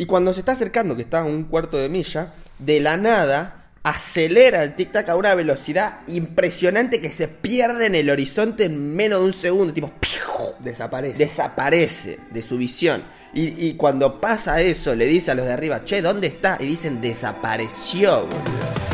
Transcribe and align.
Y 0.00 0.06
cuando 0.06 0.32
se 0.32 0.40
está 0.40 0.52
acercando, 0.52 0.96
que 0.96 1.02
está 1.02 1.18
a 1.18 1.24
un 1.24 1.44
cuarto 1.44 1.76
de 1.76 1.90
milla, 1.90 2.32
de 2.58 2.80
la 2.80 2.96
nada 2.96 3.66
acelera 3.82 4.62
el 4.62 4.74
tic-tac 4.74 5.06
a 5.10 5.14
una 5.14 5.34
velocidad 5.34 6.00
impresionante 6.08 7.02
que 7.02 7.10
se 7.10 7.28
pierde 7.28 7.84
en 7.84 7.94
el 7.94 8.08
horizonte 8.08 8.64
en 8.64 8.96
menos 8.96 9.20
de 9.20 9.26
un 9.26 9.32
segundo. 9.34 9.74
Tipo, 9.74 9.92
¡piu! 10.00 10.54
Desaparece. 10.60 11.18
desaparece 11.18 12.18
de 12.30 12.40
su 12.40 12.56
visión. 12.56 13.02
Y, 13.34 13.66
y 13.66 13.74
cuando 13.74 14.22
pasa 14.22 14.62
eso, 14.62 14.94
le 14.94 15.04
dice 15.04 15.32
a 15.32 15.34
los 15.34 15.44
de 15.44 15.52
arriba, 15.52 15.84
che, 15.84 16.00
¿dónde 16.00 16.28
está? 16.28 16.56
Y 16.58 16.64
dicen, 16.64 17.02
desapareció, 17.02 18.22
boludo. 18.22 18.89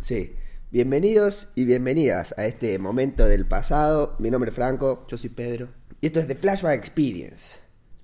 Sí. 0.00 0.34
Bienvenidos 0.70 1.48
y 1.54 1.64
bienvenidas 1.64 2.34
a 2.38 2.46
este 2.46 2.78
momento 2.78 3.26
del 3.26 3.46
pasado. 3.46 4.14
Mi 4.18 4.30
nombre 4.30 4.50
es 4.50 4.54
Franco 4.54 5.04
Yo 5.08 5.16
soy 5.18 5.30
Pedro. 5.30 5.68
y 6.00 6.06
esto 6.06 6.20
es 6.20 6.26
The 6.28 6.36
Flashback 6.36 6.78
Experience. 6.78 7.56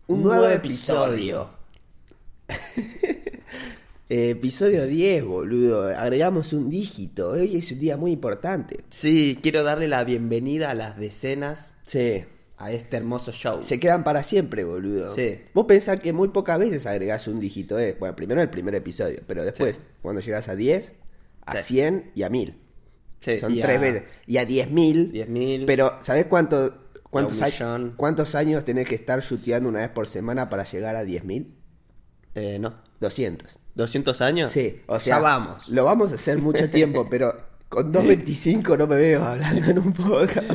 Un 0.08 0.22
nuevo 0.22 0.46
episodio. 0.48 1.50
Eh, 4.10 4.30
episodio 4.30 4.86
10, 4.86 5.24
boludo. 5.24 5.88
Agregamos 5.96 6.52
un 6.52 6.68
dígito. 6.68 7.30
Hoy 7.30 7.56
es 7.56 7.72
un 7.72 7.78
día 7.80 7.96
muy 7.96 8.12
importante. 8.12 8.80
Sí, 8.91 9.38
quiero 9.42 9.62
darle 9.62 9.88
la 9.88 10.05
bienvenida 10.05 10.70
a 10.70 10.74
las 10.74 10.98
decenas 10.98 11.70
Sí. 11.86 12.22
a 12.58 12.70
este 12.70 12.98
hermoso 12.98 13.32
show. 13.32 13.62
Se 13.62 13.80
quedan 13.80 14.05
para 14.05 14.22
siempre, 14.22 14.62
boludo. 14.64 15.14
Sí. 15.14 15.41
Vos 15.55 15.64
pensás 15.64 16.00
que 16.00 16.12
muy 16.12 16.28
pocas 16.28 16.58
veces 16.58 16.84
agregás 16.84 17.27
un 17.28 17.41
dígito. 17.41 17.78
Eh. 17.80 17.96
Bueno, 17.98 18.14
primero 18.14 18.42
el 18.42 18.50
primer 18.50 18.74
episodio, 18.74 19.20
pero 19.27 19.42
después, 19.42 19.77
Sí. 19.77 19.82
cuando 20.02 20.20
llegas 20.20 20.50
a 20.50 20.55
10, 20.55 20.92
a 21.46 21.56
Sí. 21.56 21.74
100 21.74 22.10
y 22.14 22.22
a 22.22 22.28
1000. 22.30 22.60
Sí, 23.20 23.40
Son 23.40 23.54
tres 23.54 23.76
a 23.76 23.80
veces. 23.80 24.02
Y 24.26 24.36
a 24.36 24.44
10.000. 24.46 25.10
10.000. 25.12 25.64
Pero, 25.66 25.96
¿sabés 26.02 26.27
cuánto, 26.27 26.74
cuántos, 27.10 27.38
un 27.38 27.42
a- 27.42 27.46
millón. 27.46 27.94
cuántos 27.96 28.34
años 28.34 28.64
tenés 28.66 28.86
que 28.86 28.94
estar 28.96 29.22
chuteando 29.22 29.69
una 29.69 29.80
vez 29.80 29.88
por 29.91 30.06
semana 30.06 30.50
para 30.50 30.64
llegar 30.64 30.94
a 30.96 31.04
10.000? 31.04 31.46
Eh, 32.34 32.58
no. 32.58 32.74
200. 33.00 33.56
¿200 33.77 34.20
años? 34.20 34.52
Sí, 34.52 34.82
o 34.86 34.94
Ya 34.94 35.00
sea, 35.00 35.19
vamos. 35.20 35.69
Lo 35.69 35.84
vamos 35.84 36.12
a 36.12 36.16
hacer 36.16 36.38
mucho 36.38 36.69
tiempo, 36.70 37.06
pero 37.08 37.34
con 37.69 37.92
2.25 37.92 38.76
no 38.78 38.86
me 38.86 38.97
veo 38.97 39.24
hablando 39.24 39.70
en 39.70 39.78
un 39.78 39.92
podcast. 39.92 40.50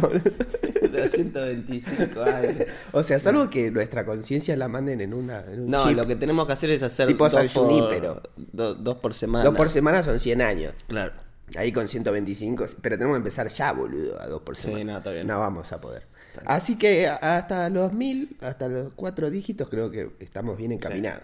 Boludo. 0.92 1.04
225 1.04 2.22
años. 2.22 2.56
O 2.92 3.04
sea, 3.04 3.20
salvo 3.20 3.50
que 3.50 3.72
nuestra 3.72 4.06
conciencia 4.06 4.56
la 4.58 4.68
manden 4.68 5.02
en, 5.02 5.14
una, 5.14 5.42
en 5.42 5.62
un 5.62 5.70
No, 5.72 5.88
chip. 5.88 5.96
lo 5.98 6.06
que 6.08 6.16
tenemos 6.16 6.46
que 6.48 6.54
hacer 6.54 6.70
es 6.72 6.84
hacer 6.84 7.08
Tipo 7.08 7.30
dos, 7.30 7.54
por, 7.54 8.32
do- 8.38 8.74
dos 8.76 8.96
por 8.98 9.14
semana. 9.14 9.46
Dos 9.46 9.56
por 9.56 9.70
semana 9.70 10.04
son 10.04 10.20
100 10.20 10.42
años. 10.42 10.74
Claro. 10.88 11.14
Ahí 11.58 11.72
con 11.72 11.88
125, 11.88 12.66
pero 12.82 12.96
tenemos 12.98 13.16
que 13.16 13.20
empezar 13.20 13.48
ya, 13.48 13.72
boludo, 13.74 14.22
a 14.22 14.28
dos 14.28 14.42
por 14.42 14.56
Sí, 14.56 14.64
semana. 14.64 14.92
no, 14.94 14.98
está 15.00 15.12
bien. 15.12 15.26
No 15.28 15.40
vamos 15.40 15.72
a 15.72 15.82
poder. 15.82 16.04
Así 16.46 16.78
que 16.78 17.08
hasta 17.08 17.70
los 17.70 17.92
mil, 17.94 18.38
hasta 18.42 18.68
los 18.68 18.94
cuatro 18.94 19.30
dígitos, 19.32 19.68
creo 19.70 19.90
que 19.90 20.12
estamos 20.20 20.58
bien 20.58 20.72
encaminados. 20.72 21.24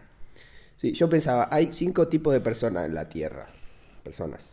Sí, 0.77 0.93
yo 0.93 1.07
pensaba, 1.09 1.47
hay 1.51 1.71
cinco 1.71 2.07
tipos 2.07 2.33
de 2.33 2.41
personas 2.41 2.85
en 2.85 2.95
la 2.95 3.07
Tierra. 3.07 3.47
Personas. 4.03 4.43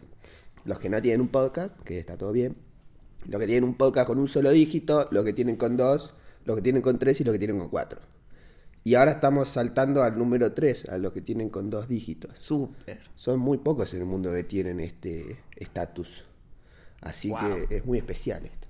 Los 0.66 0.78
que 0.78 0.88
no 0.90 1.00
tienen 1.02 1.22
un 1.22 1.28
podcast, 1.28 1.74
que 1.84 1.98
está 1.98 2.16
todo 2.18 2.32
bien. 2.32 2.54
Los 3.28 3.40
que 3.40 3.46
tienen 3.46 3.64
un 3.64 3.74
podcast 3.74 4.06
con 4.06 4.18
un 4.18 4.28
solo 4.28 4.50
dígito, 4.50 5.08
los 5.10 5.24
que 5.24 5.32
tienen 5.32 5.56
con 5.56 5.76
dos, 5.76 6.14
los 6.44 6.56
que 6.56 6.62
tienen 6.62 6.82
con 6.82 6.98
tres 6.98 7.20
y 7.20 7.24
los 7.24 7.32
que 7.32 7.38
tienen 7.38 7.58
con 7.58 7.68
cuatro. 7.68 8.00
Y 8.84 8.96
ahora 8.96 9.12
estamos 9.12 9.48
saltando 9.48 10.02
al 10.02 10.18
número 10.18 10.52
tres, 10.54 10.88
a 10.88 10.98
los 10.98 11.12
que 11.12 11.20
tienen 11.20 11.50
con 11.50 11.70
dos 11.70 11.86
dígitos. 11.88 12.32
Súper. 12.38 13.00
Son 13.14 13.38
muy 13.38 13.58
pocos 13.58 13.94
en 13.94 14.00
el 14.00 14.06
mundo 14.06 14.32
que 14.32 14.42
tienen 14.42 14.80
este 14.80 15.38
estatus. 15.56 16.24
Así 17.00 17.30
Wow. 17.30 17.38
que 17.68 17.76
es 17.76 17.84
muy 17.84 17.98
especial 17.98 18.44
esto. 18.44 18.66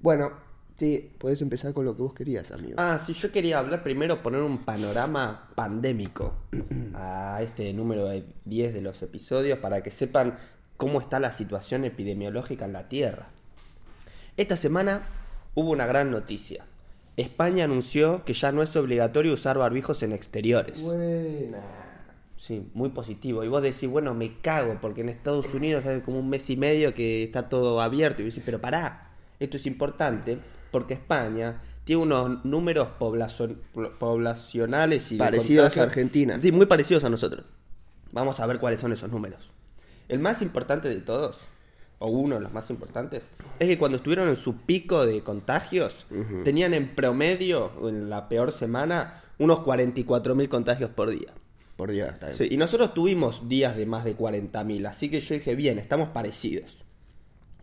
Bueno, 0.00 0.32
sí, 0.78 1.10
puedes 1.18 1.40
empezar 1.40 1.72
con 1.72 1.86
lo 1.86 1.96
que 1.96 2.02
vos 2.02 2.12
querías, 2.12 2.50
amigo. 2.52 2.74
Ah, 2.76 2.98
sí, 3.04 3.14
yo 3.14 3.32
quería 3.32 3.58
hablar 3.58 3.82
primero, 3.82 4.22
poner 4.22 4.42
un 4.42 4.64
panorama 4.64 5.50
pandémico 5.54 6.34
a 6.94 7.40
este 7.42 7.72
número 7.72 8.06
de 8.08 8.24
10 8.44 8.74
de 8.74 8.82
los 8.82 9.02
episodios 9.02 9.58
para 9.58 9.82
que 9.82 9.90
sepan 9.90 10.36
cómo 10.76 11.00
está 11.00 11.18
la 11.18 11.32
situación 11.32 11.84
epidemiológica 11.86 12.66
en 12.66 12.74
la 12.74 12.88
Tierra. 12.88 13.28
Esta 14.36 14.56
semana 14.56 15.06
hubo 15.54 15.70
una 15.70 15.86
gran 15.86 16.10
noticia. 16.10 16.64
España 17.16 17.64
anunció 17.64 18.24
que 18.24 18.32
ya 18.32 18.52
no 18.52 18.62
es 18.62 18.74
obligatorio 18.76 19.34
usar 19.34 19.58
barbijos 19.58 20.02
en 20.02 20.12
exteriores. 20.12 20.80
Buena. 20.80 21.58
Sí, 22.38 22.70
muy 22.72 22.88
positivo. 22.88 23.44
Y 23.44 23.48
vos 23.48 23.62
decís, 23.62 23.86
bueno, 23.88 24.14
me 24.14 24.38
cago, 24.40 24.78
porque 24.80 25.02
en 25.02 25.10
Estados 25.10 25.52
Unidos 25.52 25.84
hace 25.84 26.02
como 26.02 26.18
un 26.20 26.30
mes 26.30 26.48
y 26.48 26.56
medio 26.56 26.94
que 26.94 27.22
está 27.24 27.48
todo 27.50 27.80
abierto. 27.82 28.22
Y 28.22 28.24
vos 28.26 28.34
decís, 28.34 28.44
pero 28.46 28.60
pará, 28.60 29.10
esto 29.38 29.58
es 29.58 29.66
importante, 29.66 30.38
porque 30.70 30.94
España 30.94 31.60
tiene 31.84 32.02
unos 32.02 32.42
números 32.44 32.88
poblacion- 32.98 33.58
poblacionales 33.98 35.12
y 35.12 35.16
Parecidos 35.16 35.76
a 35.76 35.82
Argentina. 35.82 36.38
Sí, 36.40 36.52
muy 36.52 36.66
parecidos 36.66 37.04
a 37.04 37.10
nosotros. 37.10 37.44
Vamos 38.12 38.40
a 38.40 38.46
ver 38.46 38.58
cuáles 38.58 38.80
son 38.80 38.92
esos 38.92 39.10
números. 39.10 39.50
El 40.08 40.18
más 40.18 40.40
importante 40.40 40.88
de 40.88 40.96
todos, 41.00 41.36
o 42.02 42.08
uno 42.08 42.36
de 42.36 42.40
los 42.40 42.52
más 42.52 42.70
importantes, 42.70 43.22
es 43.58 43.68
que 43.68 43.78
cuando 43.78 43.96
estuvieron 43.98 44.28
en 44.28 44.36
su 44.36 44.56
pico 44.56 45.04
de 45.06 45.22
contagios, 45.22 46.06
tenían 46.44 46.72
en 46.74 46.94
promedio, 46.94 47.70
en 47.88 48.08
la 48.08 48.28
peor 48.28 48.52
semana, 48.52 49.22
unos 49.38 49.60
44.000 49.60 50.48
contagios 50.48 50.90
por 50.90 51.10
día. 51.10 51.32
Por 51.76 51.90
Dios, 51.90 52.08
está 52.12 52.26
bien. 52.26 52.36
Sí, 52.38 52.48
y 52.50 52.56
nosotros 52.56 52.94
tuvimos 52.94 53.48
días 53.48 53.76
de 53.76 53.84
más 53.86 54.04
de 54.04 54.16
40.000, 54.16 54.86
así 54.88 55.10
que 55.10 55.20
yo 55.20 55.34
dije, 55.34 55.54
bien, 55.54 55.78
estamos 55.78 56.08
parecidos. 56.08 56.78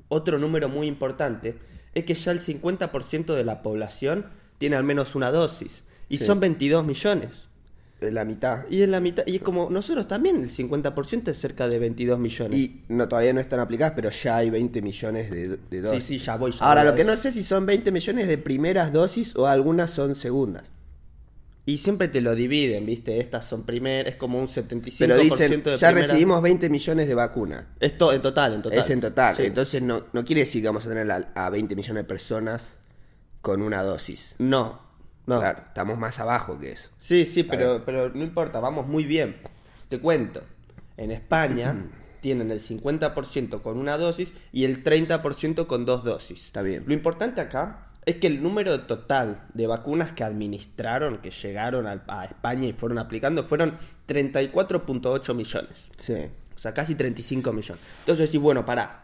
Otro 0.07 0.37
número 0.37 0.69
muy 0.69 0.87
importante 0.87 1.57
es 1.95 2.05
que 2.05 2.13
ya 2.13 2.31
el 2.31 2.39
50% 2.39 3.33
de 3.33 3.43
la 3.43 3.61
población 3.63 4.27
tiene 4.59 4.75
al 4.75 4.83
menos 4.83 5.15
una 5.15 5.31
dosis, 5.31 5.83
y 6.09 6.17
Sí. 6.19 6.25
son 6.25 6.39
22 6.39 6.85
millones. 6.85 7.49
Es 7.99 8.13
La 8.13 8.25
mitad. 8.25 8.65
Y 8.69 8.83
es 8.83 8.89
la 8.89 8.99
mitad, 8.99 9.23
y 9.25 9.37
es 9.37 9.41
como 9.41 9.69
nosotros 9.71 10.07
también, 10.07 10.43
el 10.43 10.51
50% 10.51 11.29
es 11.29 11.37
cerca 11.37 11.67
de 11.67 11.79
22 11.79 12.19
millones. 12.19 12.59
Y 12.59 12.83
no, 12.89 13.07
todavía 13.07 13.33
no 13.33 13.39
están 13.39 13.59
aplicadas, 13.59 13.93
pero 13.95 14.11
ya 14.11 14.37
hay 14.37 14.51
20 14.51 14.81
millones 14.83 15.31
de, 15.31 15.57
de 15.57 15.81
dosis. 15.81 16.03
sí, 16.03 16.17
ya 16.19 16.35
voy. 16.37 16.51
ya 16.51 16.59
Ahora, 16.59 16.81
voy 16.81 16.89
a 16.89 16.91
lo 16.91 16.97
que 16.97 17.03
no 17.03 17.17
sé 17.17 17.31
si 17.31 17.43
son 17.43 17.65
20 17.65 17.91
millones 17.91 18.27
de 18.27 18.37
primeras 18.37 18.93
dosis 18.93 19.35
o 19.35 19.47
algunas 19.47 19.89
son 19.89 20.15
segundas. 20.15 20.65
Y 21.65 21.79
siempre 21.79 22.07
te 22.07 22.21
lo 22.21 22.33
dividen, 22.33 22.85
¿viste? 22.85 23.19
Estas 23.19 23.43
son 23.43 23.63
primeras, 23.63 24.13
es 24.13 24.15
como 24.15 24.39
un 24.39 24.47
75% 24.47 24.95
Pero 24.99 25.17
dicen, 25.17 25.63
de 25.63 25.77
ya 25.77 25.91
recibimos 25.91 26.41
20 26.41 26.69
millones 26.69 27.07
de 27.09 27.13
vacunas. 27.13 27.65
Esto 27.81 28.13
en 28.13 28.21
total, 28.21 28.53
en 28.53 28.61
total. 28.61 28.79
Es 28.79 28.89
en 28.89 29.01
total. 29.01 29.35
Sí. 29.35 29.43
Entonces 29.43 29.81
no, 29.81 30.05
no 30.13 30.23
quiere 30.23 30.41
decir 30.41 30.61
que 30.61 30.69
vamos 30.69 30.85
a 30.85 30.89
tener 30.89 31.11
a, 31.11 31.29
a 31.35 31.49
20 31.49 31.75
millones 31.75 32.03
de 32.03 32.07
personas 32.07 32.77
con 33.41 33.61
una 33.61 33.83
dosis. 33.83 34.35
No, 34.37 34.86
no. 35.27 35.39
Claro, 35.39 35.61
estamos 35.67 35.97
más 35.97 36.19
abajo 36.19 36.57
que 36.57 36.71
eso. 36.71 36.89
Sí, 36.99 37.25
sí, 37.25 37.43
pero, 37.43 37.83
pero 37.85 38.09
no 38.09 38.23
importa, 38.23 38.61
vamos 38.61 38.87
muy 38.87 39.03
bien. 39.03 39.35
Te 39.89 39.99
cuento, 39.99 40.41
en 40.95 41.11
España 41.11 41.75
tienen 42.21 42.49
el 42.49 42.61
50% 42.61 43.61
con 43.61 43.77
una 43.77 43.97
dosis 43.97 44.33
y 44.53 44.63
el 44.63 44.83
30% 44.83 45.67
con 45.67 45.85
dos 45.85 46.05
dosis. 46.05 46.45
Está 46.45 46.61
bien. 46.61 46.85
Lo 46.87 46.93
importante 46.93 47.41
acá 47.41 47.89
es 48.05 48.15
que 48.15 48.27
el 48.27 48.41
número 48.41 48.81
total 48.83 49.43
de 49.53 49.67
vacunas 49.67 50.13
que 50.13 50.23
administraron, 50.23 51.17
que 51.17 51.29
llegaron 51.29 51.87
a, 51.87 52.23
España 52.23 52.69
y 52.69 52.71
fueron 52.71 52.97
aplicando, 52.97 53.43
fueron 53.43 53.77
34.8 54.07 55.35
millones. 55.35 55.89
Sí. 55.97 56.15
O 56.55 56.57
sea, 56.57 56.73
casi 56.73 56.95
35 56.95 57.51
millones. 57.51 57.83
Entonces, 57.99 58.29
sí, 58.29 58.37
bueno, 58.37 58.65
pará. 58.65 59.03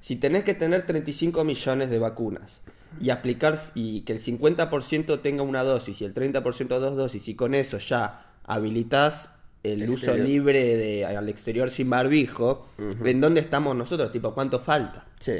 Si 0.00 0.16
tenés 0.16 0.44
que 0.44 0.54
tener 0.54 0.86
35 0.86 1.44
millones 1.44 1.90
de 1.90 1.98
vacunas 1.98 2.62
y 3.00 3.10
aplicar 3.10 3.60
y 3.74 4.02
que 4.02 4.12
el 4.12 4.22
50% 4.22 5.20
tenga 5.20 5.42
una 5.42 5.62
dosis 5.62 6.00
y 6.00 6.04
el 6.04 6.14
30% 6.14 6.66
dos 6.66 6.96
dosis 6.96 7.28
y 7.28 7.34
con 7.34 7.54
eso 7.54 7.78
ya 7.78 8.26
habilitas 8.44 9.30
el 9.62 9.88
uso 9.90 10.16
libre 10.16 10.76
de, 10.76 11.04
al 11.04 11.28
exterior 11.28 11.68
sin 11.70 11.90
barbijo, 11.90 12.66
¿en 12.78 13.20
dónde 13.20 13.40
estamos 13.40 13.76
nosotros? 13.76 14.10
Tipo, 14.10 14.32
¿cuánto 14.32 14.60
falta? 14.60 15.04
Sí. 15.20 15.34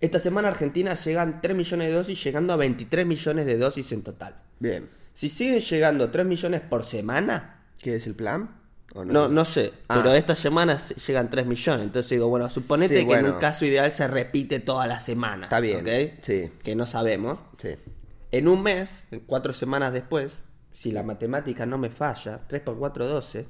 Esta 0.00 0.20
semana 0.20 0.46
Argentina 0.46 0.94
llegan 0.94 1.40
3 1.40 1.56
millones 1.56 1.88
de 1.88 1.92
dosis, 1.92 2.22
llegando 2.22 2.52
a 2.52 2.56
23 2.56 3.04
millones 3.04 3.46
de 3.46 3.58
dosis 3.58 3.90
en 3.90 4.02
total. 4.02 4.36
Bien. 4.60 4.88
Si 5.12 5.28
siguen 5.28 5.60
llegando 5.60 6.08
3 6.08 6.24
millones 6.24 6.60
por 6.60 6.84
semana, 6.84 7.58
¿Qué 7.80 7.96
es 7.96 8.06
el 8.06 8.14
plan? 8.14 8.50
¿O 8.94 9.04
no, 9.04 9.28
no 9.28 9.44
sé, 9.44 9.72
Ah. 9.88 9.96
pero 10.02 10.14
esta 10.14 10.34
semana 10.34 10.78
se- 10.78 10.94
llegan 10.94 11.28
3 11.28 11.46
millones. 11.46 11.82
Entonces 11.82 12.10
digo, 12.10 12.28
bueno, 12.28 12.48
suponete 12.48 12.94
Sí, 12.96 13.00
que 13.02 13.06
bueno. 13.06 13.28
en 13.28 13.34
un 13.34 13.40
caso 13.40 13.64
ideal 13.66 13.92
se 13.92 14.08
repite 14.08 14.60
toda 14.60 14.86
la 14.86 14.98
semana. 15.00 15.44
Está 15.44 15.60
bien, 15.60 15.80
¿ok? 15.86 16.14
sí. 16.22 16.50
Que 16.62 16.74
no 16.74 16.86
sabemos. 16.86 17.38
Sí. 17.58 17.70
En 18.30 18.48
un 18.48 18.62
mes, 18.62 18.90
cuatro 19.26 19.52
semanas 19.52 19.92
después, 19.92 20.38
si 20.72 20.90
la 20.92 21.02
matemática 21.02 21.66
no 21.66 21.76
me 21.78 21.90
falla, 21.90 22.40
3 22.46 22.62
por 22.62 22.78
4, 22.78 23.06
12, 23.06 23.46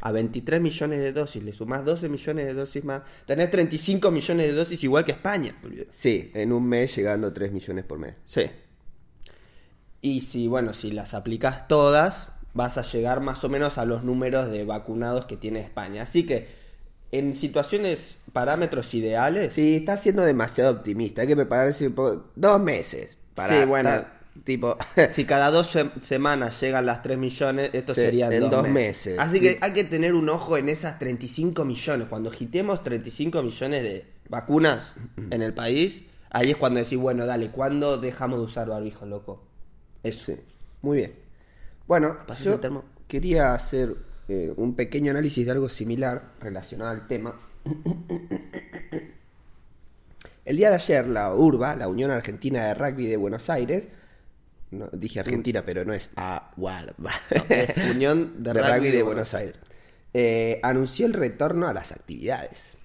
a 0.00 0.10
23 0.12 0.60
millones 0.60 1.00
de 1.00 1.12
dosis 1.12 1.42
le 1.42 1.52
sumás 1.52 1.84
12 1.84 2.08
millones 2.08 2.44
de 2.46 2.52
dosis 2.54 2.84
más, 2.84 3.02
tenés 3.26 3.50
35 3.50 4.10
millones 4.10 4.46
de 4.48 4.52
dosis 4.52 4.82
igual 4.84 5.04
que 5.04 5.12
España. 5.12 5.54
Sí, 5.90 6.30
en 6.34 6.52
un 6.52 6.68
mes 6.68 6.94
llegando 6.96 7.32
3 7.32 7.52
millones 7.52 7.84
por 7.84 7.98
mes. 7.98 8.14
Sí. 8.26 8.42
Y 10.02 10.20
si, 10.20 10.48
bueno, 10.48 10.74
si 10.74 10.90
las 10.90 11.14
aplicas 11.14 11.66
todas, 11.68 12.28
vas 12.54 12.78
a 12.78 12.82
llegar 12.82 13.20
más 13.20 13.42
o 13.44 13.48
menos 13.48 13.78
a 13.78 13.84
los 13.84 14.02
números 14.04 14.48
de 14.50 14.64
vacunados 14.64 15.26
que 15.26 15.36
tiene 15.36 15.60
España. 15.60 16.02
Así 16.02 16.24
que 16.24 16.48
en 17.12 17.36
situaciones, 17.36 18.16
parámetros 18.32 18.92
ideales. 18.94 19.54
Sí, 19.54 19.76
está 19.76 19.96
siendo 19.96 20.22
demasiado 20.22 20.72
optimista. 20.72 21.22
Hay 21.22 21.28
que 21.28 21.36
prepararse 21.36 21.86
un 21.86 21.92
poco. 21.94 22.24
Dos 22.34 22.60
meses. 22.60 23.16
Para 23.34 23.60
Sí, 23.60 23.66
bueno. 23.68 23.88
estar, 23.90 24.20
tipo. 24.44 24.76
Si 25.10 25.24
cada 25.24 25.50
dos 25.50 25.74
sem- 25.74 26.00
semanas 26.02 26.60
llegan 26.60 26.86
las 26.86 27.02
3 27.02 27.18
millones, 27.18 27.70
esto 27.72 27.94
Sí, 27.94 28.00
serían 28.00 28.32
en 28.32 28.40
dos, 28.40 28.50
dos 28.50 28.62
meses. 28.68 29.14
meses. 29.14 29.18
Así 29.18 29.40
que 29.40 29.58
hay 29.60 29.72
que 29.72 29.84
tener 29.84 30.14
un 30.14 30.28
ojo 30.28 30.56
en 30.56 30.68
esas 30.68 30.98
35 30.98 31.64
millones. 31.64 32.08
Cuando 32.08 32.30
agitemos 32.30 32.82
35 32.82 33.42
millones 33.42 33.82
de 33.82 34.06
vacunas 34.28 34.92
en 35.30 35.42
el 35.42 35.52
país, 35.54 36.04
ahí 36.30 36.50
es 36.52 36.56
cuando 36.56 36.80
decís, 36.80 36.98
bueno, 36.98 37.26
dale, 37.26 37.50
¿cuándo 37.50 37.98
dejamos 37.98 38.40
de 38.40 38.44
usar 38.46 38.68
barbijo, 38.68 39.06
loco? 39.06 39.42
Eso. 40.02 40.32
Sí, 40.32 40.36
muy 40.82 40.98
bien. 40.98 41.23
Bueno, 41.86 42.18
¿Pasás 42.26 42.44
yo 42.44 42.60
termo? 42.60 42.84
quería 43.06 43.52
hacer 43.54 43.94
eh, 44.28 44.52
un 44.56 44.74
pequeño 44.74 45.10
análisis 45.10 45.44
de 45.44 45.52
algo 45.52 45.68
similar 45.68 46.32
relacionado 46.40 46.90
al 46.90 47.06
tema. 47.06 47.38
El 50.44 50.56
día 50.58 50.68
de 50.68 50.76
ayer, 50.76 51.06
la 51.08 51.34
URBA, 51.34 51.74
la 51.76 51.88
Unión 51.88 52.10
Argentina 52.10 52.64
de 52.64 52.74
Rugby 52.74 53.06
de 53.06 53.16
Buenos 53.16 53.48
Aires, 53.48 53.88
no, 54.70 54.88
dije 54.92 55.20
Argentina, 55.20 55.62
pero 55.64 55.84
no 55.84 55.94
es 55.94 56.10
AUARBA, 56.16 57.12
Es 57.48 57.76
Unión 57.90 58.42
de, 58.42 58.52
de, 58.52 58.60
Rugby, 58.60 58.74
Rugby 58.74 58.90
de 58.90 59.02
Buenos 59.02 59.32
Aires, 59.32 59.56
eh, 60.12 60.60
anunció 60.62 61.06
el 61.06 61.14
retorno 61.14 61.66
a 61.66 61.72
las 61.72 61.92
actividades, 61.92 62.76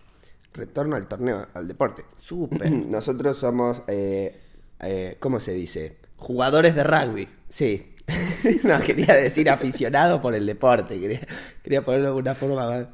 retorno 0.53 0.95
al 0.95 1.07
torneo, 1.07 1.47
al 1.53 1.67
deporte. 1.67 2.05
Súper. 2.17 2.71
Nosotros 2.87 3.37
somos, 3.37 3.81
eh, 3.87 4.39
eh, 4.79 5.17
¿cómo 5.19 5.39
se 5.39 5.53
dice? 5.53 5.97
Jugadores 6.15 6.75
de 6.75 6.83
rugby. 6.83 7.27
Sí. 7.49 7.95
no, 8.63 8.79
quería 8.81 9.15
decir 9.15 9.49
aficionado 9.49 10.21
por 10.21 10.35
el 10.35 10.45
deporte. 10.45 10.99
Quería, 10.99 11.21
quería 11.63 11.83
ponerlo 11.83 12.05
de 12.05 12.09
alguna 12.09 12.35
forma 12.35 12.67
más. 12.67 12.87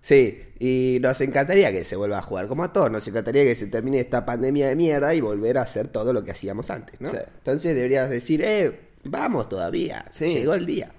Sí, 0.00 0.40
y 0.60 0.98
nos 1.00 1.20
encantaría 1.20 1.72
que 1.72 1.82
se 1.82 1.96
vuelva 1.96 2.18
a 2.18 2.22
jugar. 2.22 2.46
Como 2.46 2.62
a 2.62 2.72
todos, 2.72 2.90
nos 2.90 3.06
encantaría 3.08 3.42
que 3.42 3.56
se 3.56 3.66
termine 3.66 3.98
esta 3.98 4.24
pandemia 4.24 4.68
de 4.68 4.76
mierda 4.76 5.14
y 5.14 5.20
volver 5.20 5.58
a 5.58 5.62
hacer 5.62 5.88
todo 5.88 6.12
lo 6.12 6.22
que 6.22 6.30
hacíamos 6.30 6.70
antes, 6.70 7.00
¿no? 7.00 7.10
Sí. 7.10 7.16
Entonces 7.38 7.74
deberías 7.74 8.08
decir, 8.08 8.40
eh, 8.44 8.90
vamos 9.04 9.48
todavía. 9.48 10.06
Sí. 10.12 10.26
Llegó 10.26 10.54
el 10.54 10.64
día. 10.64 10.92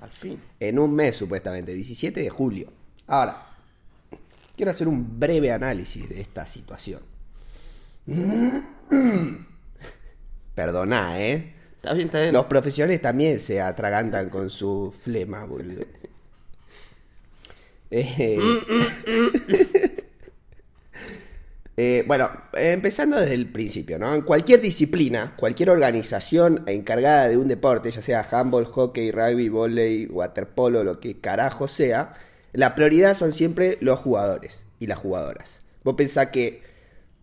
Al 0.00 0.10
fin. 0.10 0.40
En 0.60 0.78
un 0.78 0.94
mes, 0.94 1.16
supuestamente, 1.16 1.74
17 1.74 2.20
de 2.20 2.30
julio. 2.30 2.72
Ahora, 3.08 3.44
quiero 4.56 4.70
hacer 4.70 4.86
un 4.86 5.18
breve 5.18 5.50
análisis 5.50 6.08
de 6.08 6.20
esta 6.20 6.46
situación. 6.46 7.00
Perdoná, 10.54 11.20
¿eh? 11.20 11.54
Está 11.78 11.94
bien, 11.94 12.06
está 12.06 12.20
bien. 12.20 12.32
Los 12.32 12.46
profesionales 12.46 13.00
también 13.00 13.38
se 13.38 13.60
atragantan 13.60 14.30
con 14.30 14.50
su 14.50 14.92
flema, 15.02 15.44
boludo. 15.44 15.84
Eh, 17.90 18.38
eh, 21.78 22.04
bueno, 22.06 22.30
eh, 22.52 22.72
empezando 22.72 23.18
desde 23.18 23.32
el 23.32 23.46
principio, 23.50 23.98
¿no? 23.98 24.14
En 24.14 24.20
cualquier 24.20 24.60
disciplina, 24.60 25.32
cualquier 25.38 25.70
organización 25.70 26.64
encargada 26.66 27.28
de 27.28 27.38
un 27.38 27.48
deporte, 27.48 27.90
ya 27.90 28.02
sea 28.02 28.28
handball, 28.30 28.66
hockey, 28.66 29.10
rugby, 29.10 29.48
volei, 29.48 30.04
waterpolo, 30.04 30.84
lo 30.84 31.00
que 31.00 31.18
carajo 31.18 31.66
sea, 31.66 32.12
la 32.52 32.74
prioridad 32.74 33.14
son 33.14 33.32
siempre 33.32 33.78
los 33.80 33.98
jugadores 33.98 34.64
y 34.80 34.86
las 34.86 34.98
jugadoras. 34.98 35.62
Vos 35.82 35.94
pensás 35.94 36.26
que 36.28 36.67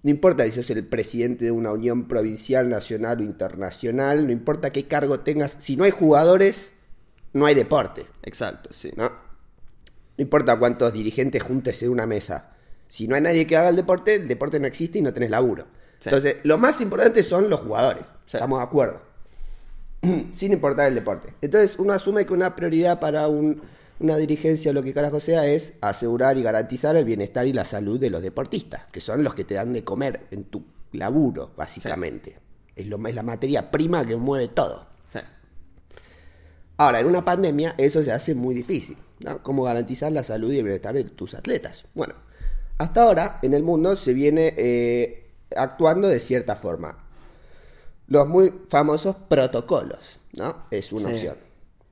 no 0.05 0.11
importa 0.11 0.43
si 0.45 0.51
sos 0.51 0.69
el 0.69 0.85
presidente 0.85 1.45
de 1.45 1.51
una 1.51 1.71
unión 1.71 2.07
provincial, 2.07 2.69
nacional 2.69 3.21
o 3.21 3.23
internacional, 3.23 4.27
no 4.27 4.31
importa 4.31 4.69
qué 4.69 4.85
cargo 4.87 5.21
tengas, 5.21 5.57
si 5.57 5.75
no 5.77 5.83
hay 5.83 5.89
jugadores, 5.89 6.73
no 7.33 7.47
hay 7.47 7.55
deporte, 7.55 8.05
Exacto, 8.21 8.69
sí. 8.71 8.91
¿no? 8.95 9.05
No 9.09 10.21
importa 10.21 10.59
cuántos 10.59 10.93
dirigentes 10.93 11.41
juntes 11.41 11.81
en 11.81 11.89
una 11.89 12.05
mesa. 12.05 12.51
Si 12.87 13.07
no 13.07 13.15
hay 13.15 13.21
nadie 13.21 13.47
que 13.47 13.57
haga 13.57 13.69
el 13.69 13.75
deporte, 13.75 14.13
el 14.13 14.27
deporte 14.27 14.59
no 14.59 14.67
existe 14.67 14.99
y 14.99 15.01
no 15.01 15.11
tenés 15.11 15.31
laburo. 15.31 15.65
Sí. 15.97 16.09
Entonces, 16.09 16.35
lo 16.43 16.59
más 16.59 16.79
importante 16.81 17.23
son 17.23 17.49
los 17.49 17.61
jugadores. 17.61 18.03
Sí. 18.27 18.37
Estamos 18.37 18.59
de 18.59 18.63
acuerdo. 18.63 19.01
Sin 20.33 20.53
importar 20.53 20.87
el 20.87 20.93
deporte. 20.95 21.33
Entonces, 21.41 21.79
uno 21.79 21.93
asume 21.93 22.27
que 22.27 22.33
una 22.33 22.55
prioridad 22.55 22.99
para 22.99 23.27
un- 23.27 23.59
una 23.99 24.17
dirigencia 24.17 24.73
lo 24.73 24.83
que 24.83 24.93
carajo 24.93 25.19
sea 25.19 25.45
es 25.47 25.73
asegurar 25.81 26.37
y 26.37 26.43
garantizar 26.43 26.95
el 26.95 27.05
bienestar 27.05 27.47
y 27.47 27.53
la 27.53 27.65
salud 27.65 27.99
de 27.99 28.09
los 28.09 28.21
deportistas, 28.21 28.85
que 28.91 29.01
son 29.01 29.23
los 29.23 29.35
que 29.35 29.45
te 29.45 29.53
dan 29.55 29.73
de 29.73 29.83
comer 29.83 30.27
en 30.31 30.45
tu 30.45 30.63
laburo, 30.91 31.51
básicamente. 31.55 32.37
Es, 32.75 32.87
lo, 32.87 33.05
es 33.07 33.15
la 33.15 33.23
materia 33.23 33.71
prima 33.71 34.05
que 34.05 34.15
mueve 34.17 34.49
todo. 34.49 34.85
Sí. 35.13 35.19
Ahora, 36.77 36.99
en 36.99 37.05
una 37.07 37.23
pandemia 37.23 37.75
eso 37.77 38.03
se 38.03 38.11
hace 38.11 38.35
muy 38.35 38.53
difícil. 38.53 38.97
¿no? 39.19 39.41
¿Cómo 39.43 39.63
garantizar 39.63 40.11
la 40.11 40.23
salud 40.23 40.51
y 40.51 40.57
el 40.57 40.63
bienestar 40.65 40.93
de 40.93 41.05
tus 41.05 41.33
atletas? 41.35 41.85
Bueno, 41.93 42.15
hasta 42.77 43.03
ahora 43.03 43.39
en 43.41 43.53
el 43.53 43.63
mundo 43.63 43.95
se 43.95 44.13
viene 44.13 44.53
eh, 44.57 45.31
actuando 45.55 46.09
de 46.09 46.19
cierta 46.19 46.57
forma. 46.57 46.97
Los 48.07 48.27
muy 48.27 48.53
famosos 48.69 49.15
protocolos, 49.29 50.19
¿no? 50.33 50.65
Es 50.69 50.91
una 50.91 51.07
Sí. 51.09 51.15
opción. 51.15 51.37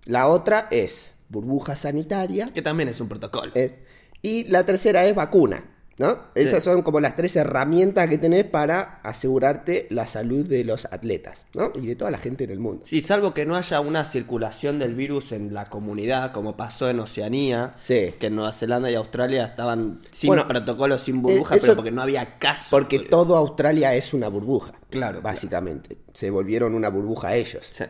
La 0.06 0.28
otra 0.28 0.68
es 0.70 1.13
burbuja 1.34 1.76
sanitaria. 1.76 2.48
Que 2.54 2.62
también 2.62 2.88
es 2.88 3.02
un 3.02 3.10
protocolo. 3.10 3.52
eh, 3.56 3.84
y 4.22 4.46
la 4.46 4.66
tercera 4.66 5.04
es 5.06 5.14
vacuna, 5.14 5.66
¿no? 5.98 6.18
Esas 6.34 6.64
Sí. 6.64 6.70
son 6.70 6.82
como 6.82 7.02
las 7.02 7.18
tres 7.18 7.36
herramientas 7.36 8.08
que 8.08 8.18
tenés 8.18 8.46
para 8.46 9.02
asegurarte 9.04 9.86
la 9.90 10.08
salud 10.08 10.48
de 10.48 10.64
los 10.64 10.86
atletas, 10.86 11.46
¿no? 11.54 11.74
Y 11.76 11.86
de 11.88 11.96
toda 11.98 12.10
la 12.10 12.18
gente 12.18 12.46
en 12.46 12.52
el 12.52 12.60
mundo. 12.60 12.84
Sí, 12.88 13.02
salvo 13.02 13.34
que 13.34 13.46
no 13.46 13.58
haya 13.58 13.82
una 13.82 14.06
circulación 14.06 14.80
del 14.80 14.96
virus 14.96 15.34
en 15.34 15.54
la 15.54 15.66
comunidad, 15.66 16.32
como 16.32 16.56
pasó 16.56 16.90
en 16.90 17.02
Oceanía, 17.02 17.74
Sí. 17.76 18.14
que 18.18 18.28
en 18.28 18.36
Nueva 18.36 18.54
Zelanda 18.54 18.90
y 18.90 18.96
Australia 18.96 19.44
estaban 19.46 20.00
sin 20.12 20.30
Bueno, 20.30 20.48
protocolos, 20.48 21.02
sin 21.02 21.22
burbuja, 21.22 21.56
eh, 21.56 21.58
eso- 21.58 21.66
pero 21.66 21.76
porque 21.76 21.92
no 21.92 22.02
había 22.02 22.40
caso. 22.40 22.68
Porque 22.72 23.00
todo 23.00 23.36
Australia 23.36 23.94
es 23.94 24.14
una 24.14 24.30
burbuja. 24.30 24.74
Claro, 24.90 25.22
Básicamente. 25.22 25.98
Se 26.14 26.30
volvieron 26.30 26.76
una 26.76 26.88
burbuja 26.90 27.36
ellos. 27.36 27.68
Sí. 27.72 27.84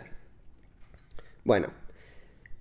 Bueno. 1.43 1.67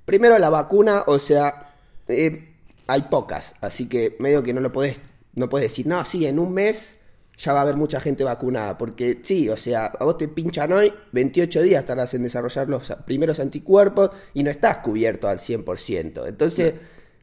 Primero 0.04 0.38
la 0.38 0.50
vacuna, 0.50 1.04
o 1.06 1.18
sea, 1.18 1.74
eh, 2.08 2.54
hay 2.86 3.02
pocas. 3.02 3.54
Así 3.60 3.88
que 3.88 4.16
medio 4.18 4.42
que 4.42 4.52
no 4.52 4.60
lo 4.60 4.72
podés, 4.72 4.98
no 5.34 5.48
podés 5.48 5.70
decir, 5.70 5.86
no, 5.86 6.04
sí, 6.04 6.26
en 6.26 6.38
un 6.38 6.52
mes 6.52 6.96
ya 7.38 7.52
va 7.52 7.60
a 7.60 7.62
haber 7.62 7.76
mucha 7.76 8.00
gente 8.00 8.24
vacunada. 8.24 8.76
Porque 8.78 9.20
sí, 9.22 9.48
o 9.48 9.56
sea, 9.56 9.86
a 9.86 10.04
vos 10.04 10.18
te 10.18 10.28
pinchan 10.28 10.72
hoy, 10.72 10.92
28 11.12 11.62
días 11.62 11.86
tardas 11.86 12.12
en 12.14 12.22
desarrollar 12.24 12.68
los 12.68 12.92
primeros 13.06 13.40
anticuerpos 13.40 14.10
y 14.34 14.42
no 14.42 14.50
estás 14.50 14.78
cubierto 14.78 15.28
al 15.28 15.38
100%. 15.38 16.26
Entonces, 16.28 16.74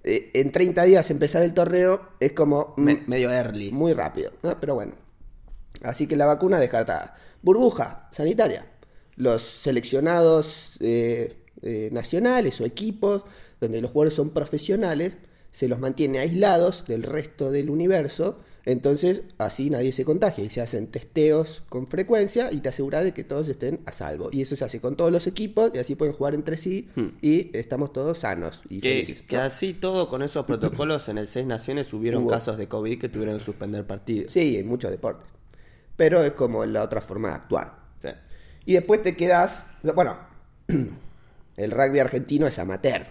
eh, 0.04 0.32
en 0.34 0.52
30 0.52 0.84
días 0.84 1.12
empezar 1.12 1.44
el 1.44 1.54
torneo 1.54 2.02
es 2.20 2.32
como... 2.32 2.74
Me- 2.78 3.04
medio 3.08 3.32
early. 3.32 3.72
muy 3.72 3.94
rápido, 3.94 4.32
¿no? 4.44 4.58
pero 4.60 4.76
bueno. 4.76 4.94
Así 5.84 6.08
que 6.08 6.16
la 6.16 6.26
vacuna 6.26 6.60
descartada. 6.60 7.16
Burbuja 7.42 8.08
sanitaria. 8.12 8.66
Los 9.16 9.42
seleccionados 9.44 10.78
eh, 10.80 11.36
eh, 11.62 11.90
nacionales 11.92 12.60
o 12.62 12.66
equipos, 12.66 13.24
donde 13.60 13.82
los 13.82 13.92
jugadores 13.92 14.14
son 14.16 14.30
profesionales, 14.32 15.18
se 15.52 15.68
los 15.68 15.80
mantiene 15.80 16.20
aislados 16.20 16.86
del 16.88 17.04
resto 17.04 17.52
del 17.52 17.70
universo. 17.70 18.38
Entonces, 18.66 19.24
así 19.40 19.70
nadie 19.72 19.92
se 19.92 20.06
contagia 20.06 20.44
y 20.44 20.50
se 20.50 20.62
hacen 20.62 20.88
testeos 20.88 21.64
con 21.70 21.88
frecuencia 21.88 22.52
y 22.52 22.60
te 22.62 22.70
asegura 22.70 23.04
de 23.04 23.14
que 23.14 23.24
todos 23.24 23.48
estén 23.48 23.80
a 23.86 23.92
salvo. 23.92 24.30
Y 24.32 24.42
eso 24.42 24.56
se 24.56 24.64
hace 24.64 24.80
con 24.80 24.96
todos 24.96 25.12
los 25.12 25.26
equipos 25.26 25.72
y 25.74 25.80
así 25.80 25.96
pueden 25.96 26.14
jugar 26.14 26.36
entre 26.36 26.56
sí 26.56 26.88
y 27.22 27.50
estamos 27.58 27.92
todos 27.94 28.20
sanos 28.20 28.62
y 28.70 28.80
Que, 28.80 29.02
felices, 29.06 29.26
que 29.26 29.38
¿no? 29.38 29.42
así 29.42 29.74
todo, 29.74 30.08
con 30.10 30.22
esos 30.22 30.46
protocolos, 30.46 31.10
en 31.10 31.18
el 31.18 31.28
Seis 31.28 31.48
Naciones 31.48 31.92
hubieron 31.94 32.24
Hubo. 32.24 32.30
casos 32.30 32.58
de 32.58 32.68
COVID 32.68 33.00
que 33.00 33.10
tuvieron 33.10 33.40
que 33.40 33.44
suspender 33.44 33.88
partidos. 33.88 34.34
Sí, 34.34 34.58
en 34.58 34.68
muchos 34.68 34.92
deportes. 34.92 35.26
Pero 35.96 36.24
es 36.24 36.34
como 36.34 36.64
la 36.66 36.84
otra 36.84 37.02
forma 37.02 37.30
de 37.30 37.36
actuar. 37.36 37.80
Sí. 38.04 38.10
Y 38.66 38.74
después 38.74 39.02
te 39.02 39.16
quedas. 39.16 39.66
Bueno, 39.96 40.18
el 41.60 41.72
rugby 41.72 42.00
argentino 42.00 42.48
es 42.48 42.58
amateur. 42.60 43.06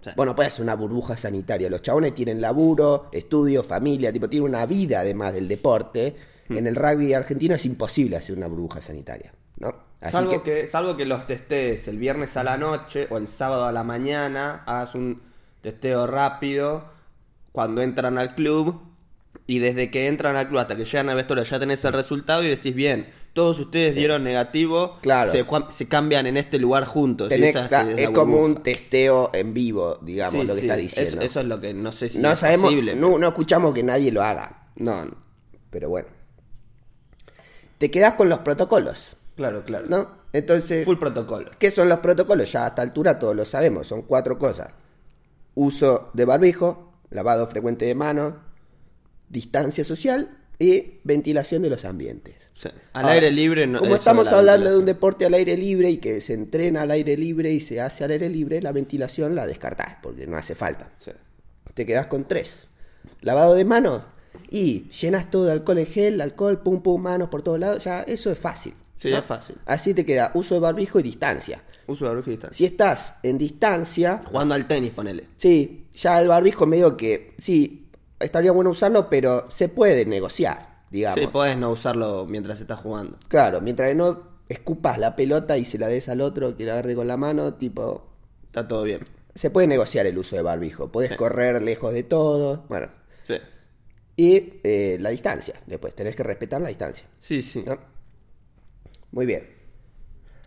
Sí. 0.00 0.10
Bueno, 0.16 0.34
puede 0.34 0.50
ser 0.50 0.62
una 0.62 0.74
burbuja 0.74 1.16
sanitaria. 1.16 1.70
Los 1.70 1.82
chabones 1.82 2.14
tienen 2.14 2.40
laburo, 2.40 3.08
estudio, 3.12 3.62
familia, 3.62 4.12
tipo, 4.12 4.28
tienen 4.28 4.48
una 4.48 4.66
vida 4.66 5.00
además 5.00 5.34
del 5.34 5.48
deporte. 5.48 6.16
Hmm. 6.48 6.58
En 6.58 6.66
el 6.66 6.74
rugby 6.74 7.14
argentino 7.14 7.54
es 7.54 7.64
imposible 7.64 8.16
hacer 8.16 8.36
una 8.36 8.48
burbuja 8.48 8.80
sanitaria, 8.80 9.32
¿no? 9.58 9.92
Así 10.00 10.12
Salvo 10.12 10.42
que, 10.42 10.62
que... 10.62 10.66
salvo 10.66 10.96
que 10.96 11.04
los 11.04 11.26
testees 11.28 11.86
el 11.86 11.98
viernes 11.98 12.36
a 12.36 12.42
la 12.42 12.56
noche 12.56 13.06
o 13.10 13.18
el 13.18 13.28
sábado 13.28 13.66
a 13.66 13.72
la 13.72 13.84
mañana, 13.84 14.64
hagas 14.66 14.96
un 14.96 15.22
testeo 15.60 16.08
rápido 16.08 16.84
cuando 17.52 17.82
entran 17.82 18.18
al 18.18 18.34
club 18.34 18.91
y 19.52 19.58
desde 19.58 19.90
que 19.90 20.06
entran 20.06 20.34
al 20.36 20.48
club 20.48 20.60
hasta 20.60 20.76
que 20.76 20.86
llegan 20.86 21.10
al 21.10 21.16
vestuario 21.16 21.44
ya 21.44 21.60
tenés 21.60 21.84
el 21.84 21.92
resultado 21.92 22.42
y 22.42 22.48
decís, 22.48 22.74
bien, 22.74 23.10
todos 23.34 23.58
ustedes 23.58 23.94
dieron 23.94 24.24
negativo, 24.24 24.96
Claro. 25.02 25.30
se, 25.70 25.88
cambian 25.88 26.26
en 26.26 26.38
este 26.38 26.58
lugar 26.58 26.86
juntos. 26.86 27.28
tenés- 27.30 27.50
esa 27.66 27.90
es 27.92 28.08
como 28.08 28.38
un 28.42 28.62
testeo 28.62 29.30
en 29.34 29.52
vivo, 29.52 29.98
digamos, 30.00 30.40
Sí, 30.40 30.46
lo 30.46 30.54
que 30.54 30.60
sí, 30.60 30.66
está 30.66 30.76
diciendo. 30.78 31.20
Eso, 31.20 31.40
es 31.40 31.46
lo 31.46 31.60
que 31.60 31.74
no 31.74 31.92
sé 31.92 32.08
si 32.08 32.18
no 32.18 32.32
es 32.32 32.38
sabemos, 32.38 32.70
posible. 32.70 32.94
no, 32.96 33.18
no 33.18 33.28
escuchamos 33.28 33.74
que 33.74 33.82
nadie 33.82 34.10
lo 34.10 34.22
haga. 34.22 34.68
No, 34.76 35.04
no. 35.04 35.12
Pero 35.68 35.90
bueno. 35.90 36.08
Te 37.76 37.90
quedás 37.90 38.14
con 38.14 38.30
los 38.30 38.38
protocolos, 38.38 39.18
claro, 39.36 39.64
claro. 39.64 39.84
¿no? 39.86 40.08
Entonces. 40.32 40.86
Full 40.86 40.96
protocolo. 40.96 41.50
¿Qué 41.58 41.70
son 41.70 41.90
los 41.90 41.98
protocolos? 41.98 42.50
Ya 42.50 42.64
a 42.64 42.68
esta 42.68 42.80
altura 42.80 43.18
todos 43.18 43.36
lo 43.36 43.44
sabemos, 43.44 43.86
son 43.86 44.00
cuatro 44.00 44.38
cosas. 44.38 44.70
Uso 45.54 46.08
de 46.14 46.24
barbijo, 46.24 46.94
lavado 47.10 47.46
frecuente 47.48 47.84
de 47.84 47.94
manos, 47.94 48.32
distancia 49.32 49.84
social 49.84 50.30
y 50.58 51.00
ventilación 51.02 51.62
de 51.62 51.70
los 51.70 51.84
ambientes. 51.84 52.36
Sí. 52.54 52.68
Al 52.92 53.02
Ahora, 53.04 53.14
aire 53.14 53.30
libre 53.32 53.66
no 53.66 53.80
Como 53.80 53.96
estamos 53.96 54.30
la 54.30 54.38
hablando 54.38 54.70
de 54.70 54.76
un 54.78 54.84
deporte 54.84 55.24
al 55.24 55.34
aire 55.34 55.56
libre 55.56 55.90
y 55.90 55.96
que 55.96 56.20
se 56.20 56.34
entrena 56.34 56.82
al 56.82 56.90
aire 56.92 57.16
libre 57.16 57.52
y 57.52 57.58
se 57.58 57.80
hace 57.80 58.04
al 58.04 58.12
aire 58.12 58.28
libre, 58.28 58.62
la 58.62 58.70
ventilación 58.70 59.34
la 59.34 59.46
descartás 59.46 59.96
porque 60.02 60.26
no 60.26 60.36
hace 60.36 60.54
falta. 60.54 60.90
Sí. 61.04 61.10
Te 61.74 61.84
quedás 61.86 62.06
con 62.06 62.28
tres. 62.28 62.66
Lavado 63.22 63.54
de 63.54 63.64
manos 63.64 64.02
y 64.50 64.88
llenas 64.90 65.30
todo 65.30 65.46
de 65.46 65.52
alcohol 65.52 65.78
en 65.78 65.86
gel, 65.86 66.20
alcohol, 66.20 66.60
pum 66.62 66.82
pum, 66.82 67.02
manos 67.02 67.28
por 67.30 67.42
todos 67.42 67.58
lados, 67.58 67.82
ya 67.82 68.00
eso 68.02 68.30
es 68.30 68.38
fácil. 68.38 68.74
Sí, 68.94 69.12
es 69.12 69.24
fácil. 69.24 69.56
Así 69.66 69.94
te 69.94 70.04
queda 70.06 70.30
uso 70.34 70.54
de 70.54 70.60
barbijo 70.60 71.00
y 71.00 71.02
distancia. 71.02 71.60
Uso 71.88 72.04
de 72.04 72.10
barbijo 72.10 72.30
y 72.30 72.34
distancia. 72.34 72.56
Si 72.56 72.64
estás 72.66 73.14
en 73.24 73.38
distancia, 73.38 74.22
Jugando 74.26 74.54
al 74.54 74.68
tenis, 74.68 74.92
ponele. 74.92 75.24
sí, 75.38 75.86
ya 75.94 76.20
el 76.20 76.28
barbijo 76.28 76.66
medio 76.66 76.96
que, 76.96 77.32
sí, 77.38 77.81
estaría 78.22 78.52
bueno 78.52 78.70
usarlo, 78.70 79.08
pero 79.10 79.50
se 79.50 79.68
puede 79.68 80.06
negociar, 80.06 80.82
digamos. 80.90 81.20
Sí, 81.20 81.26
podés 81.26 81.56
no 81.56 81.70
usarlo 81.70 82.26
mientras 82.26 82.60
estás 82.60 82.78
jugando. 82.80 83.16
Claro, 83.28 83.60
mientras 83.60 83.94
no 83.94 84.32
escupas 84.48 84.98
la 84.98 85.16
pelota 85.16 85.56
y 85.58 85.64
se 85.64 85.78
la 85.78 85.88
des 85.88 86.08
al 86.08 86.20
otro 86.20 86.56
que 86.56 86.64
la 86.64 86.72
agarre 86.74 86.94
con 86.94 87.06
la 87.08 87.16
mano, 87.16 87.54
tipo, 87.54 88.06
Está 88.46 88.66
todo 88.68 88.82
bien. 88.82 89.00
se 89.34 89.50
puede 89.50 89.66
negociar 89.66 90.06
el 90.06 90.18
uso 90.18 90.36
de 90.36 90.42
barbijo. 90.42 90.90
Podés 90.92 91.10
Sí. 91.10 91.16
correr 91.16 91.62
lejos 91.62 91.92
de 91.94 92.02
todo, 92.02 92.64
bueno. 92.68 92.88
Sí. 93.22 93.34
Y 94.16 94.60
eh, 94.62 94.98
la 95.00 95.08
distancia, 95.10 95.54
después 95.66 95.94
tenés 95.94 96.14
que 96.14 96.22
respetar 96.22 96.60
la 96.60 96.68
distancia. 96.68 97.06
Sí, 97.18 97.40
sí. 97.42 97.64
¿no? 97.66 97.78
Muy 99.10 99.26
bien. 99.26 99.48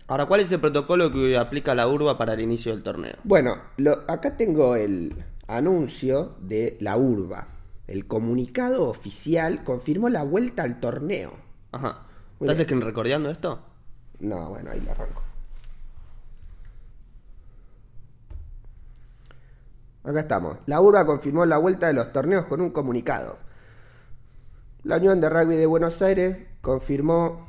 Ahora, 0.07 0.27
¿cuál 0.27 0.41
es 0.41 0.51
el 0.51 0.59
protocolo 0.59 1.11
que 1.11 1.35
aplica 1.35 1.73
la 1.73 1.87
urba 1.87 2.15
para 2.15 2.33
el 2.33 2.41
inicio 2.41 2.71
del 2.73 2.83
torneo? 2.83 3.15
Bueno, 3.23 3.57
lo- 3.77 4.03
acá 4.07 4.37
tengo 4.37 4.75
el 4.75 5.15
anuncio 5.47 6.35
de 6.41 6.77
la 6.79 6.95
urba. 6.95 7.47
El 7.87 8.07
comunicado 8.07 8.89
oficial 8.89 9.63
confirmó 9.63 10.09
la 10.09 10.23
vuelta 10.23 10.63
al 10.63 10.79
torneo. 10.79 11.33
Ajá. 11.71 12.01
Muy 12.39 12.47
¿Estás 12.47 12.57
bien. 12.57 12.67
screen 12.67 12.81
recordando 12.81 13.29
esto? 13.29 13.59
No, 14.19 14.49
bueno, 14.49 14.71
ahí 14.71 14.81
lo 14.81 14.91
arranco. 14.91 15.21
Acá 20.03 20.19
estamos. 20.19 20.57
La 20.67 20.81
urba 20.81 21.05
confirmó 21.05 21.45
la 21.45 21.57
vuelta 21.57 21.87
de 21.87 21.93
los 21.93 22.11
torneos 22.11 22.45
con 22.45 22.61
un 22.61 22.69
comunicado. 22.71 23.37
La 24.83 24.97
Unión 24.97 25.19
de 25.19 25.29
Rugby 25.29 25.55
de 25.55 25.65
Buenos 25.65 26.01
Aires 26.01 26.37
confirmó 26.61 27.47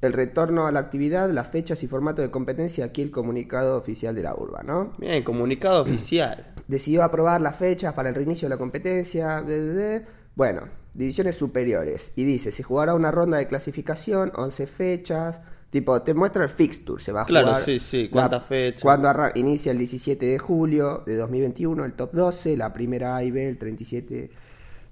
el 0.00 0.12
retorno 0.12 0.66
a 0.66 0.72
la 0.72 0.80
actividad, 0.80 1.30
las 1.30 1.48
fechas 1.48 1.82
y 1.82 1.88
formato 1.88 2.22
de 2.22 2.30
competencia. 2.30 2.84
Aquí 2.84 3.02
el 3.02 3.10
comunicado 3.10 3.76
oficial 3.76 4.14
de 4.14 4.22
la 4.22 4.34
urba, 4.34 4.62
¿no? 4.62 4.92
Bien, 4.98 5.22
comunicado 5.24 5.82
oficial. 5.82 6.52
decidió 6.68 7.02
aprobar 7.02 7.40
las 7.40 7.56
fechas 7.56 7.94
para 7.94 8.08
el 8.08 8.14
reinicio 8.14 8.46
de 8.48 8.54
la 8.54 8.58
competencia. 8.58 9.42
de, 9.42 9.60
de, 9.60 9.74
de. 9.74 10.06
Bueno, 10.36 10.62
divisiones 10.94 11.34
superiores. 11.36 12.12
Y 12.14 12.24
dice, 12.24 12.52
se 12.52 12.62
jugará 12.62 12.94
una 12.94 13.10
ronda 13.10 13.38
de 13.38 13.46
clasificación, 13.48 14.30
11 14.36 14.66
fechas. 14.68 15.40
Tipo, 15.70 16.00
te 16.00 16.14
muestra 16.14 16.44
el 16.44 16.48
fixture, 16.48 17.02
se 17.02 17.12
va 17.12 17.22
a 17.22 17.24
Claro, 17.26 17.48
jugar. 17.48 17.62
sí, 17.64 17.78
sí, 17.78 18.04
la- 18.04 18.10
cuántas 18.10 18.46
fechas. 18.46 18.82
Cuando 18.82 19.12
inicia 19.34 19.70
el 19.72 19.78
17 19.78 20.24
de 20.24 20.38
julio 20.38 21.02
de 21.04 21.16
2021, 21.16 21.84
el 21.84 21.92
top 21.92 22.12
12, 22.12 22.56
la 22.56 22.72
primera 22.72 23.16
A 23.16 23.22
y 23.24 23.30
B, 23.30 23.48
el 23.48 23.58
37. 23.58 24.30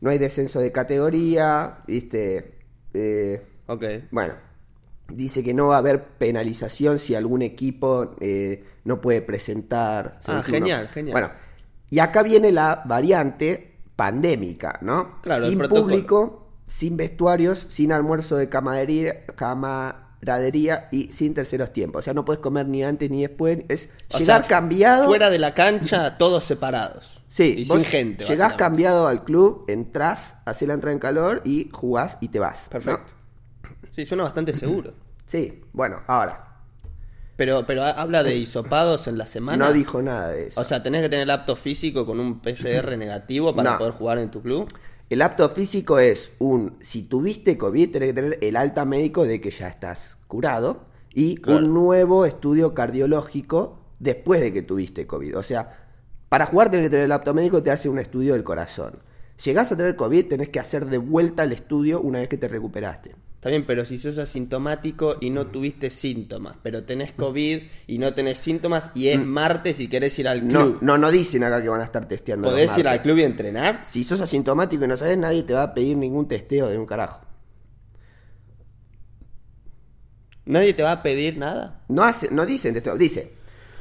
No 0.03 0.11
hay 0.11 0.19
descenso 0.19 0.61
de 0.61 0.73
categoría, 0.73 1.79
viste. 1.87 2.59
Eh, 2.93 3.41
Ok. 3.69 3.85
bueno, 4.11 4.35
dice 5.09 5.43
que 5.43 5.55
no 5.55 5.69
va 5.69 5.77
a 5.77 5.79
haber 5.79 6.05
penalización 6.05 6.99
si 6.99 7.15
algún 7.15 7.43
equipo 7.43 8.15
eh, 8.21 8.65
no 8.85 9.01
puede 9.01 9.23
presentar. 9.23 10.21
Ah, 10.27 10.43
21. 10.43 10.43
genial, 10.43 10.89
genial. 10.89 11.13
Bueno, 11.13 11.31
y 11.91 11.99
acá 11.99 12.23
viene 12.23 12.53
la 12.53 12.83
variante 12.85 13.77
pandémica, 13.95 14.79
¿no? 14.83 15.21
Claro, 15.23 15.49
sin 15.49 15.59
público, 15.61 16.49
sin 16.67 16.97
vestuarios, 16.97 17.67
sin 17.71 17.93
almuerzo 17.93 18.37
de 18.37 18.49
camaradería, 18.49 19.25
camaradería 19.35 20.89
y 20.91 21.13
sin 21.13 21.35
terceros 21.35 21.73
tiempos. 21.73 22.01
O 22.01 22.03
sea, 22.03 22.15
no 22.15 22.25
puedes 22.25 22.41
comer 22.41 22.67
ni 22.67 22.83
antes 22.83 23.11
ni 23.11 23.23
después. 23.23 23.61
Es 23.69 23.89
O 24.13 24.19
llegar 24.19 24.43
sea, 24.43 24.49
cambiado. 24.49 25.07
Fuera 25.07 25.31
de 25.31 25.39
la 25.39 25.55
cancha, 25.55 26.19
todos 26.19 26.45
separados. 26.45 27.23
Sí, 27.29 27.55
Y 27.59 27.65
vos 27.67 27.83
sin 27.83 27.87
gente. 27.87 28.25
Llegás 28.25 28.55
cambiado 28.55 29.07
al 29.09 29.23
club, 29.23 29.65
entrás, 29.69 30.37
haces 30.47 30.67
la 30.67 30.75
entrada 30.75 30.95
en 30.95 30.99
calor 30.99 31.43
y 31.45 31.69
jugás 31.71 32.17
y 32.21 32.29
te 32.29 32.39
vas. 32.39 32.69
¿no? 32.85 32.99
Sí, 33.97 34.07
suena 34.07 34.23
bastante 34.25 34.55
seguro. 34.55 34.93
Sí, 35.27 35.61
bueno, 35.73 36.03
ahora. 36.07 36.59
Pero, 37.35 37.67
pero 37.67 37.83
ha- 37.83 37.91
habla 38.01 38.23
de 38.23 38.37
hisopados 38.37 39.09
en 39.09 39.19
la 39.19 39.27
semana. 39.27 39.67
No 39.67 39.73
dijo 39.73 40.01
nada 40.01 40.29
de 40.29 40.47
eso. 40.47 40.61
O 40.61 40.63
sea, 40.63 40.85
tenés 40.85 41.03
que 41.03 41.09
tener 41.09 41.25
el 41.25 41.31
apto 41.31 41.57
físico 41.57 42.07
con 42.07 42.21
un 42.21 42.39
PCR 42.41 42.97
negativo 42.97 43.53
para 43.53 43.73
No. 43.73 43.79
poder 43.79 43.93
jugar 43.93 44.19
en 44.19 44.31
tu 44.31 44.41
club. 44.41 44.69
El 45.11 45.23
apto 45.23 45.49
físico 45.51 45.99
es 45.99 46.31
un, 46.39 46.77
si 46.81 47.03
tuviste 47.03 47.59
COVID, 47.59 47.91
tenés 47.91 48.11
que 48.11 48.13
tener 48.15 48.39
el 48.41 48.55
alta 48.57 48.85
médico 48.85 49.25
de 49.27 49.41
que 49.41 49.51
ya 49.51 49.67
estás 49.67 50.17
curado 50.29 50.85
y 51.13 51.39
Claro. 51.39 51.59
un 51.59 51.75
nuevo 51.75 52.25
estudio 52.25 52.73
cardiológico 52.73 53.81
después 53.99 54.41
de 54.41 54.53
que 54.53 54.63
tuviste 54.63 55.09
COVID. 55.09 55.39
O 55.39 55.43
sea, 55.43 55.87
para 56.29 56.47
jugar 56.47 56.71
tenés 56.71 56.87
que 56.87 56.91
tener 56.91 57.07
el 57.07 57.13
apto 57.13 57.35
médico, 57.35 57.65
te 57.65 57.73
hace 57.73 57.89
un 57.89 57.99
estudio 57.99 58.35
del 58.35 58.45
corazón. 58.45 59.01
Llegás 59.45 59.73
a 59.73 59.77
tener 59.77 59.97
COVID, 59.97 60.29
tenés 60.29 60.51
que 60.51 60.61
hacer 60.61 60.87
de 60.87 60.99
vuelta 60.99 61.43
el 61.43 61.51
estudio 61.51 62.01
una 62.01 62.21
vez 62.21 62.29
que 62.29 62.39
te 62.39 62.47
recuperaste. 62.49 63.17
Está 63.47 63.53
bien, 63.53 63.65
pero 63.65 63.87
si 63.87 63.97
sos 63.97 64.19
asintomático 64.19 65.19
y 65.21 65.31
no 65.31 65.47
tuviste 65.47 65.89
síntomas, 65.91 66.57
pero 66.65 66.83
tenés 66.83 67.13
COVID 67.13 67.63
y 67.87 67.99
no 67.99 68.13
tenés 68.13 68.39
síntomas 68.39 68.91
y 68.93 69.07
es 69.07 69.25
martes 69.25 69.79
y 69.79 69.87
querés 69.87 70.19
ir 70.19 70.27
al 70.27 70.43
Mm. 70.43 70.49
No, 70.51 70.63
club, 70.65 70.79
no, 70.81 70.99
no 70.99 71.13
dicen 71.13 71.45
acá 71.45 71.63
que 71.63 71.69
van 71.69 71.81
a 71.81 71.85
estar 71.85 72.09
testeando. 72.09 72.49
los 72.49 72.55
¿podés 72.59 72.77
ir 72.77 72.89
al 72.89 73.01
club 73.03 73.19
y 73.19 73.23
entrenar? 73.23 73.83
Si 73.85 74.03
sos 74.03 74.21
asintomático 74.21 74.85
y 74.85 74.89
no 74.89 74.97
sabes, 74.97 75.17
nadie 75.17 75.45
te 75.45 75.55
va 75.55 75.63
a 75.63 75.75
pedir 75.75 75.97
ningún 75.97 76.27
testeo 76.27 76.67
de 76.67 76.77
un 76.77 76.87
carajo. 76.87 77.21
¿Nadie 80.47 80.75
te 80.75 80.83
va 80.83 80.91
a 80.91 81.03
pedir 81.05 81.39
nada? 81.39 81.85
No, 81.87 82.03
hace, 82.03 82.29
no 82.33 82.47
dicen 82.47 82.75
testeo, 82.75 82.97
dice, 82.97 83.33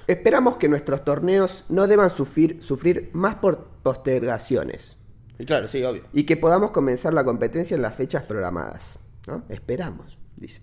esperamos 0.06 0.58
que 0.58 0.70
nuestros 0.70 1.04
torneos 1.04 1.66
no 1.70 1.88
deban 1.88 2.12
sufrir, 2.12 2.62
sufrir 2.62 3.10
más 3.14 3.34
por 3.34 3.66
postergaciones 3.82 4.96
Y 5.40 5.46
claro, 5.46 5.68
sí, 5.68 5.84
obvio. 5.84 6.04
y 6.14 6.26
que 6.26 6.38
podamos 6.38 6.70
comenzar 6.70 7.16
la 7.16 7.24
competencia 7.24 7.74
en 7.74 7.82
las 7.82 7.96
fechas 7.96 8.22
programadas. 8.26 9.00
¿No? 9.28 9.44
Esperamos, 9.50 10.18
dice. 10.36 10.62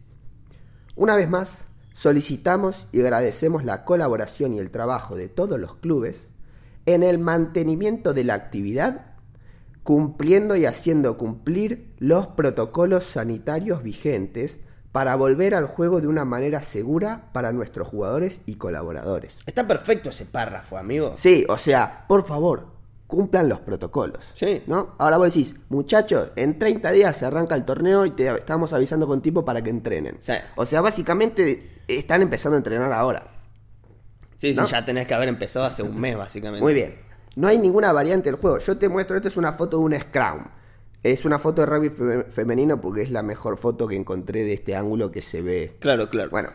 Una 0.95 1.17
vez 1.17 1.29
más, 1.29 1.69
solicitamos 1.93 2.87
y 2.93 3.01
agradecemos 3.01 3.65
la 3.65 3.85
colaboración 3.85 4.55
y 4.55 4.59
el 4.59 4.71
trabajo 4.71 5.17
de 5.17 5.29
todos 5.29 5.59
los 5.59 5.77
clubes 5.77 6.29
en 6.87 7.03
el 7.03 7.19
mantenimiento 7.19 8.13
de 8.13 8.25
la 8.25 8.35
actividad, 8.35 9.07
cumpliendo 9.83 10.57
y 10.57 10.67
haciendo 10.67 11.17
cumplir 11.17 11.95
los 11.99 12.29
protocolos 12.29 13.05
sanitarios 13.05 13.83
vigentes 13.83 14.59
para 14.93 15.17
volver 15.17 15.55
al 15.55 15.67
juego 15.67 16.01
de 16.01 16.07
una 16.07 16.25
manera 16.25 16.63
segura 16.63 17.31
para 17.33 17.53
nuestros 17.53 17.89
jugadores 17.89 18.41
y 18.45 18.57
colaboradores. 18.57 19.39
Está 19.47 19.67
perfecto 19.67 20.11
ese 20.11 20.27
párrafo, 20.27 20.77
amigo. 20.77 21.15
Sí, 21.17 21.47
o 21.49 21.57
sea, 21.57 22.05
por 22.07 22.27
favor, 22.27 22.67
cumplan 23.13 23.47
los 23.47 23.61
protocolos. 23.61 24.33
Sí. 24.35 24.63
¿No? 24.67 24.95
Ahora 24.97 25.19
vos 25.19 25.27
decís, 25.27 25.55
muchachos, 25.69 26.31
en 26.35 26.59
30 26.59 26.91
días 26.93 27.15
se 27.15 27.27
arranca 27.27 27.55
el 27.55 27.67
torneo 27.67 28.07
y 28.07 28.13
te 28.13 28.27
estamos 28.35 28.73
avisando 28.73 29.07
con 29.07 29.21
tiempo 29.21 29.45
para 29.45 29.61
que 29.63 29.69
entrenen. 29.69 30.17
Sí. 30.23 30.33
O 30.57 30.65
sea, 30.65 30.81
básicamente 30.81 31.83
están 31.87 32.23
empezando 32.23 32.57
a 32.57 32.59
entrenar 32.61 32.91
ahora. 32.91 33.27
Sí, 34.37 34.55
¿No? 34.55 34.65
sí, 34.67 34.73
ya 34.73 34.83
tenés 34.87 35.07
que 35.07 35.13
haber 35.13 35.29
empezado 35.29 35.67
hace 35.67 35.83
un 35.83 36.01
mes, 36.01 36.17
básicamente. 36.17 36.63
Muy 36.65 36.73
bien. 36.73 36.97
No 37.37 37.49
hay 37.49 37.59
ninguna 37.59 37.93
variante 37.93 38.31
del 38.31 38.41
juego. 38.41 38.59
Yo 38.61 38.79
te 38.79 38.89
muestro, 38.89 39.15
esto 39.17 39.29
es 39.29 39.37
una 39.37 39.53
foto 39.53 39.77
de 39.77 39.83
un 39.85 39.93
Scrum. 40.01 40.45
Es 41.03 41.27
una 41.27 41.39
foto 41.39 41.61
de 41.61 41.67
rugby 41.67 41.91
fe- 41.91 42.25
femenino 42.31 42.81
porque 42.81 43.03
es 43.03 43.11
la 43.11 43.23
mejor 43.23 43.59
foto 43.59 43.87
que 43.87 43.95
encontré 43.97 44.43
de 44.45 44.55
este 44.55 44.75
ángulo 44.75 45.11
que 45.13 45.21
se 45.21 45.43
ve. 45.43 45.77
Claro, 45.81 46.09
claro. 46.09 46.31
Bueno. 46.31 46.49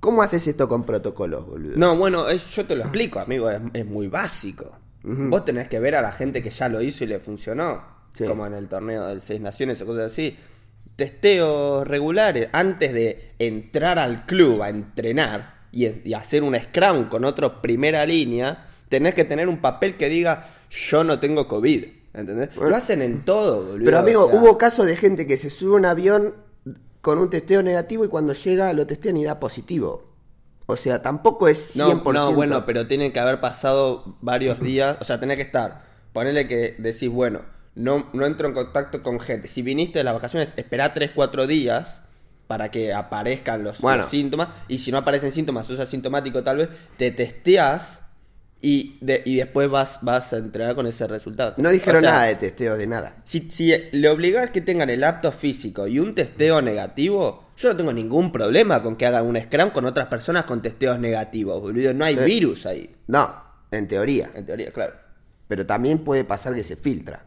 ¿Cómo 0.00 0.22
haces 0.22 0.46
esto 0.46 0.68
con 0.68 0.84
protocolos, 0.84 1.46
boludo? 1.46 1.74
No, 1.76 1.96
bueno, 1.96 2.28
es- 2.28 2.46
yo 2.54 2.64
te 2.66 2.76
lo 2.76 2.82
explico, 2.82 3.18
amigo, 3.20 3.48
es, 3.50 3.60
es 3.74 3.86
muy 3.86 4.08
básico. 4.08 4.72
Vos 5.30 5.44
tenés 5.44 5.68
que 5.68 5.80
ver 5.80 5.94
a 5.94 6.02
la 6.02 6.12
gente 6.12 6.42
que 6.42 6.50
ya 6.50 6.68
lo 6.68 6.80
hizo 6.82 7.04
y 7.04 7.06
le 7.06 7.18
funcionó, 7.20 7.82
Sí. 8.12 8.24
como 8.24 8.46
en 8.46 8.54
el 8.54 8.68
torneo 8.68 9.06
del 9.06 9.20
Seis 9.20 9.40
Naciones 9.40 9.80
o 9.80 9.86
cosas 9.86 10.12
así. 10.12 10.36
Testeos 10.96 11.86
regulares 11.86 12.48
antes 12.52 12.92
de 12.92 13.32
entrar 13.38 13.98
al 13.98 14.26
club 14.26 14.62
a 14.62 14.68
entrenar 14.70 15.54
y, 15.70 15.86
y 16.08 16.14
hacer 16.14 16.42
un 16.42 16.56
scrum 16.58 17.08
con 17.08 17.24
otro 17.24 17.62
primera 17.62 18.04
línea, 18.04 18.66
tenés 18.88 19.14
que 19.14 19.24
tener 19.24 19.48
un 19.48 19.58
papel 19.60 19.94
que 19.96 20.08
diga 20.08 20.48
yo 20.70 21.04
no 21.04 21.20
tengo 21.20 21.46
COVID. 21.46 21.84
¿Entendés? 22.14 22.54
Bueno. 22.56 22.70
Lo 22.70 22.76
hacen 22.76 23.00
en 23.02 23.24
todo, 23.24 23.64
boludo. 23.64 23.84
Pero 23.84 23.98
amigo, 23.98 24.26
o 24.26 24.30
sea, 24.30 24.40
hubo 24.40 24.58
casos 24.58 24.86
de 24.86 24.96
gente 24.96 25.26
que 25.26 25.36
se 25.36 25.50
sube 25.50 25.74
a 25.74 25.78
un 25.78 25.84
avión 25.86 26.34
con 27.00 27.18
un 27.18 27.30
testeo 27.30 27.62
negativo 27.62 28.04
y 28.04 28.08
cuando 28.08 28.32
llega 28.32 28.72
lo 28.72 28.86
testean 28.86 29.16
y 29.18 29.24
da 29.24 29.38
positivo. 29.38 30.07
O 30.70 30.76
sea, 30.76 31.00
tampoco 31.00 31.48
es 31.48 31.74
100%. 31.76 32.02
No, 32.04 32.12
no, 32.12 32.32
bueno, 32.34 32.66
pero 32.66 32.86
tienen 32.86 33.10
que 33.10 33.18
haber 33.18 33.40
pasado 33.40 34.16
varios 34.20 34.60
días. 34.60 34.98
O 35.00 35.04
sea, 35.04 35.18
tenés 35.18 35.36
que 35.36 35.42
estar. 35.42 35.82
Ponele 36.12 36.46
que 36.46 36.74
decís, 36.76 37.08
bueno, 37.08 37.40
no, 37.74 38.10
no 38.12 38.26
entro 38.26 38.48
en 38.48 38.52
contacto 38.54 39.02
con 39.02 39.18
gente. 39.18 39.48
Si 39.48 39.62
viniste 39.62 39.98
de 40.00 40.04
las 40.04 40.12
vacaciones, 40.12 40.52
esperá 40.56 40.92
3, 40.92 41.12
4 41.14 41.46
días 41.46 42.02
para 42.46 42.70
que 42.70 42.92
aparezcan 42.92 43.64
los, 43.64 43.80
Bueno. 43.80 44.02
los 44.02 44.10
síntomas. 44.10 44.48
Y 44.68 44.76
si 44.76 44.92
no 44.92 44.98
aparecen 44.98 45.32
síntomas, 45.32 45.66
sos 45.66 45.80
asintomático 45.80 46.42
tal 46.42 46.58
vez, 46.58 46.68
te 46.98 47.12
testeás 47.12 48.00
y, 48.60 48.98
de- 49.00 49.22
y 49.24 49.36
después 49.36 49.68
vas, 49.70 49.98
vas 50.02 50.32
a 50.32 50.38
entrenar 50.38 50.74
con 50.74 50.86
ese 50.86 51.06
resultado. 51.06 51.54
No 51.58 51.70
dijeron 51.70 51.98
O 51.98 52.00
sea, 52.00 52.10
nada 52.10 52.22
de 52.24 52.34
testeos 52.34 52.76
de 52.78 52.86
nada. 52.86 53.16
Si, 53.24 53.48
si 53.50 53.72
le 53.92 54.08
obligás 54.08 54.50
que 54.50 54.60
tengan 54.60 54.90
el 54.90 55.04
apto 55.04 55.30
físico 55.32 55.86
y 55.86 55.98
un 56.00 56.14
testeo 56.14 56.60
negativo, 56.60 57.50
yo 57.56 57.68
no 57.70 57.76
tengo 57.76 57.92
ningún 57.92 58.32
problema 58.32 58.82
con 58.82 58.96
que 58.96 59.06
hagan 59.06 59.26
un 59.26 59.40
scrum 59.40 59.70
con 59.70 59.86
otras 59.86 60.08
personas 60.08 60.44
con 60.44 60.60
testeos 60.62 60.98
negativos, 60.98 61.60
boludo. 61.60 61.94
No 61.94 62.04
hay 62.04 62.16
Sí. 62.16 62.24
virus 62.24 62.66
ahí, 62.66 62.94
No, 63.06 63.32
en 63.70 63.86
teoría. 63.86 64.30
en 64.34 64.44
teoría, 64.44 64.72
claro. 64.72 64.94
Pero 65.46 65.64
también 65.64 65.98
puede 66.00 66.24
pasar 66.24 66.54
que 66.54 66.64
se 66.64 66.76
filtra. 66.76 67.26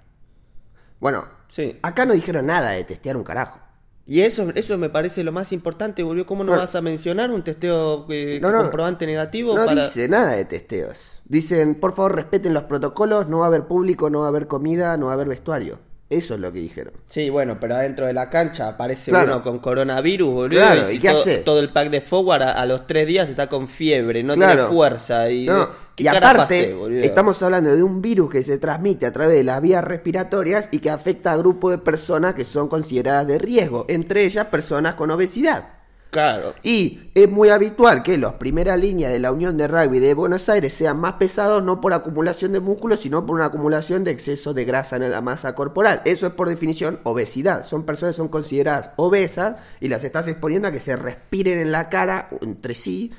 Bueno, 0.99 1.27
Sí. 1.49 1.77
acá 1.81 2.05
no 2.05 2.13
dijeron 2.13 2.45
nada 2.45 2.71
de 2.71 2.83
testear 2.83 3.17
un 3.17 3.23
carajo. 3.23 3.59
Y 4.05 4.21
eso, 4.21 4.49
eso 4.55 4.77
me 4.77 4.89
parece 4.89 5.23
lo 5.23 5.31
más 5.31 5.51
importante, 5.53 6.03
boludo. 6.03 6.25
¿Cómo 6.25 6.43
no 6.43 6.49
Bueno. 6.51 6.63
vas 6.63 6.75
a 6.75 6.81
mencionar 6.81 7.31
un 7.31 7.43
testeo 7.43 8.05
eh, 8.09 8.39
No, 8.41 8.51
no. 8.51 8.57
comprobante 8.63 9.05
negativo 9.05 9.55
No 9.55 9.65
para... 9.65 9.85
dice 9.85 10.07
nada 10.09 10.31
de 10.35 10.43
testeos. 10.45 11.20
Dicen, 11.31 11.75
por 11.75 11.93
favor, 11.93 12.13
respeten 12.13 12.53
los 12.53 12.63
protocolos, 12.63 13.29
no 13.29 13.37
va 13.39 13.45
a 13.45 13.47
haber 13.47 13.63
público, 13.65 14.09
no 14.09 14.19
va 14.19 14.25
a 14.25 14.27
haber 14.27 14.47
comida, 14.47 14.97
no 14.97 15.05
va 15.05 15.13
a 15.13 15.15
haber 15.15 15.29
vestuario. 15.29 15.79
Eso 16.09 16.33
es 16.33 16.41
lo 16.41 16.51
que 16.51 16.59
dijeron. 16.59 16.93
Sí, 17.07 17.29
bueno, 17.29 17.57
pero 17.57 17.75
adentro 17.75 18.05
de 18.05 18.11
la 18.11 18.29
cancha 18.29 18.67
aparece 18.67 19.11
Claro. 19.11 19.35
uno 19.35 19.41
con 19.41 19.59
coronavirus, 19.59 20.27
boludo. 20.29 20.59
Claro, 20.59 20.81
y 20.91 20.95
¿y 20.95 20.95
si 20.95 20.99
qué 20.99 21.07
todo, 21.11 21.21
hace? 21.21 21.37
todo 21.37 21.59
el 21.61 21.69
pack 21.71 21.89
de 21.89 22.01
forward 22.01 22.41
a, 22.41 22.51
a 22.51 22.65
los 22.65 22.85
tres 22.85 23.07
días 23.07 23.29
está 23.29 23.47
con 23.47 23.69
fiebre, 23.69 24.23
no 24.23 24.33
Claro. 24.33 24.63
tiene 24.63 24.75
fuerza. 24.75 25.29
Y, 25.31 25.45
No, 25.45 25.69
¿qué 25.95 26.03
y 26.03 26.07
aparte, 26.09 26.73
boludo? 26.73 26.99
estamos 26.99 27.41
hablando 27.41 27.73
de 27.73 27.81
un 27.81 28.01
virus 28.01 28.29
que 28.29 28.43
se 28.43 28.57
transmite 28.57 29.05
a 29.05 29.13
través 29.13 29.37
de 29.37 29.45
las 29.45 29.61
vías 29.61 29.85
respiratorias 29.85 30.67
y 30.73 30.79
que 30.79 30.89
afecta 30.89 31.31
a 31.31 31.37
grupos 31.37 31.71
de 31.71 31.77
personas 31.77 32.33
que 32.33 32.43
son 32.43 32.67
consideradas 32.67 33.25
de 33.27 33.37
riesgo, 33.39 33.85
entre 33.87 34.25
ellas 34.25 34.47
personas 34.47 34.95
con 34.95 35.09
obesidad. 35.11 35.65
Claro. 36.11 36.53
Y 36.61 36.99
es 37.15 37.29
muy 37.29 37.49
habitual 37.49 38.03
que 38.03 38.17
los 38.17 38.33
primeras 38.33 38.77
líneas 38.77 39.13
de 39.13 39.19
la 39.19 39.31
Unión 39.31 39.55
de 39.55 39.67
Rugby 39.67 39.99
de 39.99 40.13
Buenos 40.13 40.49
Aires 40.49 40.73
sean 40.73 40.99
más 40.99 41.13
pesados 41.13 41.63
no 41.63 41.79
por 41.79 41.93
acumulación 41.93 42.51
de 42.51 42.59
músculos, 42.59 42.99
sino 42.99 43.25
por 43.25 43.37
una 43.37 43.45
acumulación 43.45 44.03
de 44.03 44.11
exceso 44.11 44.53
de 44.53 44.65
grasa 44.65 44.97
en 44.97 45.09
la 45.09 45.21
masa 45.21 45.55
corporal. 45.55 46.01
Eso 46.03 46.27
es 46.27 46.33
por 46.33 46.49
definición 46.49 46.99
obesidad. 47.03 47.65
Son 47.65 47.85
personas 47.85 48.15
que 48.15 48.17
son 48.17 48.27
consideradas 48.27 48.89
obesas 48.97 49.55
y 49.79 49.87
las 49.87 50.03
estás 50.03 50.27
exponiendo 50.27 50.67
a 50.67 50.71
que 50.73 50.81
se 50.81 50.97
respiren 50.97 51.59
en 51.59 51.71
la 51.71 51.87
cara 51.87 52.27
entre 52.41 52.73
sí 52.73 53.11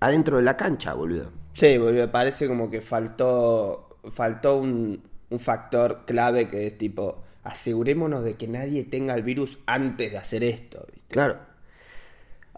adentro 0.00 0.38
de 0.38 0.42
la 0.42 0.56
cancha, 0.56 0.94
boludo. 0.94 1.30
Sí, 1.52 1.76
boludo, 1.76 2.10
parece 2.10 2.48
como 2.48 2.70
que 2.70 2.80
faltó, 2.80 3.98
faltó 4.10 4.56
un, 4.56 5.02
un 5.28 5.38
factor 5.38 6.06
clave 6.06 6.48
que 6.48 6.68
es 6.68 6.78
tipo, 6.78 7.22
asegurémonos 7.44 8.24
de 8.24 8.36
que 8.36 8.48
nadie 8.48 8.84
tenga 8.84 9.14
el 9.14 9.22
virus 9.22 9.58
antes 9.66 10.12
de 10.12 10.16
hacer 10.16 10.44
esto. 10.44 10.86
¿viste? 10.90 11.12
Claro. 11.12 11.51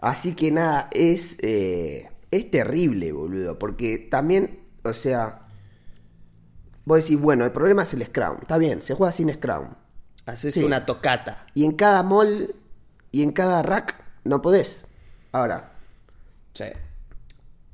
Así 0.05 0.35
que 0.35 0.51
nada, 0.51 0.87
es, 0.93 1.37
eh, 1.41 2.09
es 2.29 2.51
terrible, 2.51 3.11
boludo. 3.11 3.57
Porque 3.57 3.97
también, 3.97 4.59
o 4.83 4.93
sea, 4.93 5.47
vos 6.85 7.01
decís, 7.01 7.19
bueno, 7.19 7.43
el 7.43 7.51
problema 7.51 7.81
es 7.83 7.93
el 7.95 8.05
Scrum. 8.05 8.37
Está 8.41 8.59
bien, 8.59 8.83
se 8.83 8.93
juega 8.93 9.11
sin 9.11 9.33
Scrum. 9.33 9.69
Haces 10.27 10.53
Sí. 10.53 10.63
una 10.63 10.85
tocata. 10.85 11.47
Y 11.55 11.65
en 11.65 11.71
cada 11.71 12.03
mall 12.03 12.53
y 13.11 13.23
en 13.23 13.31
cada 13.31 13.63
rack 13.63 13.95
no 14.23 14.41
podés. 14.43 14.81
Ahora, 15.31 15.71
Sí. 16.53 16.65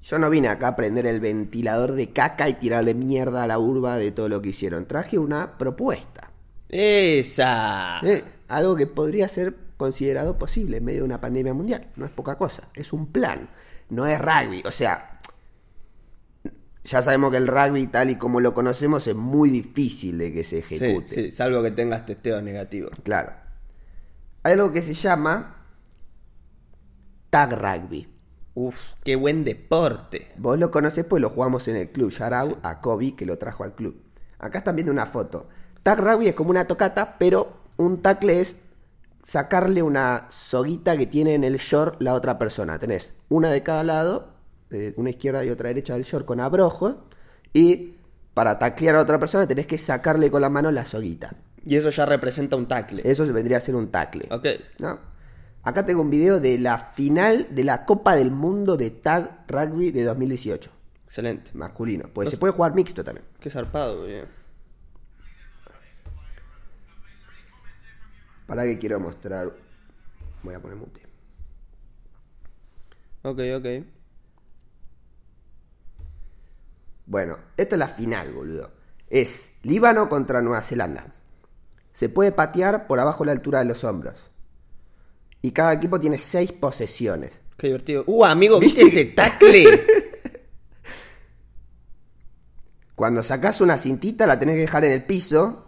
yo 0.03 0.17
no 0.17 0.29
vine 0.29 0.47
acá 0.47 0.69
a 0.69 0.75
prender 0.77 1.05
el 1.07 1.19
ventilador 1.19 1.91
de 1.93 2.11
caca 2.11 2.47
y 2.47 2.53
tirarle 2.53 2.93
mierda 2.93 3.43
a 3.43 3.47
la 3.47 3.59
urba 3.59 3.97
de 3.97 4.11
todo 4.11 4.29
lo 4.29 4.41
que 4.41 4.49
hicieron. 4.49 4.85
Traje 4.85 5.17
una 5.17 5.57
propuesta. 5.57 6.31
Esa. 6.69 7.99
Eh, 8.03 8.23
algo 8.47 8.77
que 8.77 8.87
podría 8.87 9.27
ser 9.27 9.53
considerado 9.81 10.37
posible 10.37 10.77
en 10.77 10.85
medio 10.85 10.99
de 10.99 11.05
una 11.05 11.19
pandemia 11.21 11.53
mundial. 11.53 11.87
No 11.95 12.05
es 12.05 12.11
poca 12.11 12.35
cosa, 12.37 12.69
es 12.73 12.93
un 12.93 13.07
plan. 13.11 13.49
No 13.89 14.05
es 14.05 14.19
rugby. 14.19 14.63
O 14.65 14.71
sea, 14.71 15.19
ya 16.83 17.01
sabemos 17.01 17.31
que 17.31 17.37
el 17.37 17.47
rugby 17.47 17.87
tal 17.87 18.09
y 18.09 18.15
como 18.15 18.39
lo 18.39 18.53
conocemos 18.53 19.05
es 19.07 19.15
muy 19.15 19.49
difícil 19.49 20.17
de 20.17 20.31
que 20.31 20.43
se 20.43 20.61
Sí, 20.63 20.75
ejecute. 20.75 21.13
sí, 21.13 21.31
salvo 21.31 21.61
que 21.61 21.71
tengas 21.71 22.05
testeo 22.05 22.41
negativo. 22.41 22.89
Claro. 23.03 23.33
Hay 24.43 24.53
algo 24.53 24.71
que 24.71 24.81
se 24.81 24.93
llama 24.93 25.57
tag 27.29 27.53
rugby. 27.53 28.07
Uf, 28.53 28.75
qué 29.03 29.15
buen 29.15 29.43
deporte. 29.43 30.31
Vos 30.37 30.59
lo 30.59 30.71
conocés 30.71 31.05
pues 31.05 31.21
lo 31.21 31.29
jugamos 31.29 31.67
en 31.67 31.75
el 31.75 31.89
club. 31.89 32.13
Out 32.19 32.59
a 32.63 32.81
Kobe 32.81 33.15
que 33.15 33.25
lo 33.25 33.37
trajo 33.37 33.63
al 33.63 33.75
club. 33.75 34.01
Acá 34.39 34.59
están 34.59 34.75
viendo 34.75 34.91
una 34.91 35.05
foto. 35.05 35.47
Tag 35.83 35.99
rugby 35.99 36.27
es 36.27 36.35
como 36.35 36.49
una 36.49 36.65
tocata, 36.65 37.17
pero 37.17 37.57
un 37.77 38.01
tackle 38.01 38.41
es 38.41 38.55
sacarle 39.23 39.83
una 39.83 40.27
soguita 40.29 40.97
que 40.97 41.07
tiene 41.07 41.35
en 41.35 41.43
el 41.43 41.57
short 41.57 42.01
la 42.01 42.13
otra 42.13 42.37
persona. 42.37 42.79
Tenés 42.79 43.13
una 43.29 43.49
de 43.49 43.63
cada 43.63 43.83
lado, 43.83 44.33
eh, 44.69 44.93
una 44.97 45.09
izquierda 45.09 45.43
y 45.45 45.49
otra 45.49 45.69
derecha 45.69 45.93
del 45.93 46.03
short 46.03 46.25
con 46.25 46.39
abrojo. 46.39 47.05
Y 47.53 47.95
para 48.33 48.57
taclear 48.57 48.95
a 48.95 49.01
otra 49.01 49.19
persona 49.19 49.47
tenés 49.47 49.67
que 49.67 49.77
sacarle 49.77 50.31
con 50.31 50.41
la 50.41 50.49
mano 50.49 50.71
la 50.71 50.85
soguita. 50.85 51.35
Y 51.65 51.75
eso 51.75 51.89
ya 51.89 52.05
representa 52.05 52.55
un 52.55 52.67
tackle. 52.67 53.01
Eso 53.05 53.31
vendría 53.31 53.57
a 53.57 53.61
ser 53.61 53.75
un 53.75 53.91
tackle. 53.91 54.27
Ok. 54.31 54.47
¿no? 54.79 54.99
Acá 55.63 55.85
tengo 55.85 56.01
un 56.01 56.09
video 56.09 56.39
de 56.39 56.57
la 56.57 56.77
final 56.77 57.47
de 57.51 57.63
la 57.63 57.85
Copa 57.85 58.15
del 58.15 58.31
Mundo 58.31 58.77
de 58.77 58.89
Tag 58.89 59.45
Rugby 59.47 59.91
de 59.91 60.03
2018. 60.03 60.71
Excelente. 61.05 61.51
Masculino. 61.53 62.09
Pues 62.11 62.29
se 62.29 62.37
puede 62.37 62.53
jugar 62.53 62.73
mixto 62.73 63.03
también. 63.03 63.25
Qué 63.39 63.49
zarpado, 63.49 63.97
boludo. 63.97 64.40
Para 68.51 68.65
que 68.65 68.77
quiero 68.77 68.99
mostrar. 68.99 69.49
Voy 70.43 70.53
a 70.53 70.59
poner 70.59 70.75
mute. 70.75 71.01
Ok, 73.21 73.39
ok. 73.55 73.85
Bueno, 77.05 77.37
esta 77.55 77.75
es 77.75 77.79
la 77.79 77.87
final, 77.87 78.33
boludo. 78.33 78.69
Es 79.09 79.51
Líbano 79.63 80.09
contra 80.09 80.41
Nueva 80.41 80.63
Zelanda. 80.63 81.05
Se 81.93 82.09
puede 82.09 82.33
patear 82.33 82.87
por 82.87 82.99
abajo 82.99 83.23
de 83.23 83.27
la 83.27 83.31
altura 83.31 83.59
de 83.59 83.65
los 83.65 83.85
hombros. 83.85 84.21
Y 85.41 85.51
cada 85.51 85.71
equipo 85.71 86.01
tiene 86.01 86.17
seis 86.17 86.51
posesiones. 86.51 87.31
Qué 87.55 87.67
divertido. 87.67 88.03
Uh, 88.05 88.25
amigo, 88.25 88.59
¿viste 88.59 88.83
¿Viste? 88.83 88.99
ese 89.01 89.11
tackle? 89.13 89.85
Cuando 92.95 93.23
sacás 93.23 93.61
una 93.61 93.77
cintita, 93.77 94.27
la 94.27 94.37
tenés 94.37 94.55
que 94.55 94.61
dejar 94.61 94.83
en 94.83 94.91
el 94.91 95.05
piso. 95.05 95.67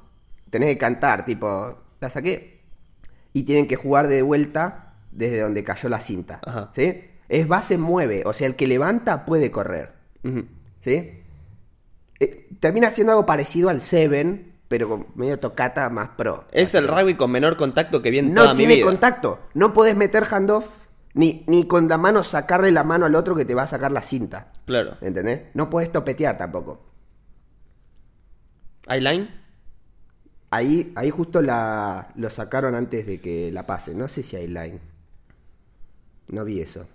Tenés 0.49 0.67
que 0.71 0.77
cantar, 0.77 1.23
tipo, 1.23 1.77
la 2.01 2.09
saqué. 2.09 2.52
Y 3.33 3.43
tienen 3.43 3.67
que 3.67 3.75
jugar 3.75 4.07
de 4.07 4.21
vuelta 4.21 4.93
desde 5.11 5.39
donde 5.41 5.63
cayó 5.63 5.89
la 5.89 5.99
cinta. 5.99 6.39
Ajá. 6.45 6.71
¿Sí? 6.75 7.03
Es 7.29 7.47
base 7.47 7.77
mueve. 7.77 8.23
O 8.25 8.33
sea, 8.33 8.47
el 8.47 8.55
que 8.55 8.67
levanta 8.67 9.25
puede 9.25 9.49
correr. 9.51 9.93
¿Sí? 10.81 11.19
Eh, 12.19 12.47
termina 12.59 12.89
siendo 12.91 13.11
algo 13.13 13.25
parecido 13.25 13.69
al 13.69 13.81
Seven, 13.81 14.53
pero 14.67 14.87
con 14.87 15.07
medio 15.15 15.39
tocata 15.39 15.89
más 15.89 16.09
pro. 16.15 16.45
Es 16.51 16.75
el 16.75 16.87
rugby 16.87 17.15
con 17.15 17.31
menor 17.31 17.57
contacto 17.57 18.01
que 18.01 18.11
vi 18.11 18.19
en 18.19 18.33
No 18.33 18.41
toda 18.43 18.53
mi 18.53 18.59
tiene 18.59 18.75
vida. 18.75 18.85
contacto. 18.85 19.39
No 19.53 19.73
podés 19.73 19.95
meter 19.95 20.25
handoff, 20.29 20.67
ni, 21.13 21.43
ni 21.47 21.65
con 21.67 21.87
la 21.87 21.97
mano 21.97 22.23
sacarle 22.23 22.71
la 22.71 22.83
mano 22.83 23.05
al 23.05 23.15
otro 23.15 23.35
que 23.35 23.45
te 23.45 23.55
va 23.55 23.63
a 23.63 23.67
sacar 23.67 23.91
la 23.91 24.01
cinta. 24.01 24.51
Claro. 24.65 24.97
¿Entendés? 25.01 25.41
No 25.53 25.69
podés 25.69 25.91
topetear 25.91 26.37
tampoco. 26.37 26.81
¿Hay 28.87 29.01
line? 29.01 29.29
Ahí, 30.53 30.91
ahí 30.95 31.09
justo 31.09 31.41
la, 31.41 32.09
lo 32.15 32.29
sacaron 32.29 32.75
antes 32.75 33.07
de 33.07 33.19
que 33.19 33.51
la 33.51 33.65
pase. 33.65 33.95
No 33.95 34.07
sé 34.07 34.21
si 34.21 34.35
hay 34.35 34.47
line. 34.47 34.79
No 36.27 36.45
vi 36.45 36.59
eso. 36.61 36.85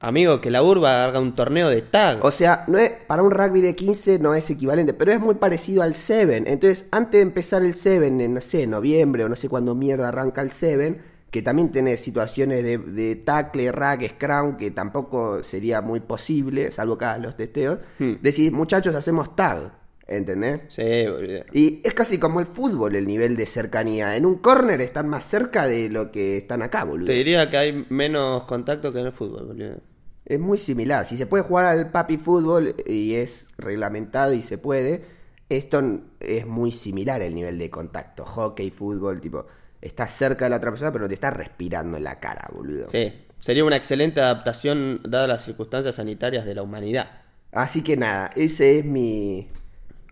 Amigo, 0.00 0.40
que 0.40 0.50
la 0.50 0.64
urba 0.64 1.04
haga 1.04 1.20
un 1.20 1.36
torneo 1.36 1.68
de 1.68 1.80
tag. 1.80 2.24
O 2.24 2.32
sea, 2.32 2.64
no 2.66 2.76
es, 2.78 2.90
para 3.06 3.22
un 3.22 3.30
rugby 3.30 3.60
de 3.60 3.76
15 3.76 4.18
no 4.18 4.34
es 4.34 4.50
equivalente, 4.50 4.94
pero 4.94 5.12
es 5.12 5.20
muy 5.20 5.36
parecido 5.36 5.80
al 5.82 5.94
7. 5.94 6.38
Entonces, 6.46 6.86
antes 6.90 7.18
de 7.18 7.22
empezar 7.22 7.62
el 7.62 7.72
7, 7.72 8.08
en 8.08 8.34
no 8.34 8.40
sé, 8.40 8.66
noviembre 8.66 9.24
o 9.24 9.28
no 9.28 9.36
sé 9.36 9.48
cuándo 9.48 9.76
mierda 9.76 10.08
arranca 10.08 10.42
el 10.42 10.50
7, 10.50 11.00
que 11.30 11.40
también 11.42 11.70
tenés 11.70 12.00
situaciones 12.00 12.64
de, 12.64 12.78
de 12.78 13.14
tackle, 13.14 13.70
rack, 13.70 14.16
scrum, 14.16 14.56
que 14.56 14.72
tampoco 14.72 15.44
sería 15.44 15.80
muy 15.80 16.00
posible, 16.00 16.72
salvo 16.72 16.94
hagas 16.94 17.20
los 17.20 17.36
testeos, 17.36 17.78
Hmm. 18.00 18.14
decís, 18.20 18.50
muchachos, 18.50 18.96
hacemos 18.96 19.36
tag. 19.36 19.81
¿Entendés? 20.06 20.60
Sí, 20.68 21.06
boludo. 21.06 21.44
Y 21.52 21.80
es 21.84 21.94
casi 21.94 22.18
como 22.18 22.40
el 22.40 22.46
fútbol 22.46 22.96
el 22.96 23.06
nivel 23.06 23.36
de 23.36 23.46
cercanía. 23.46 24.16
En 24.16 24.26
un 24.26 24.36
corner 24.38 24.80
están 24.80 25.08
más 25.08 25.24
cerca 25.24 25.66
de 25.66 25.88
lo 25.88 26.10
que 26.10 26.38
están 26.38 26.62
acá, 26.62 26.84
boludo. 26.84 27.06
Te 27.06 27.12
diría 27.12 27.48
que 27.48 27.56
hay 27.56 27.86
menos 27.88 28.44
contacto 28.44 28.92
que 28.92 29.00
en 29.00 29.06
el 29.06 29.12
fútbol, 29.12 29.46
boludo. 29.46 29.76
Es 30.24 30.38
muy 30.38 30.58
similar. 30.58 31.06
Si 31.06 31.16
se 31.16 31.26
puede 31.26 31.44
jugar 31.44 31.66
al 31.66 31.90
papi 31.90 32.16
fútbol 32.16 32.74
y 32.86 33.14
es 33.14 33.46
reglamentado 33.58 34.32
y 34.34 34.42
se 34.42 34.58
puede, 34.58 35.04
esto 35.48 35.82
es 36.20 36.46
muy 36.46 36.72
similar 36.72 37.22
el 37.22 37.34
nivel 37.34 37.58
de 37.58 37.70
contacto. 37.70 38.24
Hockey, 38.24 38.70
fútbol, 38.70 39.20
tipo, 39.20 39.46
estás 39.80 40.12
cerca 40.12 40.46
de 40.46 40.50
la 40.50 40.56
otra 40.56 40.70
persona 40.70 40.92
pero 40.92 41.04
no 41.04 41.08
te 41.08 41.14
estás 41.14 41.36
respirando 41.36 41.96
en 41.96 42.04
la 42.04 42.20
cara, 42.20 42.48
boludo. 42.52 42.88
Sí. 42.90 43.12
Sería 43.40 43.64
una 43.64 43.76
excelente 43.76 44.20
adaptación 44.20 45.00
dadas 45.02 45.28
las 45.28 45.44
circunstancias 45.44 45.96
sanitarias 45.96 46.44
de 46.44 46.54
la 46.54 46.62
humanidad. 46.62 47.10
Así 47.50 47.82
que 47.82 47.96
nada, 47.96 48.30
ese 48.36 48.78
es 48.78 48.84
mi 48.84 49.48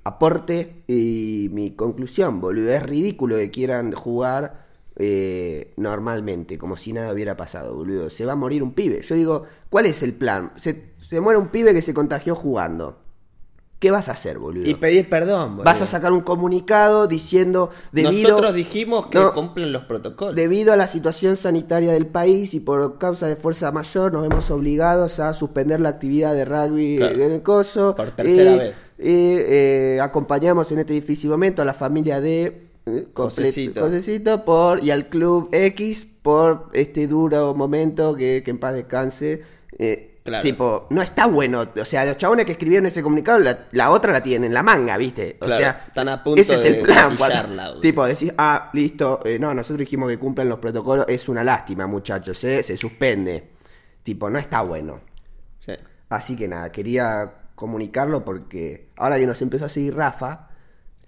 aporte 0.04 0.82
y 0.88 1.48
mi 1.52 1.72
conclusión, 1.72 2.40
boludo. 2.40 2.70
Es 2.70 2.82
ridículo 2.82 3.36
que 3.36 3.50
quieran 3.50 3.92
jugar 3.92 4.66
eh, 4.96 5.72
normalmente, 5.76 6.58
como 6.58 6.76
si 6.76 6.92
nada 6.92 7.12
hubiera 7.12 7.36
pasado, 7.36 7.74
boludo. 7.74 8.10
Se 8.10 8.24
va 8.24 8.32
a 8.32 8.36
morir 8.36 8.62
un 8.62 8.72
pibe. 8.72 9.02
Yo 9.02 9.14
digo, 9.14 9.44
¿cuál 9.68 9.86
es 9.86 10.02
el 10.02 10.12
plan? 10.14 10.52
Se, 10.56 10.92
se 11.08 11.20
muere 11.20 11.38
un 11.38 11.48
pibe 11.48 11.72
que 11.72 11.82
se 11.82 11.94
contagió 11.94 12.34
jugando. 12.34 12.98
¿Qué 13.78 13.90
vas 13.90 14.10
a 14.10 14.12
hacer, 14.12 14.38
boludo? 14.38 14.68
Y 14.68 14.74
pedir 14.74 15.08
perdón. 15.08 15.52
boludo. 15.52 15.64
Vas 15.64 15.80
a 15.80 15.86
sacar 15.86 16.12
un 16.12 16.20
comunicado 16.20 17.06
diciendo 17.06 17.70
debido 17.92 18.28
Nosotros 18.28 18.54
dijimos 18.54 19.06
que 19.06 19.18
No. 19.18 19.32
cumplen 19.32 19.72
los 19.72 19.84
protocolos. 19.84 20.34
Debido 20.34 20.74
a 20.74 20.76
la 20.76 20.86
situación 20.86 21.38
sanitaria 21.38 21.94
del 21.94 22.06
país 22.06 22.52
y 22.52 22.60
por 22.60 22.98
causa 22.98 23.26
de 23.26 23.36
fuerza 23.36 23.72
mayor, 23.72 24.12
nos 24.12 24.20
vemos 24.28 24.50
obligados 24.50 25.18
a 25.18 25.32
suspender 25.32 25.80
la 25.80 25.88
actividad 25.88 26.34
de 26.34 26.44
rugby 26.44 26.98
Claro. 26.98 27.22
en 27.22 27.32
el 27.32 27.42
coso. 27.42 27.96
Por 27.96 28.10
tercera 28.10 28.52
Y, 28.52 28.58
vez. 28.58 28.74
Y, 29.02 29.36
eh, 29.38 29.98
acompañamos 30.02 30.70
en 30.72 30.80
este 30.80 30.92
difícil 30.92 31.30
momento 31.30 31.62
a 31.62 31.64
la 31.64 31.74
familia 31.74 32.20
de 32.20 32.68
eh, 32.86 33.06
Josecito. 33.14 33.80
Josecito 33.80 34.44
por, 34.44 34.82
y 34.82 34.90
al 34.90 35.08
club 35.08 35.48
X 35.52 36.06
por 36.22 36.68
este 36.72 37.06
duro 37.06 37.54
momento 37.54 38.14
que, 38.14 38.42
que 38.44 38.50
en 38.50 38.58
paz 38.58 38.74
descanse. 38.74 39.42
Eh, 39.78 40.06
Claro. 40.22 40.42
Tipo, 40.42 40.86
no 40.90 41.00
está 41.00 41.26
bueno. 41.26 41.64
O 41.80 41.84
sea, 41.84 42.04
los 42.04 42.18
chabones 42.18 42.44
que 42.44 42.52
escribieron 42.52 42.84
ese 42.84 43.02
comunicado, 43.02 43.38
la, 43.38 43.60
la 43.72 43.90
otra 43.90 44.12
la 44.12 44.22
tienen 44.22 44.48
en 44.48 44.54
la 44.54 44.62
manga, 44.62 44.98
¿viste? 44.98 45.38
O 45.40 45.46
Claro, 45.46 45.60
sea, 45.62 45.84
están 45.86 46.10
a 46.10 46.22
punto 46.22 46.40
ese 46.42 46.54
es 46.56 46.62
de 46.62 46.68
el 46.80 46.84
plan. 46.84 47.16
cuando- 47.16 47.80
tipo, 47.80 48.04
decís, 48.04 48.30
ah, 48.36 48.68
listo, 48.74 49.20
eh, 49.24 49.38
no, 49.38 49.54
nosotros 49.54 49.78
dijimos 49.78 50.10
que 50.10 50.18
cumplan 50.18 50.46
los 50.50 50.58
protocolos, 50.58 51.06
es 51.08 51.26
una 51.30 51.42
lástima, 51.42 51.86
muchachos, 51.86 52.44
¿eh? 52.44 52.62
se 52.62 52.76
suspende. 52.76 53.48
Tipo, 54.02 54.28
no 54.28 54.38
está 54.38 54.60
bueno. 54.60 55.00
Sí. 55.64 55.72
Así 56.10 56.36
que 56.36 56.46
nada, 56.46 56.70
quería 56.70 57.32
comunicarlo 57.60 58.24
porque 58.24 58.88
ahora 58.96 59.18
que 59.18 59.26
nos 59.26 59.40
empezó 59.42 59.66
a 59.66 59.68
seguir 59.68 59.94
Rafa 59.94 60.48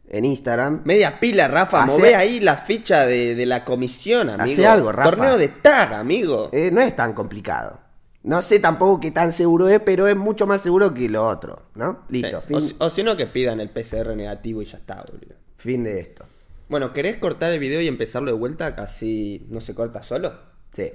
en 0.09 0.25
Instagram. 0.27 0.83
Media 0.85 1.19
pila, 1.19 1.49
Rafa. 1.49 1.85
Hace- 1.85 1.93
Mové 1.99 2.15
ahí 2.15 2.39
la 2.39 2.57
ficha 2.59 3.07
de, 3.07 3.35
de 3.35 3.47
la 3.47 3.65
comisión, 3.65 4.29
amigo. 4.31 4.45
Hace 4.45 4.67
algo, 4.67 4.93
Rafa. 4.93 5.11
Torneo 5.11 5.39
de 5.39 5.49
tag, 5.49 5.95
amigo. 5.95 6.51
eh, 6.53 6.71
no 6.71 6.81
es 6.83 6.95
tan 6.95 7.15
complicado. 7.15 7.81
No 8.25 8.41
sé 8.41 8.61
tampoco 8.61 9.01
qué 9.01 9.11
tan 9.11 9.33
seguro 9.33 9.69
es, 9.69 9.81
pero 9.81 10.07
es 10.07 10.15
mucho 10.15 10.47
más 10.47 10.61
seguro 10.61 10.95
que 10.95 11.09
lo 11.09 11.27
otro, 11.27 11.63
¿no? 11.75 12.05
Listo, 12.09 12.41
Sí. 12.47 12.55
Fin, 12.55 12.77
o 12.79 12.89
si 12.91 13.03
no, 13.03 13.17
que 13.17 13.27
pidan 13.27 13.59
el 13.59 13.71
PCR 13.71 14.15
negativo 14.15 14.63
y 14.63 14.67
ya 14.67 14.79
está, 14.79 15.03
boludo. 15.11 15.35
fin 15.57 15.83
de 15.83 15.99
esto. 15.99 16.25
Bueno, 16.69 16.93
¿querés 16.93 17.17
cortar 17.17 17.51
el 17.51 17.59
video 17.59 17.81
y 17.81 17.89
empezarlo 17.89 18.31
de 18.31 18.39
vuelta? 18.39 18.77
Casi 18.77 19.47
no 19.51 19.61
se 19.61 19.75
corta 19.75 20.03
solo. 20.05 20.33
Sí. 20.73 20.93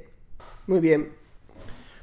Muy 0.68 0.80
bien. 0.80 1.12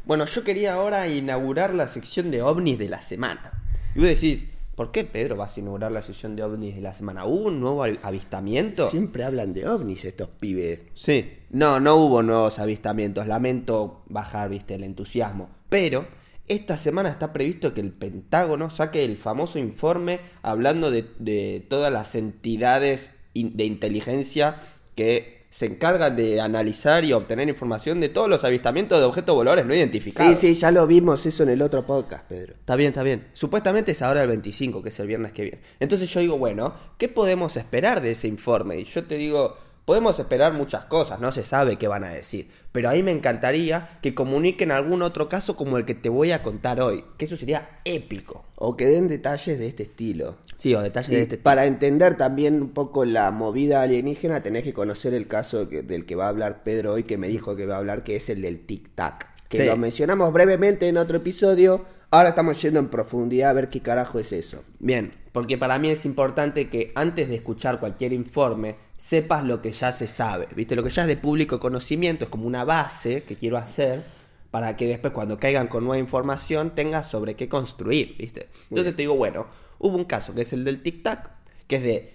Bueno, 0.05 0.27
yo 0.27 0.45
quería 0.45 0.75
ahora 0.75 1.09
inaugurar 1.09 1.75
la 1.75 1.88
sección 1.88 2.31
de 2.31 2.43
ovnis 2.43 2.79
de 2.79 2.88
la 2.88 3.01
semana. 3.01 3.53
Y 3.95 4.01
vos 4.01 4.09
decís, 4.09 4.45
¿por 4.75 4.90
qué 4.93 5.05
Pedro 5.05 5.37
vas 5.37 5.57
a 5.57 5.61
inaugurar 5.61 5.93
la 5.93 6.03
sección 6.03 6.37
de 6.37 6.43
ovnis 6.43 6.75
de 6.75 6.83
la 6.83 6.95
semana? 6.95 7.25
¿Hubo 7.25 7.45
un 7.49 7.61
nuevo 7.61 7.85
av- 7.85 7.99
avistamiento? 8.03 8.90
Siempre 8.90 9.25
hablan 9.25 9.53
de 9.55 9.67
ovnis 9.69 10.05
estos 10.05 10.29
pibes. 10.29 10.81
Sí. 10.95 11.33
No, 11.51 11.81
no 11.81 11.97
hubo 11.97 12.23
nuevos 12.23 12.59
avistamientos. 12.59 13.27
Lamento 13.27 14.03
bajar, 14.07 14.51
viste, 14.51 14.75
el 14.75 14.85
entusiasmo. 14.85 15.49
Pero 15.69 16.07
esta 16.49 16.77
semana 16.77 17.09
está 17.09 17.33
previsto 17.33 17.73
que 17.73 17.81
el 17.81 17.93
Pentágono 17.93 18.69
saque 18.69 19.05
el 19.05 19.17
famoso 19.17 19.59
informe 19.59 20.21
hablando 20.43 20.90
de, 20.90 21.07
de 21.19 21.64
todas 21.71 21.90
las 21.93 22.14
entidades 22.14 23.12
de 23.35 23.64
inteligencia 23.64 24.61
que 24.95 25.44
se 25.55 25.67
encargan 25.67 26.17
de 26.17 26.40
analizar 26.40 27.05
y 27.05 27.12
obtener 27.12 27.49
información 27.49 28.01
de 28.01 28.09
todos 28.09 28.29
los 28.29 28.43
avistamientos 28.43 28.99
de 28.99 29.05
objetos 29.05 29.37
voladores 29.37 29.64
no 29.64 29.73
identificados. 29.73 30.37
Sí, 30.37 30.53
sí, 30.53 30.61
ya 30.61 30.73
lo 30.73 30.85
vimos 30.85 31.25
eso 31.27 31.45
en 31.45 31.51
el 31.51 31.62
otro 31.62 31.87
podcast, 31.87 32.25
Pedro. 32.27 32.55
Está 32.55 32.75
bien, 32.75 32.88
está 32.88 33.05
bien. 33.05 33.29
Supuestamente 33.35 33.93
es 33.93 34.03
ahora 34.03 34.23
el 34.23 34.29
25, 34.31 34.83
que 34.83 34.88
es 34.88 34.99
el 34.99 35.07
viernes 35.07 35.31
que 35.31 35.43
viene. 35.43 35.61
Entonces 35.79 36.11
yo 36.11 36.19
digo, 36.19 36.38
bueno, 36.38 36.75
¿qué 36.99 37.09
podemos 37.09 37.57
esperar 37.57 38.01
de 38.01 38.11
ese 38.11 38.27
informe? 38.27 38.81
Y 38.81 38.85
yo 38.85 39.05
te 39.05 39.17
digo, 39.17 39.57
podemos 39.85 40.18
esperar 40.18 40.53
muchas 40.53 40.85
cosas, 40.87 41.20
no 41.20 41.31
se 41.33 41.42
sabe 41.42 41.77
qué 41.77 41.88
van 41.88 42.05
a 42.05 42.11
decir. 42.11 42.49
Pero 42.73 42.88
ahí 42.88 43.03
me 43.03 43.12
encantaría 43.12 43.99
que 44.03 44.14
comuniquen 44.14 44.70
algún 44.73 45.03
otro 45.03 45.29
caso 45.29 45.57
como 45.57 45.77
el 45.79 45.85
que 45.85 45.94
te 45.94 46.09
voy 46.09 46.33
a 46.33 46.42
contar 46.42 46.81
hoy, 46.81 47.05
que 47.18 47.27
eso 47.27 47.37
sería 47.37 47.81
épico. 47.85 48.44
O 48.57 48.77
que 48.77 48.87
den 48.87 49.09
detalles 49.09 49.59
de 49.59 49.66
este 49.66 49.83
estilo. 49.85 50.37
Sí, 50.57 50.75
o 50.75 50.81
detalles 50.81 51.11
Y 51.12 51.16
de 51.16 51.23
este 51.23 51.37
tipo. 51.37 51.44
para 51.44 51.66
entender 51.66 52.16
también 52.16 52.61
un 52.62 52.70
poco 52.70 53.05
la 53.05 53.31
movida 53.31 53.83
alienígena, 53.83 54.42
tenés 54.42 54.62
que 54.62 54.73
conocer 54.73 55.12
el 55.14 55.27
caso 55.27 55.68
que- 55.68 55.83
del 55.83 56.07
que 56.07 56.16
va 56.16 56.27
a 56.27 56.29
hablar 56.31 56.62
Pedro 56.64 56.94
hoy, 56.94 57.03
que 57.03 57.18
me 57.18 57.29
dijo 57.29 57.55
que 57.57 57.66
va 57.66 57.75
a 57.75 57.79
hablar, 57.79 58.05
que 58.05 58.16
es 58.16 58.29
el 58.31 58.42
del 58.42 58.66
tic-tac. 58.66 59.27
Que 59.49 59.59
Sí. 59.59 59.64
lo 59.64 59.77
mencionamos 59.77 60.33
brevemente 60.33 60.88
en 60.88 60.97
otro 60.97 61.18
episodio. 61.18 61.85
Ahora 62.11 62.31
estamos 62.31 62.61
yendo 62.62 62.81
en 62.81 62.88
profundidad 62.88 63.51
a 63.51 63.55
ver 63.55 63.68
qué 63.68 63.81
carajo 63.81 64.18
es 64.18 64.33
eso. 64.33 64.62
Bien, 64.79 65.12
porque 65.33 65.59
para 65.59 65.79
mí 65.79 65.90
es 65.90 66.05
importante 66.07 66.68
que 66.70 66.92
antes 66.94 67.29
de 67.29 67.35
escuchar 67.37 67.81
cualquier 67.81 68.12
informe 68.12 68.77
sepas 68.97 69.45
lo 69.45 69.61
que 69.61 69.73
ya 69.73 69.93
se 69.93 70.09
sabe. 70.09 70.49
¿Viste? 70.55 70.77
Lo 70.77 70.83
que 70.83 70.91
ya 70.91 71.03
es 71.03 71.09
de 71.09 71.17
público 71.17 71.61
conocimiento 71.61 72.25
es 72.25 72.31
como 72.31 72.47
una 72.47 72.65
base 72.65 73.23
que 73.25 73.37
quiero 73.37 73.59
hacer 73.59 74.05
para 74.51 74.77
que 74.77 74.87
después 74.87 75.13
cuando 75.13 75.39
caigan 75.39 75.67
con 75.67 75.85
nueva 75.85 75.99
información 75.99 76.77
tengas 76.77 77.09
sobre 77.09 77.35
qué 77.35 77.49
construir, 77.49 78.17
¿viste? 78.17 78.51
Entonces 78.71 78.95
te 78.95 79.03
digo, 79.03 79.17
bueno, 79.17 79.47
hubo 79.81 79.97
un 79.97 80.05
caso 80.05 80.33
que 80.33 80.43
es 80.43 80.53
el 80.53 80.65
del 80.65 80.81
Tic 80.81 81.03
Tac, 81.03 81.33
que 81.67 81.77
es 81.77 81.83
de 81.83 82.15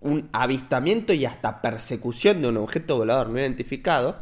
un 0.00 0.28
avistamiento 0.32 1.12
y 1.12 1.26
hasta 1.26 1.62
persecución 1.62 2.42
de 2.42 2.48
un 2.48 2.56
objeto 2.56 2.96
volador 2.96 3.28
no 3.28 3.38
identificado, 3.38 4.16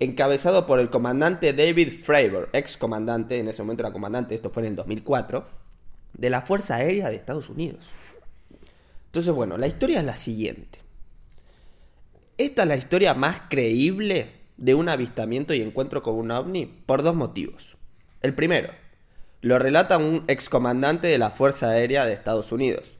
encabezado 0.00 0.66
por 0.66 0.80
el 0.80 0.90
comandante 0.90 1.52
David 1.52 2.02
Fravor, 2.02 2.48
ex 2.52 2.76
comandante, 2.76 3.38
en 3.38 3.48
ese 3.48 3.62
momento 3.62 3.82
era 3.82 3.92
comandante, 3.92 4.34
esto 4.34 4.50
fue 4.50 4.64
en 4.64 4.70
el 4.70 4.76
2004, 4.76 5.46
de 6.14 6.30
la 6.30 6.42
Fuerza 6.42 6.76
Aérea 6.76 7.08
de 7.08 7.16
Estados 7.16 7.48
Unidos. 7.50 7.86
Entonces, 9.06 9.32
bueno, 9.32 9.56
la 9.58 9.66
historia 9.66 10.00
es 10.00 10.06
la 10.06 10.16
siguiente. 10.16 10.80
Esta 12.40 12.62
es 12.62 12.68
la 12.68 12.76
historia 12.76 13.12
más 13.12 13.42
creíble 13.50 14.30
de 14.56 14.72
un 14.74 14.88
avistamiento 14.88 15.52
y 15.52 15.60
encuentro 15.60 16.02
con 16.02 16.14
un 16.14 16.30
ovni 16.30 16.64
por 16.64 17.02
dos 17.02 17.14
motivos. 17.14 17.76
El 18.22 18.34
primero, 18.34 18.70
lo 19.42 19.58
relata 19.58 19.98
un 19.98 20.24
excomandante 20.26 21.08
de 21.08 21.18
la 21.18 21.32
Fuerza 21.32 21.68
Aérea 21.68 22.06
de 22.06 22.14
Estados 22.14 22.50
Unidos, 22.50 22.92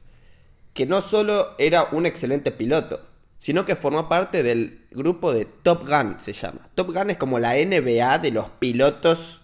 que 0.75 0.85
no 0.85 1.01
solo 1.01 1.55
era 1.57 1.87
un 1.91 2.05
excelente 2.05 2.51
piloto, 2.51 3.01
sino 3.39 3.65
que 3.65 3.75
formó 3.75 4.07
parte 4.07 4.43
del 4.43 4.85
grupo 4.91 5.33
de 5.33 5.45
Top 5.45 5.89
Gun, 5.89 6.19
se 6.19 6.33
llama. 6.33 6.69
Top 6.75 6.93
Gun 6.93 7.09
es 7.09 7.17
como 7.17 7.39
la 7.39 7.55
NBA 7.55 8.19
de 8.19 8.29
los 8.29 8.47
pilotos 8.59 9.41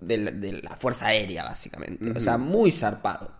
de 0.00 0.16
la, 0.18 0.30
de 0.32 0.62
la 0.62 0.74
Fuerza 0.74 1.06
Aérea, 1.06 1.44
básicamente. 1.44 2.10
O 2.10 2.20
sea, 2.20 2.38
muy 2.38 2.72
zarpado. 2.72 3.37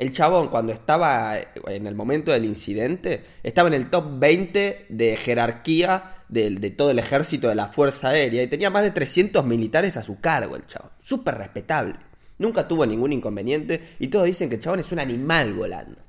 El 0.00 0.12
chabón, 0.12 0.48
cuando 0.48 0.72
estaba 0.72 1.38
en 1.66 1.86
el 1.86 1.94
momento 1.94 2.32
del 2.32 2.46
incidente, 2.46 3.22
estaba 3.42 3.68
en 3.68 3.74
el 3.74 3.90
top 3.90 4.18
20 4.18 4.86
de 4.88 5.16
jerarquía 5.18 6.24
de, 6.26 6.48
de 6.48 6.70
todo 6.70 6.90
el 6.90 6.98
ejército 6.98 7.50
de 7.50 7.54
la 7.54 7.66
Fuerza 7.66 8.08
Aérea 8.08 8.42
y 8.42 8.46
tenía 8.46 8.70
más 8.70 8.82
de 8.82 8.92
300 8.92 9.44
militares 9.44 9.98
a 9.98 10.02
su 10.02 10.18
cargo, 10.18 10.56
el 10.56 10.66
chabón. 10.66 10.90
Súper 11.02 11.34
respetable. 11.34 11.96
Nunca 12.38 12.66
tuvo 12.66 12.86
ningún 12.86 13.12
inconveniente 13.12 13.94
y 13.98 14.08
todos 14.08 14.24
dicen 14.24 14.48
que 14.48 14.54
el 14.54 14.62
chabón 14.62 14.80
es 14.80 14.90
un 14.90 15.00
animal 15.00 15.52
volando. 15.52 16.00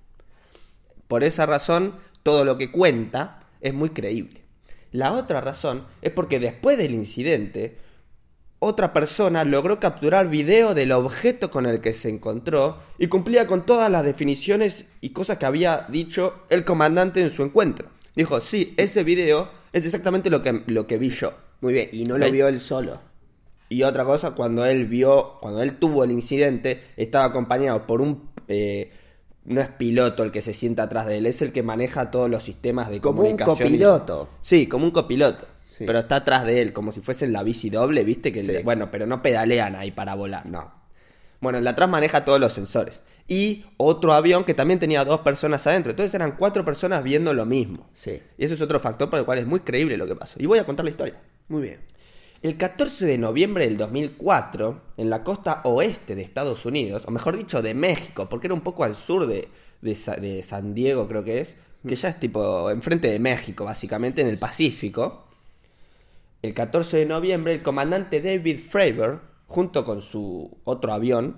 Por 1.09 1.25
esa 1.25 1.45
razón, 1.45 1.95
todo 2.23 2.45
lo 2.45 2.57
que 2.57 2.71
cuenta 2.71 3.41
es 3.59 3.73
muy 3.73 3.89
creíble. 3.89 4.39
La 4.93 5.11
otra 5.11 5.41
razón 5.41 5.85
es 6.01 6.13
porque 6.13 6.39
después 6.39 6.77
del 6.77 6.93
incidente, 6.93 7.75
otra 8.63 8.93
persona 8.93 9.43
logró 9.43 9.79
capturar 9.79 10.29
video 10.29 10.75
del 10.75 10.91
objeto 10.91 11.49
con 11.49 11.65
el 11.65 11.81
que 11.81 11.93
se 11.93 12.09
encontró 12.09 12.77
y 12.99 13.07
cumplía 13.07 13.47
con 13.47 13.65
todas 13.65 13.89
las 13.89 14.03
definiciones 14.03 14.85
y 15.01 15.09
cosas 15.09 15.39
que 15.39 15.47
había 15.47 15.87
dicho 15.89 16.35
el 16.51 16.63
comandante 16.63 17.21
en 17.23 17.31
su 17.31 17.41
encuentro. 17.41 17.87
Dijo, 18.15 18.39
sí, 18.39 18.75
ese 18.77 19.03
video 19.03 19.49
es 19.73 19.85
exactamente 19.87 20.29
lo 20.29 20.43
que, 20.43 20.61
lo 20.67 20.85
que 20.85 20.99
vi 20.99 21.09
yo. 21.09 21.33
Muy 21.61 21.73
bien, 21.73 21.89
y 21.91 22.05
no 22.05 22.19
lo 22.19 22.29
vio 22.31 22.47
él 22.47 22.61
solo. 22.61 22.99
Y 23.67 23.81
otra 23.81 24.05
cosa, 24.05 24.31
cuando 24.31 24.63
él 24.65 24.85
vio, 24.85 25.39
cuando 25.41 25.63
él 25.63 25.77
tuvo 25.77 26.03
el 26.03 26.11
incidente, 26.11 26.83
estaba 26.97 27.25
acompañado 27.25 27.87
por 27.87 27.99
un... 28.01 28.29
eh, 28.47 28.91
no 29.43 29.59
es 29.59 29.69
piloto 29.69 30.21
el 30.23 30.31
que 30.31 30.43
se 30.43 30.53
sienta 30.53 30.83
atrás 30.83 31.07
de 31.07 31.17
él, 31.17 31.25
es 31.25 31.41
el 31.41 31.51
que 31.51 31.63
maneja 31.63 32.11
todos 32.11 32.29
los 32.29 32.43
sistemas 32.43 32.91
de 32.91 33.01
Como 33.01 33.21
un 33.21 33.37
comunicación. 33.37 33.57
y- 33.69 33.71
copiloto. 33.71 34.29
Sí, 34.43 34.67
como 34.67 34.85
un 34.85 34.91
copiloto. 34.91 35.47
Sí. 35.71 35.85
Pero 35.87 35.99
está 35.99 36.17
atrás 36.17 36.45
de 36.45 36.61
él, 36.61 36.73
como 36.73 36.91
si 36.91 36.99
fuese 37.01 37.25
en 37.25 37.33
la 37.33 37.41
bici 37.43 37.69
doble, 37.69 38.03
¿viste? 38.03 38.31
Que 38.31 38.41
Sí. 38.41 38.51
le- 38.51 38.61
bueno, 38.63 38.91
pero 38.91 39.07
no 39.07 39.21
pedalean 39.21 39.75
ahí 39.75 39.91
para 39.91 40.13
volar. 40.15 40.45
No. 40.45 40.71
Bueno, 41.39 41.57
el 41.57 41.63
de 41.63 41.69
atrás 41.71 41.89
maneja 41.89 42.23
todos 42.25 42.39
los 42.39 42.53
sensores. 42.53 42.99
Y 43.27 43.65
otro 43.77 44.13
avión 44.13 44.43
que 44.43 44.53
también 44.53 44.79
tenía 44.79 45.05
dos 45.05 45.21
personas 45.21 45.65
adentro. 45.65 45.91
Entonces 45.91 46.13
eran 46.13 46.33
cuatro 46.33 46.65
personas 46.65 47.03
viendo 47.03 47.33
lo 47.33 47.45
mismo. 47.45 47.89
Sí. 47.93 48.21
Y 48.37 48.43
eso 48.45 48.53
es 48.53 48.61
otro 48.61 48.79
factor 48.79 49.09
por 49.09 49.17
el 49.17 49.25
cual 49.25 49.39
es 49.39 49.47
muy 49.47 49.61
creíble 49.61 49.95
lo 49.97 50.05
que 50.05 50.15
pasó. 50.15 50.35
Y 50.39 50.45
voy 50.45 50.59
a 50.59 50.65
contar 50.65 50.83
la 50.83 50.91
historia. 50.91 51.15
Muy 51.47 51.61
bien. 51.61 51.79
El 52.43 52.57
14 52.57 53.05
de 53.05 53.17
noviembre 53.17 53.63
del 53.65 53.77
2004, 53.77 54.81
en 54.97 55.09
la 55.09 55.23
costa 55.23 55.61
oeste 55.63 56.15
de 56.15 56.21
Estados 56.23 56.65
Unidos, 56.65 57.03
o 57.07 57.11
mejor 57.11 57.37
dicho, 57.37 57.61
de 57.61 57.73
México, 57.73 58.27
porque 58.29 58.47
era 58.47 58.53
un 58.53 58.61
poco 58.61 58.83
al 58.83 58.95
sur 58.95 59.27
de, 59.27 59.47
de 59.81 59.95
de 60.19 60.43
San 60.43 60.73
Diego, 60.73 61.07
creo 61.07 61.23
que 61.23 61.39
es, 61.41 61.55
que 61.87 61.95
ya 61.95 62.09
es 62.09 62.19
tipo 62.19 62.69
enfrente 62.71 63.09
de 63.09 63.19
México, 63.19 63.63
básicamente, 63.65 64.21
en 64.21 64.27
el 64.27 64.37
Pacífico. 64.39 65.27
El 66.41 66.55
14 66.55 66.97
de 66.97 67.05
noviembre, 67.05 67.53
el 67.53 67.61
comandante 67.61 68.19
David 68.19 68.61
Fravor, 68.67 69.21
junto 69.45 69.85
con 69.85 70.01
su 70.01 70.57
otro 70.63 70.91
avión 70.91 71.37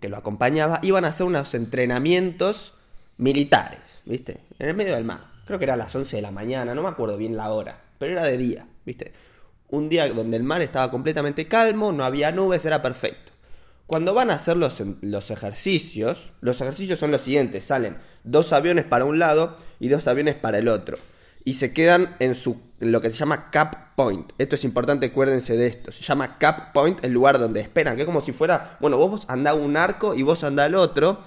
que 0.00 0.08
lo 0.08 0.16
acompañaba, 0.16 0.80
iban 0.82 1.04
a 1.04 1.08
hacer 1.08 1.26
unos 1.26 1.54
entrenamientos 1.54 2.72
militares, 3.18 4.00
¿viste? 4.06 4.40
En 4.58 4.70
el 4.70 4.74
medio 4.74 4.94
del 4.94 5.04
mar. 5.04 5.26
Creo 5.46 5.58
que 5.58 5.64
era 5.66 5.74
a 5.74 5.76
las 5.76 5.94
11 5.94 6.16
de 6.16 6.22
la 6.22 6.30
mañana, 6.30 6.74
no 6.74 6.82
me 6.82 6.88
acuerdo 6.88 7.18
bien 7.18 7.36
la 7.36 7.52
hora, 7.52 7.82
pero 7.98 8.12
era 8.12 8.24
de 8.24 8.38
día, 8.38 8.66
¿viste? 8.86 9.12
Un 9.68 9.90
día 9.90 10.10
donde 10.12 10.38
el 10.38 10.44
mar 10.44 10.62
estaba 10.62 10.90
completamente 10.90 11.46
calmo, 11.46 11.92
no 11.92 12.04
había 12.04 12.32
nubes, 12.32 12.64
era 12.64 12.80
perfecto. 12.80 13.32
Cuando 13.86 14.14
van 14.14 14.30
a 14.30 14.34
hacer 14.36 14.56
los, 14.56 14.82
los 15.02 15.30
ejercicios, 15.30 16.32
los 16.40 16.58
ejercicios 16.62 16.98
son 16.98 17.10
los 17.10 17.20
siguientes, 17.20 17.64
salen 17.64 17.98
dos 18.24 18.54
aviones 18.54 18.86
para 18.86 19.04
un 19.04 19.18
lado 19.18 19.58
y 19.78 19.88
dos 19.88 20.06
aviones 20.08 20.36
para 20.36 20.56
el 20.56 20.68
otro. 20.68 20.96
Y 21.44 21.54
se 21.54 21.72
quedan 21.72 22.14
en, 22.20 22.34
su, 22.34 22.60
lo 22.78 23.00
que 23.00 23.10
se 23.10 23.16
llama 23.16 23.50
cap 23.50 23.94
point. 23.96 24.32
Esto 24.38 24.54
es 24.54 24.64
importante, 24.64 25.06
acuérdense 25.06 25.56
de 25.56 25.66
esto. 25.66 25.92
Se 25.92 26.02
llama 26.02 26.38
cap 26.38 26.72
point 26.72 27.04
el 27.04 27.12
lugar 27.12 27.38
donde 27.38 27.60
esperan, 27.60 27.96
que 27.96 28.02
es 28.02 28.06
como 28.06 28.20
si 28.20 28.32
fuera, 28.32 28.76
bueno, 28.80 28.96
vos 28.96 29.24
andás 29.28 29.56
un 29.56 29.76
arco 29.76 30.14
y 30.14 30.22
vos 30.22 30.44
andás 30.44 30.66
al 30.66 30.76
otro. 30.76 31.18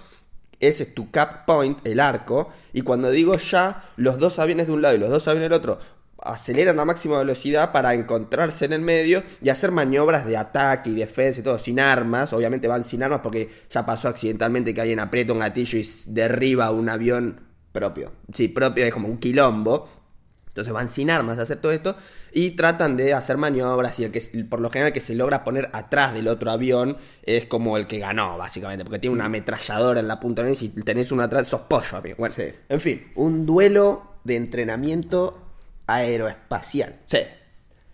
Ese 0.60 0.84
es 0.84 0.96
tu 0.96 1.12
cap 1.12 1.46
point, 1.46 1.78
el 1.86 2.00
arco. 2.00 2.50
Y 2.72 2.82
cuando 2.82 3.12
digo 3.12 3.36
ya, 3.38 3.84
los 3.98 4.18
dos 4.20 4.40
aviones 4.40 4.68
de 4.68 4.74
un 4.74 4.82
lado 4.82 4.96
y 4.96 5.00
los 5.00 5.10
dos 5.10 5.28
aviones 5.28 5.50
del 5.50 5.60
otro 5.60 5.80
aceleran 6.26 6.80
a 6.80 6.86
máxima 6.86 7.20
velocidad 7.20 7.72
para 7.72 7.94
encontrarse 7.94 8.66
en 8.66 8.74
el 8.74 8.82
medio 8.82 9.24
y 9.42 9.50
hacer 9.50 9.72
maniobras 9.72 10.26
de 10.26 10.38
ataque 10.38 10.90
y 10.90 10.96
defensa 10.96 11.40
y 11.40 11.44
todo, 11.44 11.58
sin 11.58 11.80
armas. 11.80 12.34
Obviamente 12.34 12.68
van 12.68 12.84
sin 12.84 13.04
armas 13.04 13.22
porque 13.22 13.50
ya 13.70 13.86
pasó 13.86 14.10
accidentalmente 14.10 14.74
que 14.74 14.82
alguien 14.82 15.00
aprieta 15.00 15.34
un 15.34 15.40
gatillo 15.40 15.78
y 15.78 15.88
derriba 16.08 16.72
un 16.72 16.90
avión 16.90 17.42
propio. 17.72 18.12
Sí, 18.34 18.48
propio, 18.48 18.86
es 18.86 18.94
como 18.94 19.08
un 19.08 19.18
quilombo. 19.18 19.88
Entonces 20.56 20.72
van 20.72 20.88
sin 20.88 21.12
armas 21.12 21.38
a 21.38 21.42
hacer 21.42 21.60
todo 21.60 21.74
esto 21.74 21.98
y 22.32 22.52
tratan 22.52 22.96
de 22.96 23.14
hacer 23.14 23.36
maniobras 23.36 24.00
y 24.00 24.06
el 24.06 24.12
que 24.12 24.22
por 24.50 24.62
lo 24.62 24.70
general 24.70 24.94
que 24.94 25.02
se 25.02 25.14
logra 25.14 25.44
poner 25.44 25.70
atrás 25.74 26.14
del 26.14 26.30
otro 26.30 26.50
avión 26.50 26.96
es 27.24 27.44
como 27.44 27.76
el 27.76 27.88
que 27.88 28.00
ganó 28.00 28.38
básicamente 28.38 28.86
porque 28.86 29.00
tiene 29.00 29.14
una 29.14 29.26
ametralladora 29.26 30.00
en 30.00 30.08
la 30.08 30.18
punta 30.18 30.44
de 30.44 30.54
y 30.54 30.56
si 30.56 30.70
tenés 30.70 31.12
uno 31.12 31.24
atrás 31.24 31.50
sos 31.50 31.60
pollo 31.64 31.98
amigo. 31.98 32.16
Bueno, 32.18 32.34
en 32.70 32.80
fin, 32.80 33.12
un 33.16 33.46
duelo 33.46 34.14
de 34.24 34.38
entrenamiento 34.38 35.42
aeroespacial. 35.88 37.02
Sí. 37.08 37.20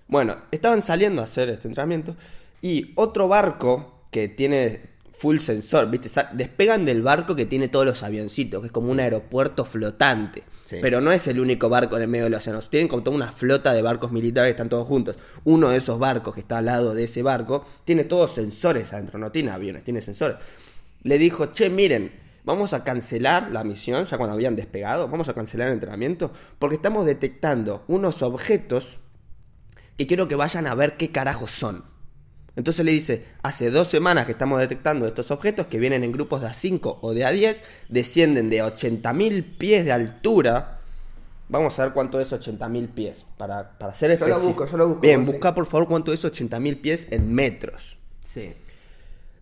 Bueno, 0.08 0.38
estaban 0.52 0.84
saliendo 0.84 1.22
a 1.22 1.26
hacer 1.26 1.50
este 1.50 1.68
entrenamiento 1.68 2.16
y 2.62 2.92
otro 2.94 3.28
barco 3.28 4.04
que 4.12 4.28
tiene 4.28 4.91
full 5.22 5.38
sensor, 5.38 5.88
¿viste? 5.92 6.10
Despegan 6.34 6.84
del 6.84 7.04
barco 7.04 7.36
que 7.36 7.46
tiene 7.46 7.68
todos 7.68 7.86
los 7.86 8.02
avioncitos, 8.02 8.60
que 8.60 8.68
es 8.68 8.74
como 8.74 8.92
un 8.92 9.00
aeropuerto 9.00 9.66
flotante. 9.66 10.44
Pero 10.82 11.00
no 11.00 11.12
es 11.12 11.28
el 11.28 11.40
único 11.40 11.70
barco 11.70 11.96
en 11.96 12.02
el 12.02 12.08
medio 12.08 12.24
del 12.24 12.34
océano. 12.34 12.60
Tienen 12.62 12.88
como 12.88 13.04
toda 13.04 13.16
una 13.16 13.32
flota 13.32 13.72
de 13.74 13.84
barcos 13.84 14.12
militares 14.12 14.48
que 14.48 14.52
están 14.52 14.70
todos 14.70 14.88
juntos. 14.88 15.18
Uno 15.44 15.70
de 15.70 15.78
esos 15.78 16.00
barcos 16.00 16.34
que 16.34 16.40
está 16.40 16.58
al 16.58 16.66
lado 16.66 16.96
de 16.96 17.04
ese 17.04 17.22
barco 17.22 17.64
tiene 17.86 18.04
todos 18.04 18.34
sensores 18.34 18.94
adentro, 18.94 19.20
no 19.20 19.32
tiene 19.32 19.52
aviones, 19.52 19.84
tiene 19.84 20.02
sensores. 20.02 20.38
Le 21.04 21.20
dijo, 21.20 21.48
che, 21.54 21.70
miren, 21.70 22.12
vamos 22.44 22.74
a 22.74 22.84
cancelar 22.84 23.52
la 23.52 23.64
misión, 23.64 24.06
ya 24.06 24.18
cuando 24.18 24.34
habían 24.34 24.56
despegado, 24.56 25.08
vamos 25.08 25.30
a 25.30 25.36
cancelar 25.36 25.68
el 25.68 25.76
entrenamiento, 25.76 26.32
porque 26.58 26.78
estamos 26.78 27.06
detectando 27.06 27.84
unos 27.88 28.24
objetos 28.24 28.98
que 29.98 30.08
quiero 30.08 30.28
que 30.28 30.36
vayan 30.36 30.66
a 30.66 30.74
ver 30.74 30.98
qué 30.98 31.12
carajos 31.12 31.52
son. 31.52 31.91
Entonces 32.56 32.84
le 32.86 32.92
dice, 32.92 33.26
hace 33.44 33.70
dos 33.70 33.88
semanas 33.88 34.26
que 34.26 34.34
estamos 34.34 34.60
detectando 34.60 35.08
estos 35.08 35.32
objetos 35.32 35.68
que 35.68 35.80
vienen 35.80 36.04
en 36.04 36.12
grupos 36.12 36.42
de 36.42 36.48
A5 36.48 36.98
o 37.02 37.14
de 37.14 37.26
A10, 37.26 37.62
descienden 37.88 38.50
de 38.50 38.62
80.000 38.62 39.58
pies 39.58 39.86
de 39.86 39.94
altura. 39.94 40.80
Vamos 41.48 41.80
a 41.80 41.84
ver 41.84 41.94
cuánto 41.94 42.20
es 42.20 42.32
80.000 42.32 42.90
pies. 42.90 43.26
Para, 43.38 43.78
para 43.78 43.94
hacer 43.94 44.18
Yo 44.20 44.28
lo 44.28 44.40
busco, 44.40 44.66
yo 44.68 44.78
lo 44.78 44.88
busco. 44.90 45.02
Bien, 45.02 45.26
busca 45.26 45.56
por 45.56 45.66
favor 45.66 45.88
cuánto 45.88 46.12
es 46.12 46.24
80.000 46.26 46.82
pies 46.82 47.08
en 47.10 47.34
metros. 47.34 47.98
Sí. 48.34 48.54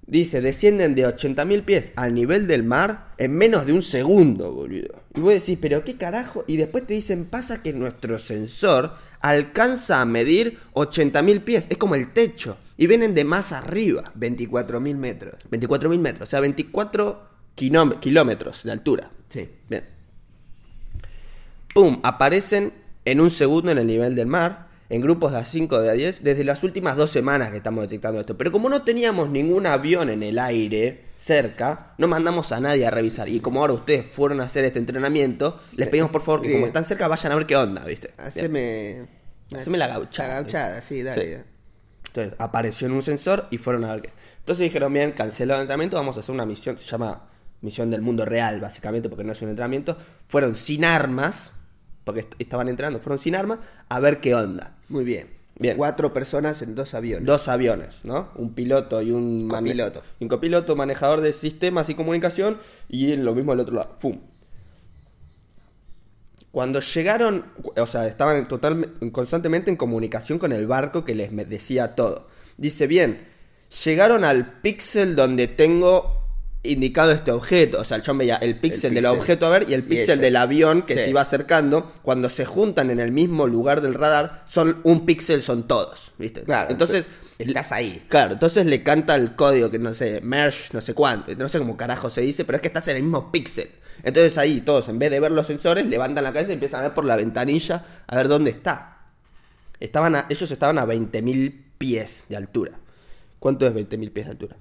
Dice, 0.06 0.42
descienden 0.42 0.96
de 0.96 1.06
80.000 1.06 1.64
pies 1.64 1.92
al 1.96 2.14
nivel 2.16 2.48
del 2.48 2.64
mar 2.64 3.14
en 3.18 3.32
menos 3.34 3.66
de 3.66 3.74
un 3.74 3.84
segundo, 3.84 4.52
boludo. 4.52 5.04
Y 5.16 5.20
vos 5.20 5.34
decís, 5.34 5.58
pero 5.62 5.84
qué 5.84 5.98
carajo. 5.98 6.44
Y 6.48 6.58
después 6.58 6.86
te 6.86 6.94
dicen, 6.94 7.26
pasa 7.26 7.62
que 7.62 7.74
nuestro 7.74 8.18
sensor 8.18 8.94
alcanza 9.20 10.02
a 10.02 10.06
medir 10.06 10.60
80.000 10.74 11.44
pies. 11.44 11.68
Es 11.70 11.78
como 11.78 11.96
el 11.96 12.12
techo. 12.12 12.58
Y 12.80 12.88
vienen 12.88 13.14
de 13.14 13.26
más 13.26 13.52
arriba. 13.52 14.14
24.000 14.18 14.96
metros. 14.96 15.44
24.000 15.52 16.00
metros. 16.00 16.30
O 16.30 16.32
sea, 16.32 16.40
24 16.40 17.28
kilómetros 17.54 18.64
de 18.64 18.72
altura. 18.72 19.12
Sí. 19.28 19.50
Bien. 19.68 19.84
Pum, 21.74 22.00
aparecen 22.04 22.72
en 23.04 23.20
un 23.20 23.32
segundo 23.32 23.70
en 23.70 23.80
el 23.80 23.86
nivel 23.86 24.16
del 24.16 24.28
mar 24.28 24.70
en 24.88 25.02
grupos 25.02 25.34
de 25.34 25.40
A5 25.40 25.82
de 25.82 25.94
A10 25.94 26.22
desde 26.22 26.46
las 26.46 26.64
últimas 26.64 26.96
dos 26.96 27.10
semanas 27.10 27.52
que 27.52 27.58
estamos 27.58 27.82
detectando 27.82 28.22
esto. 28.22 28.38
Pero 28.38 28.54
como 28.54 28.70
no 28.70 28.82
teníamos 28.84 29.30
ningún 29.30 29.66
avión 29.66 30.10
en 30.10 30.24
el 30.24 30.40
aire 30.40 31.04
cerca, 31.18 31.96
no 31.98 32.08
mandamos 32.08 32.54
a 32.54 32.62
nadie 32.62 32.88
a 32.88 32.92
revisar. 32.92 33.28
Y 33.28 33.42
como 33.42 33.60
ahora 33.60 33.74
ustedes 33.74 34.06
fueron 34.10 34.40
a 34.40 34.46
hacer 34.46 34.64
este 34.64 34.80
entrenamiento, 34.80 35.60
les 35.76 35.90
pedimos 35.90 36.12
por 36.12 36.22
favor 36.22 36.44
que 36.44 36.54
como 36.54 36.68
están 36.68 36.86
cerca 36.86 37.10
vayan 37.10 37.34
a 37.34 37.36
ver 37.36 37.46
qué 37.46 37.58
onda, 37.58 37.84
¿viste? 37.84 38.14
Haceme, 38.18 39.06
Haceme 39.54 39.78
la 39.78 39.88
gauchada. 39.88 40.30
La 40.30 40.36
gauchada, 40.36 40.82
sí, 40.82 41.04
dale. 41.04 41.59
Entonces 42.10 42.36
apareció 42.40 42.88
en 42.88 42.94
un 42.94 43.02
sensor 43.02 43.46
y 43.52 43.58
fueron 43.58 43.86
a 43.86 43.94
ver 43.94 44.02
qué. 44.02 44.10
Entonces 44.40 44.64
dijeron, 44.64 44.92
bien, 44.92 45.12
cancelado 45.12 45.60
el 45.60 45.64
entrenamiento, 45.64 45.96
vamos 45.96 46.18
a 46.18 46.22
hacer 46.22 46.34
una 46.34 46.46
misión, 46.46 46.78
se 46.78 46.86
llama 46.86 47.24
misión 47.62 47.92
del 47.92 48.02
mundo 48.02 48.26
real, 48.26 48.60
básicamente, 48.60 49.10
porque 49.10 49.24
no 49.24 49.32
es 49.32 49.42
un 49.42 49.50
entrenamiento. 49.50 49.98
Fueron 50.28 50.56
sin 50.56 50.86
armas, 50.86 51.54
porque 52.04 52.28
estaban 52.40 52.68
entrenando, 52.68 53.00
fueron 53.00 53.20
sin 53.20 53.36
armas, 53.36 53.60
a 53.88 54.00
ver 54.00 54.20
qué 54.20 54.34
onda. 54.36 54.76
Muy 54.90 55.04
bien. 55.04 55.40
Bien. 55.60 55.76
Cuatro 55.76 56.14
personas 56.14 56.62
en 56.62 56.74
dos 56.74 56.94
aviones. 56.94 57.26
Dos 57.26 57.50
aviones, 57.50 58.06
¿no? 58.06 58.30
Un 58.36 58.54
piloto 58.54 59.02
y 59.02 59.12
un 59.12 59.50
copiloto. 59.50 60.02
Un 60.22 60.30
copiloto, 60.30 60.76
manejador 60.78 61.20
de 61.20 61.34
sistemas 61.34 61.90
y 61.90 61.96
comunicación, 61.96 62.60
y 62.88 63.16
lo 63.18 63.36
mismo 63.36 63.52
el 63.52 63.60
otro 63.60 63.76
lado. 63.76 63.98
¡Fum! 64.00 64.20
Cuando 66.52 66.80
llegaron, 66.80 67.46
o 67.76 67.86
sea, 67.86 68.08
estaban 68.08 68.48
total, 68.48 68.94
constantemente 69.12 69.70
en 69.70 69.78
comunicación 69.78 70.40
con 70.40 70.52
el 70.52 70.66
barco 70.66 71.06
que 71.06 71.14
les 71.14 71.30
decía 71.48 71.96
todo. 71.96 72.28
Dice, 72.58 72.88
bien, 72.88 73.28
llegaron 73.86 74.24
al 74.24 74.60
píxel 74.62 75.16
donde 75.16 75.48
tengo 75.48 76.20
indicado 76.64 77.12
este 77.12 77.32
objeto. 77.32 77.80
O 77.80 77.84
sea, 77.84 77.98
el 77.98 78.04
chon 78.04 78.18
veía 78.18 78.36
el 78.38 78.60
píxel 78.60 78.94
del 78.94 79.06
objeto 79.06 79.46
a 79.46 79.50
ver 79.50 79.70
y 79.70 79.74
el 79.74 79.84
píxel 79.84 80.20
del 80.20 80.36
avión 80.36 80.82
que 80.82 80.96
se 80.96 81.10
iba 81.10 81.22
acercando. 81.22 81.92
Cuando 82.02 82.30
se 82.30 82.46
juntan 82.46 82.90
en 82.90 83.00
el 83.00 83.12
mismo 83.12 83.48
lugar 83.48 83.82
del 83.82 83.94
radar, 83.94 84.44
son 84.48 84.80
un 84.84 85.06
píxel, 85.06 85.42
son 85.42 85.68
todos. 85.68 86.12
¿Viste? 86.18 86.42
Claro. 86.42 86.72
Entonces. 86.72 87.08
Estás 87.38 87.72
ahí. 87.72 88.04
Claro, 88.10 88.34
entonces 88.34 88.66
le 88.66 88.84
canta 88.84 89.16
el 89.16 89.34
código 89.34 89.72
que 89.72 89.80
no 89.80 89.94
sé, 89.94 90.20
merge, 90.20 90.72
no 90.74 90.82
sé 90.82 90.94
cuánto. 90.94 91.34
No 91.36 91.48
sé 91.48 91.58
cómo 91.58 91.78
carajo 91.78 92.10
se 92.10 92.20
dice, 92.20 92.44
pero 92.44 92.58
es 92.58 92.62
que 92.62 92.68
estás 92.68 92.86
en 92.90 92.98
el 92.98 93.04
mismo 93.04 93.32
píxel. 93.32 93.70
Entonces 94.04 94.38
ahí 94.38 94.62
todos, 94.62 94.90
en 94.90 95.00
vez 95.00 95.12
de 95.12 95.20
ver 95.20 95.32
los 95.32 95.48
sensores, 95.48 95.86
levantan 95.86 96.24
la 96.24 96.34
cabeza 96.34 96.52
y 96.52 96.54
empiezan 96.54 96.80
a 96.82 96.84
ver 96.84 96.94
por 96.94 97.06
la 97.06 97.16
ventanilla 97.16 97.86
a 98.08 98.16
ver 98.16 98.28
dónde 98.28 98.52
está. 98.52 98.98
Estaban 99.80 100.16
ellos 100.30 100.52
estaban 100.52 100.78
a 100.78 100.86
20.000 100.86 101.54
pies 101.78 102.26
de 102.28 102.38
altura. 102.38 102.74
¿Cuánto 103.40 103.66
es 103.66 103.74
20.000 103.74 104.12
pies 104.12 104.26
de 104.26 104.32
altura? 104.32 104.56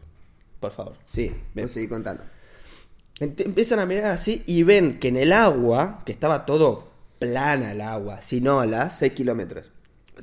por 0.61 0.73
favor. 0.73 0.95
Sí, 1.05 1.33
voy 1.55 1.65
a 1.65 1.69
seguir 1.69 1.89
contando. 1.89 2.25
Empiezan 3.21 3.81
a 3.81 3.87
mirar 3.87 4.07
así 4.07 4.43
y 4.47 4.63
ven 4.63 4.99
que 5.01 5.09
en 5.09 5.17
el 5.17 5.33
agua, 5.33 6.03
que 6.05 6.13
estaba 6.13 6.47
todo 6.47 6.89
plana 7.19 7.73
el 7.73 7.81
agua, 7.81 8.23
sin 8.23 8.47
olas. 8.47 8.99
6 8.99 9.13
kilómetros. 9.13 9.71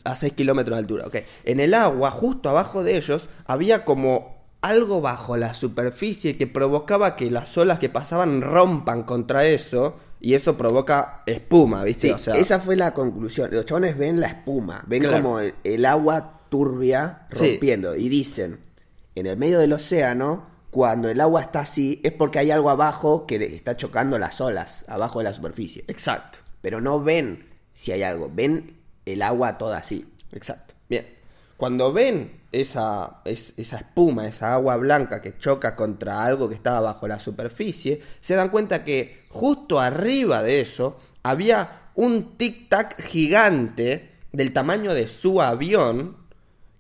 A 0.03 0.15
6 0.15 0.33
kilómetros 0.33 0.77
de 0.77 0.79
altura, 0.79 1.07
ok. 1.07 1.15
En 1.43 1.59
el 1.59 1.73
agua, 1.73 2.11
justo 2.11 2.49
abajo 2.49 2.83
de 2.83 2.97
ellos, 2.97 3.27
había 3.45 3.85
como 3.85 4.34
algo 4.65 4.99
bajo 4.99 5.37
la 5.37 5.53
superficie 5.53 6.37
que 6.37 6.47
provocaba 6.47 7.15
que 7.15 7.29
las 7.29 7.55
olas 7.57 7.77
que 7.77 7.89
pasaban 7.89 8.41
rompan 8.41 9.03
contra 9.03 9.45
eso 9.45 9.97
y 10.19 10.33
eso 10.33 10.57
provoca 10.57 11.21
espuma, 11.27 11.83
¿viste? 11.83 12.11
o 12.11 12.17
sea, 12.17 12.35
esa 12.35 12.59
fue 12.59 12.75
la 12.75 12.93
conclusión. 12.93 13.49
Los 13.51 13.65
chabones 13.65 13.95
ven 13.95 14.19
la 14.19 14.27
espuma, 14.27 14.83
ven 14.87 15.07
como 15.07 15.39
el, 15.39 15.85
agua 15.85 16.41
turbia 16.49 17.27
rompiendo 17.29 17.95
y 17.95 18.09
dicen, 18.09 18.59
en 19.13 19.27
el 19.27 19.37
medio 19.37 19.59
del 19.59 19.73
océano, 19.73 20.47
cuando 20.71 21.09
el 21.09 21.21
agua 21.21 21.41
está 21.41 21.59
así, 21.59 22.01
es 22.03 22.11
porque 22.11 22.39
hay 22.39 22.49
algo 22.49 22.71
abajo 22.71 23.27
que 23.27 23.35
está 23.55 23.77
chocando 23.77 24.17
las 24.17 24.41
olas, 24.41 24.83
abajo 24.87 25.19
de 25.19 25.25
la 25.25 25.33
superficie. 25.33 25.85
Exacto. 25.87 26.39
Pero 26.61 26.81
no 26.81 26.99
ven 27.03 27.49
si 27.73 27.91
hay 27.91 28.01
algo, 28.01 28.31
ven 28.33 28.77
el 29.05 29.21
agua 29.21 29.59
toda 29.59 29.77
así. 29.77 30.07
Exacto. 30.31 30.73
Bien. 30.89 31.14
Cuando 31.57 31.93
ven 31.93 32.41
esa, 32.51 33.21
esa 33.25 33.77
espuma, 33.77 34.27
esa 34.27 34.53
agua 34.53 34.77
blanca 34.77 35.21
que 35.21 35.37
choca 35.37 35.75
contra 35.75 36.23
algo 36.23 36.49
que 36.49 36.55
estaba 36.55 36.81
bajo 36.81 37.07
la 37.07 37.19
superficie, 37.19 38.01
se 38.19 38.35
dan 38.35 38.49
cuenta 38.49 38.83
que 38.83 39.25
justo 39.29 39.79
arriba 39.79 40.43
de 40.43 40.61
eso 40.61 40.97
había 41.23 41.89
un 41.95 42.37
tic-tac 42.37 43.01
gigante 43.01 44.11
del 44.31 44.51
tamaño 44.51 44.93
de 44.93 45.07
su 45.07 45.41
avión 45.41 46.17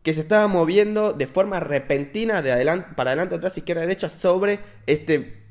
que 0.03 0.13
se 0.13 0.21
estaba 0.21 0.47
moviendo 0.47 1.13
de 1.13 1.25
forma 1.25 1.59
repentina 1.59 2.41
de 2.41 2.51
adelante, 2.51 2.89
para 2.95 3.11
adelante, 3.11 3.35
atrás, 3.35 3.57
izquierda, 3.57 3.81
derecha 3.81 4.09
sobre 4.09 4.59
este 4.85 5.45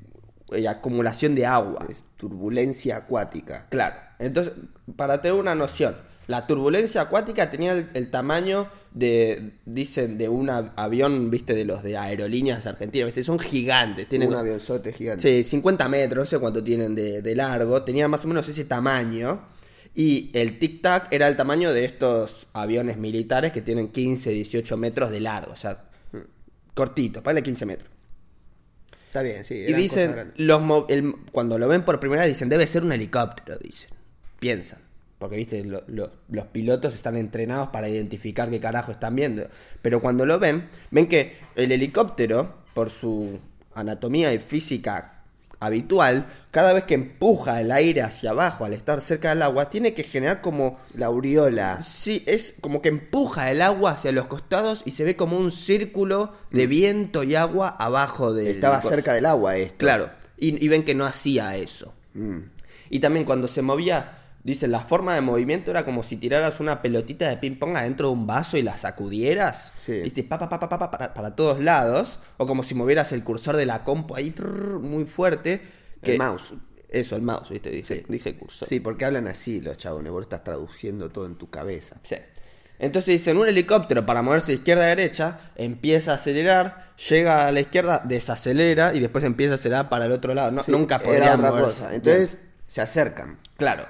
eh, 0.52 0.68
acumulación 0.68 1.34
de 1.34 1.44
agua. 1.44 1.86
Es 1.90 2.04
turbulencia 2.16 2.98
acuática. 2.98 3.66
Claro. 3.70 3.96
Entonces, 4.18 4.52
para 4.96 5.20
tener 5.20 5.38
una 5.38 5.54
noción, 5.56 5.96
La 6.26 6.46
turbulencia 6.46 7.02
acuática 7.02 7.50
tenía 7.50 7.72
el, 7.72 7.88
el 7.94 8.10
tamaño 8.10 8.68
de, 8.92 9.52
dicen, 9.66 10.16
de 10.18 10.28
un 10.28 10.48
av- 10.48 10.72
avión, 10.76 11.30
viste, 11.30 11.54
de 11.54 11.64
los 11.64 11.82
de 11.82 11.96
aerolíneas 11.98 12.64
argentinas, 12.66 13.06
viste, 13.06 13.24
son 13.24 13.38
gigantes, 13.38 14.08
tienen 14.08 14.28
Un 14.28 14.36
avionzote 14.36 14.92
gigante. 14.92 15.42
Sí, 15.42 15.48
50 15.50 15.88
metros, 15.88 16.24
no 16.24 16.26
sé 16.30 16.38
cuánto 16.38 16.62
tienen 16.64 16.94
de, 16.94 17.20
de 17.20 17.34
largo. 17.34 17.82
Tenía 17.82 18.08
más 18.08 18.24
o 18.24 18.28
menos 18.28 18.48
ese 18.48 18.64
tamaño. 18.64 19.42
Y 19.96 20.30
el 20.32 20.58
Tic 20.58 20.80
Tac 20.82 21.12
era 21.12 21.28
el 21.28 21.36
tamaño 21.36 21.72
de 21.72 21.84
estos 21.84 22.46
aviones 22.52 22.96
militares 22.96 23.52
que 23.52 23.60
tienen 23.62 23.88
15, 23.92 24.30
18 24.30 24.76
metros 24.76 25.10
de 25.10 25.20
largo. 25.20 25.52
O 25.52 25.56
sea, 25.56 25.84
cortito, 26.74 27.22
vale 27.22 27.42
15 27.42 27.66
metros. 27.66 27.90
Está 29.06 29.22
bien, 29.22 29.44
sí. 29.44 29.54
Y 29.54 29.72
dicen, 29.74 30.32
los 30.36 30.84
el- 30.88 31.14
cuando 31.30 31.58
lo 31.58 31.68
ven 31.68 31.84
por 31.84 32.00
primera 32.00 32.22
vez, 32.22 32.30
dicen, 32.32 32.48
debe 32.48 32.66
ser 32.66 32.82
un 32.82 32.90
helicóptero, 32.92 33.56
dicen. 33.58 33.90
Piensan. 34.40 34.80
Porque, 35.24 35.36
viste, 35.38 35.64
lo- 35.64 35.84
lo- 35.86 36.10
los 36.28 36.46
pilotos 36.48 36.94
están 36.94 37.16
entrenados 37.16 37.68
para 37.70 37.88
identificar 37.88 38.50
qué 38.50 38.60
carajo 38.60 38.92
están 38.92 39.16
viendo. 39.16 39.48
Pero 39.80 40.02
cuando 40.02 40.26
lo 40.26 40.38
ven, 40.38 40.68
ven 40.90 41.06
que 41.08 41.38
el 41.56 41.72
helicóptero, 41.72 42.56
por 42.74 42.90
su 42.90 43.38
anatomía 43.74 44.34
y 44.34 44.38
física 44.38 45.22
habitual, 45.60 46.26
cada 46.50 46.74
vez 46.74 46.84
que 46.84 46.92
empuja 46.92 47.58
el 47.62 47.72
aire 47.72 48.02
hacia 48.02 48.32
abajo 48.32 48.66
al 48.66 48.74
estar 48.74 49.00
cerca 49.00 49.30
del 49.30 49.40
agua, 49.40 49.70
tiene 49.70 49.94
que 49.94 50.02
generar 50.02 50.42
como 50.42 50.78
La 50.94 51.06
aureola. 51.06 51.82
Sí, 51.82 52.22
es 52.26 52.54
como 52.60 52.82
que 52.82 52.90
empuja 52.90 53.50
el 53.50 53.62
agua 53.62 53.92
hacia 53.92 54.12
los 54.12 54.26
costados 54.26 54.82
y 54.84 54.90
se 54.90 55.04
ve 55.04 55.16
como 55.16 55.38
un 55.38 55.50
círculo 55.52 56.34
de 56.50 56.66
viento 56.66 57.22
y 57.22 57.34
agua 57.34 57.68
abajo 57.78 58.34
del... 58.34 58.48
Estaba 58.48 58.82
cerca 58.82 59.14
del 59.14 59.24
agua 59.24 59.56
esto. 59.56 59.78
Claro, 59.78 60.10
y, 60.36 60.62
y 60.62 60.68
ven 60.68 60.84
que 60.84 60.94
no 60.94 61.06
hacía 61.06 61.56
eso. 61.56 61.94
Mm. 62.12 62.40
Y 62.90 63.00
también 63.00 63.24
cuando 63.24 63.48
se 63.48 63.62
movía, 63.62 64.18
dicen, 64.44 64.70
la 64.70 64.80
forma 64.80 65.14
de 65.14 65.20
movimiento 65.22 65.70
era 65.72 65.84
como 65.84 66.02
si 66.02 66.16
tiraras 66.16 66.60
una 66.60 66.80
pelotita 66.82 67.28
de 67.28 67.36
ping-pong 67.38 67.76
adentro 67.76 68.08
de 68.08 68.12
un 68.14 68.26
vaso 68.26 68.56
y 68.56 68.62
la 68.62 68.76
sacudieras. 68.78 69.72
Sí. 69.72 70.00
¿Viste? 70.02 70.22
Pa, 70.22 70.38
pa, 70.38 70.48
pa, 70.48 70.60
pa, 70.60 70.68
pa, 70.68 70.78
pa, 70.78 70.90
para, 70.90 71.14
para 71.14 71.34
todos 71.34 71.60
lados. 71.60 72.20
O 72.36 72.46
como 72.46 72.62
si 72.62 72.74
movieras 72.74 73.10
el 73.12 73.24
cursor 73.24 73.56
de 73.56 73.66
la 73.66 73.82
compu 73.84 74.14
ahí 74.14 74.30
trrr, 74.30 74.78
muy 74.78 75.04
fuerte. 75.06 75.60
El 76.02 76.18
mouse. 76.18 76.52
Eso, 76.88 77.16
el 77.16 77.22
mouse, 77.22 77.50
¿viste? 77.50 77.70
Dije, 77.70 77.96
Sí. 78.00 78.04
dije 78.08 78.36
cursor. 78.36 78.68
Sí, 78.68 78.78
porque 78.78 79.04
hablan 79.04 79.26
así 79.26 79.60
los 79.60 79.76
chabones. 79.78 80.12
Vos 80.12 80.22
estás 80.22 80.44
traduciendo 80.44 81.10
todo 81.10 81.26
en 81.26 81.34
tu 81.34 81.50
cabeza. 81.50 81.96
Sí. 82.04 82.16
Entonces 82.78 83.18
dicen, 83.18 83.36
un 83.38 83.48
helicóptero 83.48 84.04
para 84.04 84.20
moverse 84.22 84.48
de 84.52 84.58
izquierda 84.58 84.84
a 84.84 84.86
derecha, 84.88 85.38
empieza 85.56 86.12
a 86.12 86.14
acelerar, 86.16 86.92
llega 87.08 87.46
a 87.46 87.52
la 87.52 87.60
izquierda, 87.60 88.02
desacelera 88.04 88.94
y 88.94 89.00
después 89.00 89.24
empieza 89.24 89.52
a 89.52 89.56
acelerar 89.56 89.88
para 89.88 90.06
el 90.06 90.12
otro 90.12 90.34
lado. 90.34 90.50
No, 90.50 90.62
Sí, 90.62 90.70
nunca 90.72 90.98
podría 90.98 91.36
moverse. 91.36 91.84
Entonces 91.94 92.38
se 92.66 92.80
acercan. 92.80 93.38
Claro. 93.56 93.86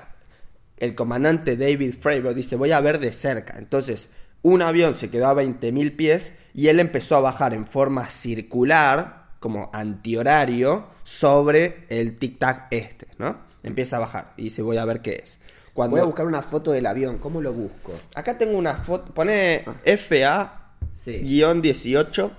El 0.76 0.94
comandante 0.94 1.56
David 1.56 1.94
Fravor 2.00 2.34
dice, 2.34 2.56
voy 2.56 2.72
a 2.72 2.80
ver 2.80 2.98
de 2.98 3.12
cerca. 3.12 3.58
Entonces, 3.58 4.08
un 4.42 4.60
avión 4.62 4.94
se 4.94 5.10
quedó 5.10 5.28
a 5.28 5.34
20.000 5.34 5.96
pies 5.96 6.32
y 6.52 6.68
él 6.68 6.80
empezó 6.80 7.16
a 7.16 7.20
bajar 7.20 7.54
en 7.54 7.66
forma 7.66 8.08
circular, 8.08 9.24
como 9.40 9.70
antihorario, 9.72 10.86
sobre 11.04 11.84
el 11.88 12.18
tic-tac 12.18 12.66
este, 12.70 13.06
¿no? 13.18 13.38
Empieza 13.62 13.96
a 13.96 14.00
bajar 14.00 14.32
y 14.36 14.44
dice, 14.44 14.62
voy 14.62 14.76
a 14.76 14.84
ver 14.84 15.00
qué 15.00 15.22
es. 15.24 15.38
Cuando... 15.72 15.96
Voy 15.96 16.02
a 16.02 16.06
buscar 16.06 16.26
una 16.26 16.42
foto 16.42 16.72
del 16.72 16.86
avión. 16.86 17.18
¿Cómo 17.18 17.40
lo 17.40 17.52
busco? 17.52 17.92
Acá 18.14 18.38
tengo 18.38 18.56
una 18.56 18.74
foto, 18.76 19.12
pone 19.12 19.64
Ah. 19.66 19.74
FA-18 19.84 22.30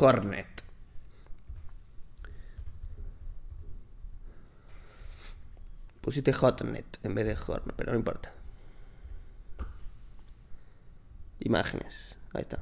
Hornet. 0.00 0.46
Pusiste 6.08 6.32
Hotnet 6.32 6.86
en 7.02 7.14
vez 7.14 7.26
de 7.26 7.36
Hornet, 7.46 7.74
pero 7.76 7.92
no 7.92 7.98
importa. 7.98 8.32
Imágenes, 11.40 12.16
ahí 12.32 12.40
está. 12.40 12.60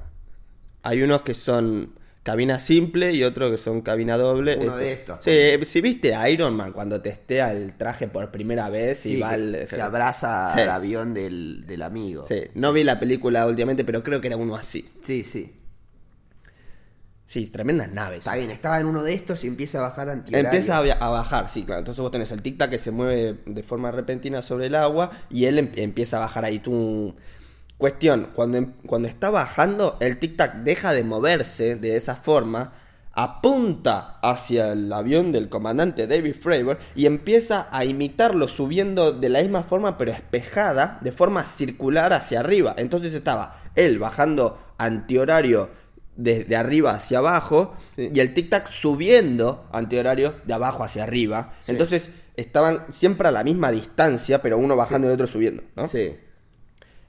Hay 0.83 1.01
unos 1.01 1.21
que 1.21 1.33
son 1.33 1.93
cabina 2.23 2.59
simple 2.59 3.13
y 3.13 3.23
otros 3.23 3.49
que 3.51 3.57
son 3.57 3.79
cabina 3.79 4.17
doble. 4.17 4.57
Uno 4.59 4.73
Este- 4.77 4.83
de 4.83 4.91
estos. 4.91 5.19
Sí, 5.61 5.65
si 5.65 5.79
viste 5.79 6.13
a 6.13 6.29
Iron 6.29 6.55
Man 6.57 6.73
cuando 6.73 6.99
testea 7.01 7.53
el 7.53 7.75
traje 7.77 8.09
por 8.09 8.31
primera 8.31 8.69
vez 8.69 9.05
y 9.05 9.17
va 9.17 9.29
al- 9.29 9.65
se 9.69 9.79
abraza 9.81 10.51
Sí. 10.53 10.59
al 10.59 10.69
avión 10.69 11.13
del, 11.13 11.65
del 11.65 11.83
amigo. 11.83 12.25
Sí, 12.27 12.41
no 12.55 12.73
vi 12.73 12.83
la 12.83 12.99
película 12.99 13.47
últimamente, 13.47 13.85
pero 13.85 14.03
creo 14.03 14.19
que 14.19 14.27
era 14.27 14.35
uno 14.35 14.57
así. 14.57 14.89
sí, 15.05 15.23
sí. 15.23 15.53
Sí, 17.27 17.45
tremendas 17.47 17.91
naves. 17.91 18.19
Está 18.19 18.35
bien, 18.35 18.49
estaba 18.51 18.79
en 18.79 18.85
uno 18.85 19.03
de 19.03 19.13
estos 19.13 19.43
y 19.43 19.47
empieza 19.47 19.79
a 19.79 19.81
bajar 19.81 20.09
antihorario. 20.09 20.47
Empieza 20.47 20.77
a, 20.77 21.09
bajar, 21.09 21.49
sí, 21.49 21.65
claro. 21.65 21.79
Entonces 21.79 22.01
vos 22.01 22.09
tenés 22.09 22.31
el 22.31 22.41
tic-tac 22.41 22.69
que 22.69 22.77
se 22.77 22.89
mueve 22.89 23.35
de 23.45 23.63
forma 23.63 23.91
repentina 23.91 24.41
sobre 24.41 24.67
el 24.67 24.75
agua 24.75 25.11
y 25.29 25.43
él 25.43 25.59
em- 25.59 25.71
empieza 25.75 26.17
a 26.17 26.19
bajar 26.21 26.45
ahí. 26.45 26.59
Tú... 26.59 27.15
Cuestión, 27.77 28.29
cuando, 28.33 28.57
em- 28.57 28.73
cuando 28.85 29.09
está 29.09 29.29
bajando, 29.29 29.97
el 29.99 30.21
tic-tac 30.21 30.63
deja 30.63 30.93
de 30.93 31.03
moverse 31.03 31.75
de 31.75 31.97
esa 31.97 32.15
forma, 32.15 32.71
apunta 33.11 34.19
hacia 34.21 34.71
el 34.71 34.93
avión 34.93 35.33
del 35.33 35.49
comandante 35.49 36.07
David 36.07 36.35
Fravor 36.39 36.79
y 36.95 37.07
empieza 37.07 37.67
a 37.71 37.83
imitarlo 37.83 38.47
subiendo 38.47 39.11
de 39.11 39.27
la 39.27 39.41
misma 39.41 39.63
forma 39.63 39.97
pero 39.97 40.11
espejada, 40.11 40.97
de 41.01 41.11
forma 41.11 41.43
circular 41.43 42.13
hacia 42.13 42.39
arriba. 42.39 42.73
Entonces 42.77 43.13
estaba 43.13 43.59
él 43.75 43.99
bajando 43.99 44.59
antihorario 44.77 45.69
desde 46.17 46.55
arriba 46.55 46.91
hacia 46.91 47.19
abajo 47.19 47.75
Sí. 47.95 48.09
y 48.13 48.19
el 48.19 48.33
tic-tac 48.33 48.67
subiendo 48.67 49.65
antihorario 49.71 50.35
de 50.45 50.53
abajo 50.53 50.83
hacia 50.83 51.03
arriba. 51.03 51.53
Sí. 51.61 51.71
Entonces 51.71 52.09
estaban 52.35 52.81
siempre 52.91 53.27
a 53.27 53.31
la 53.31 53.43
misma 53.43 53.71
distancia, 53.71 54.41
pero 54.41 54.57
uno 54.57 54.75
bajando 54.75 55.07
y 55.07 55.09
el 55.09 55.13
otro 55.13 55.27
subiendo. 55.27 55.63
¿no? 55.75 55.87
Sí. 55.87 56.15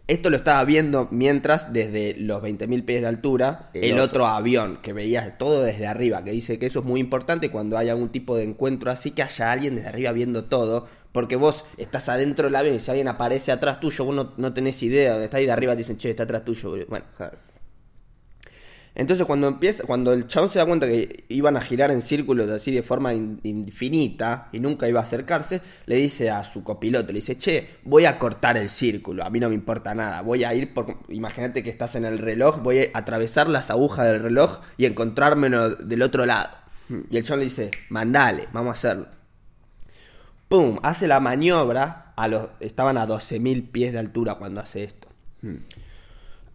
Esto 0.07 0.31
lo 0.31 0.37
estaba 0.37 0.64
viendo 0.64 1.07
mientras 1.11 1.71
desde 1.71 2.14
los 2.18 2.42
20.000 2.42 2.83
pies 2.87 3.03
de 3.03 3.09
altura 3.09 3.68
El 3.75 3.85
el, 3.85 3.92
otro. 3.99 4.05
otro. 4.25 4.27
avión, 4.27 4.79
que 4.81 4.94
veías 4.94 5.37
todo 5.37 5.62
desde 5.62 5.87
arriba, 5.87 6.25
que 6.25 6.31
dice 6.31 6.59
que 6.59 6.64
eso 6.64 6.79
es 6.79 6.87
muy 6.87 6.99
importante 6.99 7.51
cuando 7.51 7.77
hay 7.77 7.90
algún 7.90 8.09
tipo 8.09 8.35
de 8.35 8.44
encuentro 8.44 8.90
así, 8.90 9.11
que 9.11 9.23
haya 9.23 9.53
alguien 9.53 9.75
desde 9.77 9.88
arriba 9.90 10.12
viendo 10.12 10.44
todo, 10.47 10.87
porque 11.12 11.37
vos 11.37 11.66
estás 11.77 12.09
adentro 12.09 12.47
del 12.47 12.57
avión 12.57 12.75
y 12.77 12.81
si 12.81 12.90
alguien 12.90 13.09
aparece 13.09 13.53
atrás 13.53 13.81
tuyo, 13.81 14.07
vos 14.07 14.14
no, 14.14 14.33
no 14.38 14.55
tenés 14.55 14.83
idea 14.83 15.11
dónde 15.11 15.27
está 15.27 15.42
y 15.42 15.47
de 15.47 15.53
arriba 15.53 15.73
te 15.75 15.79
dicen, 15.79 15.99
che, 15.99 16.09
está 16.09 16.23
atrás 16.23 16.42
tuyo. 16.42 16.71
boludo". 16.71 16.87
Bueno, 16.88 17.05
Claro. 17.18 17.37
Entonces 18.98 19.24
cuando 19.26 19.48
empieza, 19.48 19.84
cuando 19.84 20.12
el 20.12 20.26
chabón 20.26 20.50
se 20.50 20.58
da 20.58 20.66
cuenta 20.66 20.87
que 20.87 21.24
iban 21.28 21.56
a 21.56 21.61
girar 21.61 21.90
en 21.90 22.02
círculos 22.02 22.50
así 22.50 22.72
de 22.72 22.82
forma 22.82 23.14
in- 23.14 23.40
infinita 23.44 24.48
y 24.52 24.61
nunca 24.61 24.88
iba 24.88 25.00
a 25.00 25.04
acercarse, 25.04 25.62
le 25.87 25.96
dice 25.96 26.30
a 26.30 26.44
su 26.44 26.62
copiloto, 26.62 27.06
le 27.08 27.20
dice, 27.20 27.38
che, 27.38 27.76
voy 27.84 28.04
a 28.04 28.18
cortar 28.18 28.56
el 28.56 28.68
círculo, 28.68 29.24
a 29.24 29.30
mí 29.30 29.40
no 29.40 29.48
me 29.48 29.54
importa 29.54 29.94
nada, 29.94 30.20
voy 30.22 30.44
a 30.44 30.52
ir 30.54 30.74
por, 30.74 30.98
imagínate 31.08 31.62
que 31.62 31.70
estás 31.70 31.94
en 31.94 32.04
el 32.04 32.18
reloj, 32.18 32.61
voy 32.62 32.90
a 32.92 32.98
atravesar 32.98 33.48
las 33.48 33.70
agujas 33.70 34.06
del 34.06 34.22
reloj 34.22 34.61
y 34.76 34.84
encontrármelo 34.84 35.76
del 35.76 36.02
otro 36.02 36.26
lado. 36.26 36.50
Y 37.11 37.16
el 37.16 37.24
chabón 37.24 37.40
le 37.40 37.44
dice, 37.44 37.70
mandale, 37.90 38.48
vamos 38.52 38.70
a 38.70 38.72
hacerlo. 38.78 39.06
¡Pum! 40.48 40.78
Hace 40.82 41.06
la 41.06 41.20
maniobra, 41.20 42.14
a 42.16 42.26
los, 42.26 42.48
estaban 42.61 42.96
a 42.96 43.06
12.000 43.06 43.70
pies 43.70 43.92
de 43.92 43.98
altura 43.98 44.37
cuando 44.37 44.61
hace 44.61 44.84
esto 44.84 45.08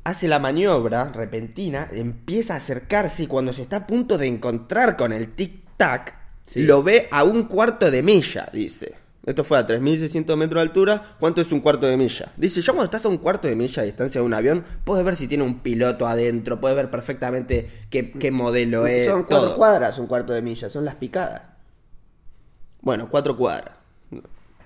hace 0.04 0.28
la 0.28 0.40
maniobra 0.40 1.12
repentina, 1.12 1.88
empieza 1.92 2.54
a 2.54 2.58
acercarse 2.58 3.24
y 3.24 3.28
cuando 3.28 3.54
se 3.54 3.62
está 3.62 3.78
a 3.78 3.88
punto 3.88 4.18
de 4.18 4.28
encontrar 4.28 4.98
con 4.98 5.14
el 5.14 5.36
tic-tac, 5.36 6.14
Sí. 6.46 6.64
lo 6.64 6.84
ve 6.84 7.08
a 7.12 7.24
un 7.24 7.44
cuarto 7.44 7.90
de 7.90 8.04
milla, 8.04 8.48
dice. 8.54 8.96
Esto 9.26 9.46
fue 9.46 9.58
a 9.58 9.66
3.600 9.66 10.36
metros 10.36 10.60
de 10.60 10.62
altura. 10.68 11.16
¿Cuánto 11.18 11.40
es 11.40 11.52
un 11.54 11.62
cuarto 11.62 11.88
de 11.88 11.96
milla? 11.96 12.32
Dice, 12.36 12.62
ya 12.62 12.74
cuando 12.74 12.84
estás 12.84 13.06
a 13.06 13.08
un 13.10 13.18
cuarto 13.18 13.48
de 13.48 13.56
milla 13.56 13.82
de 13.82 13.88
distancia 13.88 14.20
de 14.20 14.28
un 14.28 14.34
avión, 14.34 14.66
puedes 14.84 15.06
ver 15.06 15.16
si 15.16 15.28
tiene 15.28 15.46
un 15.46 15.60
piloto 15.60 16.06
adentro, 16.06 16.60
puedes 16.60 16.76
ver 16.76 16.92
perfectamente 16.92 17.86
qué, 17.90 18.12
qué 18.12 18.32
modelo 18.32 18.86
es. 18.86 19.08
Son 19.10 19.24
cuatro 19.24 19.48
todo. 19.48 19.56
cuadras, 19.56 19.98
un 19.98 20.08
cuarto 20.08 20.34
de 20.34 20.42
milla, 20.42 20.70
son 20.70 20.84
las 20.84 20.96
picadas. 20.96 21.42
Bueno, 22.82 23.08
cuatro 23.10 23.38
cuadras. 23.38 23.76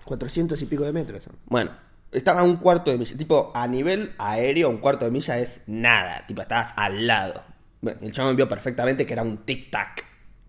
400 0.05 0.59
y 0.61 0.65
pico 0.65 0.83
de 0.83 0.93
metros 0.93 1.23
son. 1.23 1.35
Bueno, 1.45 1.71
estaba 2.11 2.41
a 2.41 2.43
un 2.43 2.57
cuarto 2.57 2.91
de 2.91 2.97
milla. 2.97 3.17
Tipo, 3.17 3.51
a 3.53 3.67
nivel 3.67 4.13
aéreo, 4.17 4.69
un 4.69 4.77
cuarto 4.77 5.05
de 5.05 5.11
milla 5.11 5.37
es 5.39 5.59
nada. 5.67 6.23
Tipo, 6.27 6.41
estabas 6.41 6.73
al 6.75 7.05
lado. 7.07 7.43
Bueno, 7.81 7.99
el 8.01 8.11
chabón 8.11 8.35
vio 8.35 8.47
perfectamente 8.49 9.05
que 9.05 9.13
era 9.13 9.23
un 9.23 9.45
tic-tac. 9.45 10.03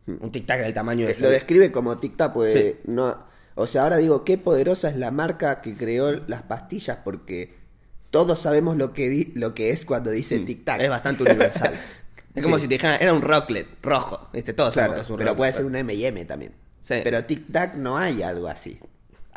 Un 0.06 0.32
tic-tac 0.32 0.60
del 0.62 0.72
tamaño 0.72 1.06
de... 1.06 1.12
Eh, 1.12 1.16
Lo 1.20 1.28
describe 1.30 1.70
como 1.70 1.96
tic-tac, 2.00 2.32
pues 2.32 2.54
Sí. 2.54 2.76
no. 2.86 3.26
O 3.54 3.66
sea, 3.66 3.82
ahora 3.82 3.96
digo, 3.96 4.24
qué 4.24 4.38
poderosa 4.38 4.88
es 4.88 4.96
la 4.96 5.10
marca 5.10 5.60
que 5.60 5.76
creó 5.76 6.12
las 6.28 6.42
pastillas, 6.42 6.98
porque 7.04 7.54
todos 8.10 8.38
sabemos 8.38 8.76
lo 8.76 8.92
que, 8.94 9.08
di- 9.10 9.32
lo 9.34 9.52
que 9.54 9.70
es 9.70 9.84
cuando 9.84 10.10
dice 10.10 10.40
tic-tac. 10.46 10.78
Mm, 10.78 10.82
Es 10.82 10.88
bastante 10.90 11.22
universal. 11.24 11.74
Es 12.34 12.44
como 12.44 12.56
Sí. 12.56 12.62
si 12.62 12.68
te 12.68 12.74
dijeran, 12.74 12.98
era 13.00 13.12
un 13.12 13.20
rocklet 13.22 13.66
rojo. 13.82 14.28
¿viste? 14.32 14.52
Todos 14.52 14.72
Claro, 14.74 14.92
sabemos 14.92 14.96
que 14.96 15.02
es 15.06 15.11
un 15.11 15.18
pero 15.18 15.36
puede 15.36 15.52
ser 15.52 15.64
un 15.64 15.74
M&M 15.74 16.24
también. 16.24 16.52
Sí. 16.82 17.00
Pero 17.02 17.18
tic-tac 17.26 17.74
no 17.74 17.98
hay 17.98 18.22
algo 18.22 18.46
así. 18.46 18.78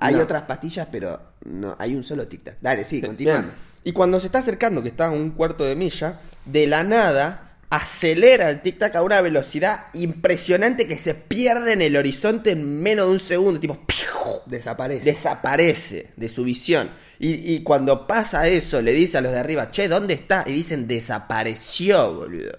Hay 0.03 0.15
No. 0.15 0.21
otras 0.23 0.43
pastillas, 0.43 0.87
pero 0.91 1.19
no 1.45 1.75
hay 1.79 1.95
un 1.95 2.03
solo 2.03 2.27
tic-tac. 2.27 2.57
Dale, 2.59 2.83
sí, 2.83 3.01
continuando. 3.01 3.49
Bien. 3.49 3.71
Y 3.83 3.91
cuando 3.93 4.19
se 4.19 4.25
está 4.27 4.39
acercando, 4.39 4.81
que 4.83 4.89
está 4.89 5.05
a 5.07 5.11
un 5.11 5.31
cuarto 5.31 5.63
de 5.63 5.75
milla, 5.75 6.19
de 6.45 6.67
la 6.67 6.83
nada 6.83 7.57
acelera 7.69 8.49
el 8.49 8.61
tic-tac 8.61 8.95
a 8.95 9.01
una 9.03 9.21
velocidad 9.21 9.85
impresionante 9.93 10.87
que 10.87 10.97
se 10.97 11.13
pierde 11.13 11.73
en 11.73 11.81
el 11.81 11.95
horizonte 11.95 12.51
en 12.51 12.81
menos 12.81 13.05
de 13.07 13.11
un 13.13 13.19
segundo. 13.19 13.59
Tipo, 13.59 13.75
¡piu! 13.85 14.41
Desaparece. 14.45 15.05
desaparece 15.05 16.09
de 16.17 16.29
su 16.29 16.43
visión. 16.43 16.89
Y, 17.19 17.53
y 17.53 17.61
cuando 17.63 18.07
pasa 18.07 18.47
eso, 18.47 18.81
le 18.81 18.91
dice 18.93 19.19
a 19.19 19.21
los 19.21 19.31
de 19.31 19.39
arriba, 19.39 19.69
che, 19.69 19.87
¿dónde 19.87 20.15
está? 20.15 20.43
Y 20.47 20.51
dicen, 20.51 20.87
desapareció, 20.87 22.15
boludo. 22.15 22.57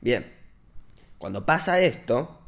Bien. 0.00 0.32
Cuando 1.18 1.44
pasa 1.44 1.78
esto, 1.80 2.40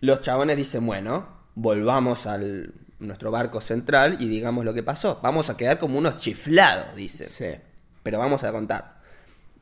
los 0.00 0.20
chabones 0.22 0.56
dicen, 0.56 0.84
bueno, 0.86 1.31
volvamos 1.54 2.26
al 2.26 2.72
nuestro 2.98 3.30
barco 3.30 3.60
central 3.60 4.16
y 4.20 4.28
digamos 4.28 4.64
lo 4.64 4.74
que 4.74 4.82
pasó. 4.82 5.20
Vamos 5.22 5.50
a 5.50 5.56
quedar 5.56 5.78
como 5.78 5.98
unos 5.98 6.18
chiflados, 6.18 6.94
dicen. 6.96 7.26
Sí. 7.26 7.60
Pero 8.02 8.18
vamos 8.18 8.44
a 8.44 8.52
contar. 8.52 9.00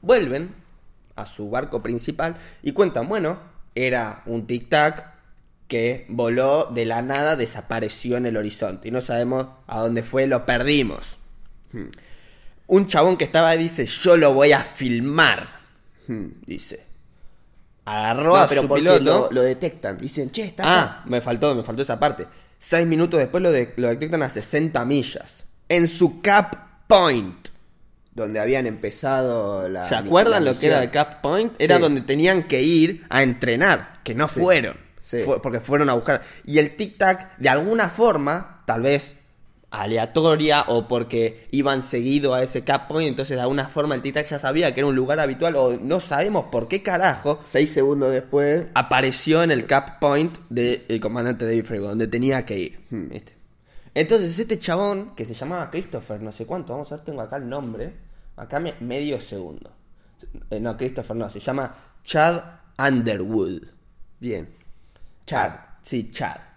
Vuelven 0.02 0.54
a 1.16 1.26
su 1.26 1.50
barco 1.50 1.82
principal 1.82 2.36
y 2.62 2.72
cuentan, 2.72 3.08
bueno, 3.08 3.38
era 3.74 4.22
un 4.26 4.46
tic-tac 4.46 5.12
que 5.68 6.06
voló 6.08 6.66
de 6.66 6.84
la 6.84 7.02
nada, 7.02 7.36
desapareció 7.36 8.16
en 8.16 8.26
el 8.26 8.36
horizonte 8.36 8.88
y 8.88 8.90
no 8.90 9.00
sabemos 9.00 9.46
a 9.66 9.80
dónde 9.80 10.02
fue, 10.02 10.26
lo 10.26 10.44
perdimos. 10.44 11.16
Hmm. 11.72 11.90
Un 12.66 12.86
chabón 12.86 13.16
que 13.16 13.24
estaba 13.24 13.50
ahí 13.50 13.58
dice, 13.58 13.86
yo 13.86 14.16
lo 14.16 14.32
voy 14.34 14.52
a 14.52 14.64
filmar. 14.64 15.48
Hmm, 16.08 16.26
dice. 16.46 16.89
Agarró 17.90 18.30
No, 18.30 18.36
a 18.36 18.46
pero 18.48 18.62
su 18.62 18.68
porque 18.68 18.82
piloto. 18.82 19.04
lo, 19.04 19.30
lo 19.32 19.42
detectan. 19.42 19.98
Dicen, 19.98 20.30
che, 20.30 20.44
está 20.44 20.62
Ah, 20.64 20.82
acá. 20.82 21.02
me 21.06 21.20
faltó, 21.20 21.54
me 21.54 21.62
faltó 21.64 21.82
esa 21.82 21.98
parte. 21.98 22.26
Seis 22.58 22.86
minutos 22.86 23.18
después 23.18 23.42
lo, 23.42 23.50
de- 23.50 23.72
lo 23.76 23.88
detectan 23.88 24.22
a 24.22 24.30
60 24.30 24.84
millas. 24.84 25.44
En 25.68 25.88
su 25.88 26.20
cap 26.20 26.54
point. 26.86 27.48
Donde 28.12 28.38
habían 28.40 28.66
empezado 28.66 29.68
la. 29.68 29.88
¿Se 29.88 29.94
acuerdan 29.94 30.44
la 30.44 30.52
lo 30.52 30.58
que 30.58 30.66
era 30.66 30.82
el. 30.82 30.90
Cap 30.90 31.20
Point? 31.20 31.54
Era 31.58 31.76
Sí. 31.76 31.82
donde 31.82 32.00
tenían 32.02 32.42
que 32.42 32.60
ir 32.60 33.06
a 33.08 33.22
entrenar, 33.22 34.00
que 34.04 34.14
no 34.14 34.26
Sí. 34.28 34.40
fueron. 34.40 34.76
Sí. 34.98 35.22
Fue- 35.24 35.40
porque 35.40 35.60
fueron 35.60 35.88
a 35.90 35.94
buscar. 35.94 36.20
Y 36.44 36.58
el 36.58 36.76
Tic 36.76 36.98
Tac, 36.98 37.36
de 37.38 37.48
alguna 37.48 37.88
forma, 37.88 38.62
tal 38.66 38.82
vez 38.82 39.16
aleatoria 39.70 40.64
o 40.68 40.88
porque 40.88 41.46
iban 41.52 41.82
seguido 41.82 42.34
a 42.34 42.42
ese 42.42 42.64
Cap 42.64 42.88
Point, 42.88 43.08
entonces 43.08 43.36
de 43.36 43.42
alguna 43.42 43.68
forma 43.68 43.94
el 43.94 44.02
Tic 44.02 44.14
Tac 44.14 44.26
ya 44.26 44.38
sabía 44.38 44.74
que 44.74 44.80
era 44.80 44.88
un 44.88 44.96
lugar 44.96 45.20
habitual 45.20 45.56
o 45.56 45.76
no 45.78 46.00
sabemos 46.00 46.46
por 46.46 46.68
qué 46.68 46.82
carajo 46.82 47.40
Seis 47.46 47.72
segundos 47.72 48.12
después. 48.12 48.66
apareció 48.74 49.42
en 49.42 49.50
el 49.50 49.66
Cap 49.66 50.00
Point 50.00 50.38
del 50.48 51.00
comandante 51.00 51.44
David 51.44 51.64
Frego, 51.64 51.88
donde 51.88 52.08
tenía 52.08 52.44
que 52.44 52.58
ir. 52.58 52.80
Hmm. 52.90 53.08
¿viste? 53.08 53.34
Entonces 53.94 54.38
este 54.38 54.58
chabón, 54.58 55.14
que 55.14 55.24
se 55.24 55.34
llamaba 55.34 55.70
Christopher, 55.70 56.20
no 56.20 56.32
sé 56.32 56.46
cuánto, 56.46 56.72
vamos 56.72 56.90
a 56.92 56.96
ver, 56.96 57.04
tengo 57.04 57.20
acá 57.20 57.36
el 57.36 57.48
nombre, 57.48 57.92
acá 58.36 58.60
me, 58.60 58.74
medio 58.80 59.20
segundo. 59.20 59.70
Eh, 60.50 60.60
no, 60.60 60.76
Christopher 60.76 61.16
no, 61.16 61.30
se 61.30 61.40
llama 61.40 61.74
Chad 62.04 62.42
Underwood. 62.78 63.62
Bien. 64.18 64.48
Chad. 65.26 65.52
Sí, 65.82 66.10
Chad. 66.10 66.49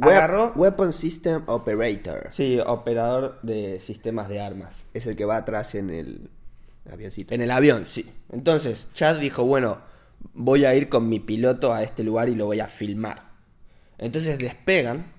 Agarró, 0.00 0.52
Weapon 0.56 0.92
System 0.92 1.42
Operator. 1.46 2.28
sí, 2.32 2.58
operador 2.64 3.38
de 3.42 3.80
sistemas 3.80 4.28
de 4.28 4.40
armas. 4.40 4.84
Es 4.94 5.06
el 5.06 5.16
que 5.16 5.24
va 5.24 5.36
atrás 5.36 5.74
en 5.74 5.90
el 5.90 6.30
avioncito. 6.90 7.34
En 7.34 7.42
el 7.42 7.50
avión, 7.50 7.86
sí. 7.86 8.10
Entonces, 8.30 8.88
Chad 8.94 9.18
dijo, 9.18 9.44
bueno, 9.44 9.78
voy 10.34 10.64
a 10.64 10.74
ir 10.74 10.88
con 10.88 11.08
mi 11.08 11.20
piloto 11.20 11.72
a 11.72 11.82
este 11.82 12.02
lugar 12.04 12.28
y 12.28 12.34
lo 12.34 12.46
voy 12.46 12.60
a 12.60 12.68
filmar. 12.68 13.30
Entonces 13.98 14.38
despegan, 14.38 15.12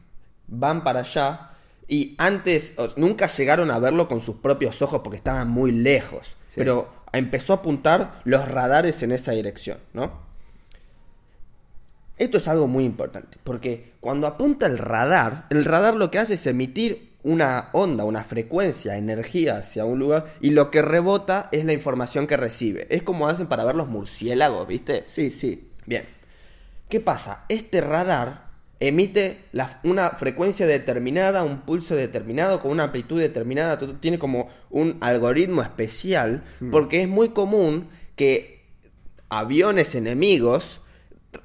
van 0.47 0.83
para 0.83 1.01
allá 1.01 1.51
y 1.87 2.15
antes, 2.17 2.73
nunca 2.95 3.27
llegaron 3.27 3.69
a 3.69 3.77
verlo 3.77 4.07
con 4.07 4.21
sus 4.21 4.37
propios 4.37 4.81
ojos 4.81 5.01
porque 5.03 5.17
estaban 5.17 5.49
muy 5.49 5.71
lejos. 5.71 6.37
Sí. 6.47 6.55
Pero 6.55 6.89
empezó 7.11 7.53
a 7.53 7.57
apuntar 7.57 8.21
los 8.23 8.47
radares 8.47 9.03
en 9.03 9.11
esa 9.11 9.33
dirección, 9.33 9.77
¿no? 9.93 10.30
Esto 12.21 12.37
es 12.37 12.47
algo 12.47 12.67
muy 12.67 12.83
importante, 12.85 13.39
porque 13.43 13.93
cuando 13.99 14.27
apunta 14.27 14.67
el 14.67 14.77
radar, 14.77 15.47
el 15.49 15.65
radar 15.65 15.95
lo 15.95 16.11
que 16.11 16.19
hace 16.19 16.35
es 16.35 16.45
emitir 16.45 17.13
una 17.23 17.69
onda, 17.73 18.03
una 18.05 18.23
frecuencia, 18.23 18.95
energía 18.95 19.57
hacia 19.57 19.85
un 19.85 19.97
lugar, 19.97 20.35
y 20.39 20.51
lo 20.51 20.69
que 20.69 20.83
rebota 20.83 21.49
es 21.51 21.65
la 21.65 21.73
información 21.73 22.27
que 22.27 22.37
recibe. 22.37 22.85
Es 22.91 23.01
como 23.01 23.27
hacen 23.27 23.47
para 23.47 23.65
ver 23.65 23.75
los 23.75 23.87
murciélagos, 23.87 24.67
¿viste? 24.67 25.03
Sí, 25.07 25.31
sí. 25.31 25.69
Bien. 25.87 26.03
¿Qué 26.89 26.99
pasa? 26.99 27.45
Este 27.49 27.81
radar 27.81 28.51
emite 28.79 29.45
la- 29.51 29.79
una 29.83 30.11
frecuencia 30.11 30.67
determinada, 30.67 31.43
un 31.43 31.61
pulso 31.61 31.95
determinado, 31.95 32.59
con 32.59 32.69
una 32.71 32.83
amplitud 32.83 33.19
determinada, 33.19 33.79
tiene 33.99 34.19
como 34.19 34.49
un 34.69 34.97
algoritmo 35.01 35.63
especial, 35.63 36.43
porque 36.69 37.01
es 37.01 37.07
muy 37.07 37.29
común 37.29 37.89
que 38.15 38.61
aviones 39.29 39.95
enemigos, 39.95 40.80